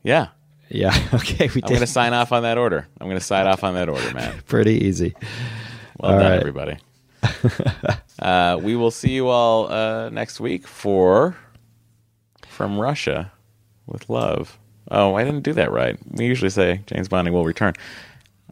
Yeah, 0.03 0.29
Yeah. 0.69 0.93
Okay, 1.13 1.49
We 1.53 1.61
I'm 1.63 1.69
going 1.69 1.79
to 1.81 1.87
sign 1.87 2.13
off 2.13 2.31
on 2.31 2.43
that 2.43 2.57
order. 2.57 2.87
I'm 2.99 3.07
going 3.07 3.19
to 3.19 3.23
sign 3.25 3.47
off 3.47 3.63
on 3.63 3.75
that 3.75 3.87
order, 3.87 4.13
man. 4.13 4.41
Pretty 4.47 4.85
easy. 4.85 5.15
Well 5.99 6.13
All 6.13 6.19
done, 6.19 6.31
right. 6.31 6.39
everybody. 6.39 6.77
uh, 8.19 8.59
we 8.61 8.75
will 8.75 8.91
see 8.91 9.11
you 9.11 9.27
all 9.27 9.71
uh, 9.71 10.09
next 10.09 10.39
week 10.39 10.67
for 10.67 11.35
from 12.47 12.79
Russia 12.79 13.31
with 13.87 14.09
love. 14.09 14.57
Oh, 14.91 15.15
I 15.15 15.23
didn't 15.23 15.41
do 15.41 15.53
that 15.53 15.71
right. 15.71 15.97
We 16.11 16.25
usually 16.25 16.49
say 16.49 16.81
James 16.85 17.07
Bonding 17.07 17.33
will 17.33 17.45
return. 17.45 17.73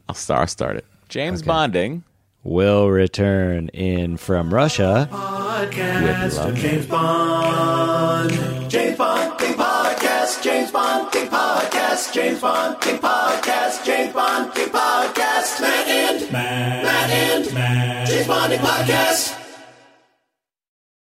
I'll 0.09 0.15
start, 0.15 0.49
start 0.49 0.77
it. 0.77 0.85
James 1.09 1.41
Bonding. 1.41 2.03
Will 2.43 2.89
return 2.89 3.67
in 3.69 4.17
from 4.17 4.51
Russia. 4.51 5.07
Podcast 5.11 6.39
of 6.39 6.55
James 6.55 6.87
Bond. 6.87 8.31
James 8.67 8.97
Bonding 8.97 9.53
Podcast. 9.53 10.41
James 10.41 10.71
Bonding 10.71 11.27
Podcast. 11.27 12.13
James 12.13 12.41
Bonding 12.41 12.97
Podcast. 12.97 13.85
James 13.85 14.13
Bonding 14.13 14.69
Podcast. 14.69 15.61
Matt 15.61 15.87
and 15.87 16.31
Matt, 16.31 16.83
Matt 16.83 17.09
and 17.11 17.53
Matt. 17.53 18.07
James 18.07 18.27
Bonding 18.27 18.59
Podcast. 18.59 19.40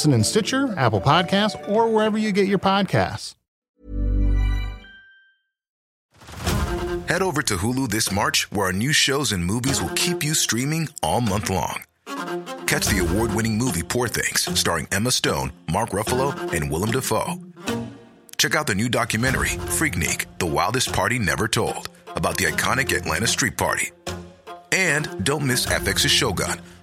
Listen 0.00 0.14
in 0.14 0.24
Stitcher, 0.24 0.72
Apple 0.78 1.02
Podcasts, 1.02 1.68
or 1.68 1.90
wherever 1.90 2.16
you 2.16 2.32
get 2.32 2.48
your 2.48 2.58
podcasts. 2.58 3.34
Head 7.06 7.20
over 7.20 7.42
to 7.42 7.58
Hulu 7.58 7.90
this 7.90 8.10
March, 8.10 8.50
where 8.50 8.68
our 8.68 8.72
new 8.72 8.94
shows 8.94 9.30
and 9.32 9.44
movies 9.44 9.82
will 9.82 9.90
keep 9.90 10.24
you 10.24 10.32
streaming 10.32 10.88
all 11.02 11.20
month 11.20 11.50
long. 11.50 11.82
Catch 12.66 12.86
the 12.86 13.06
award 13.06 13.34
winning 13.34 13.58
movie 13.58 13.82
Poor 13.82 14.08
Things, 14.08 14.48
starring 14.58 14.88
Emma 14.90 15.10
Stone, 15.10 15.52
Mark 15.70 15.90
Ruffalo, 15.90 16.32
and 16.54 16.70
Willem 16.70 16.92
Dafoe. 16.92 17.34
Check 18.38 18.54
out 18.54 18.66
the 18.66 18.74
new 18.74 18.88
documentary, 18.88 19.50
Freaknik 19.50 20.24
The 20.38 20.46
Wildest 20.46 20.94
Party 20.94 21.18
Never 21.18 21.46
Told, 21.46 21.90
about 22.16 22.38
the 22.38 22.44
iconic 22.44 22.96
Atlanta 22.96 23.26
Street 23.26 23.58
Party. 23.58 23.90
And 24.72 25.26
don't 25.26 25.46
miss 25.46 25.66
FX's 25.66 26.10
Shogun, 26.10 26.58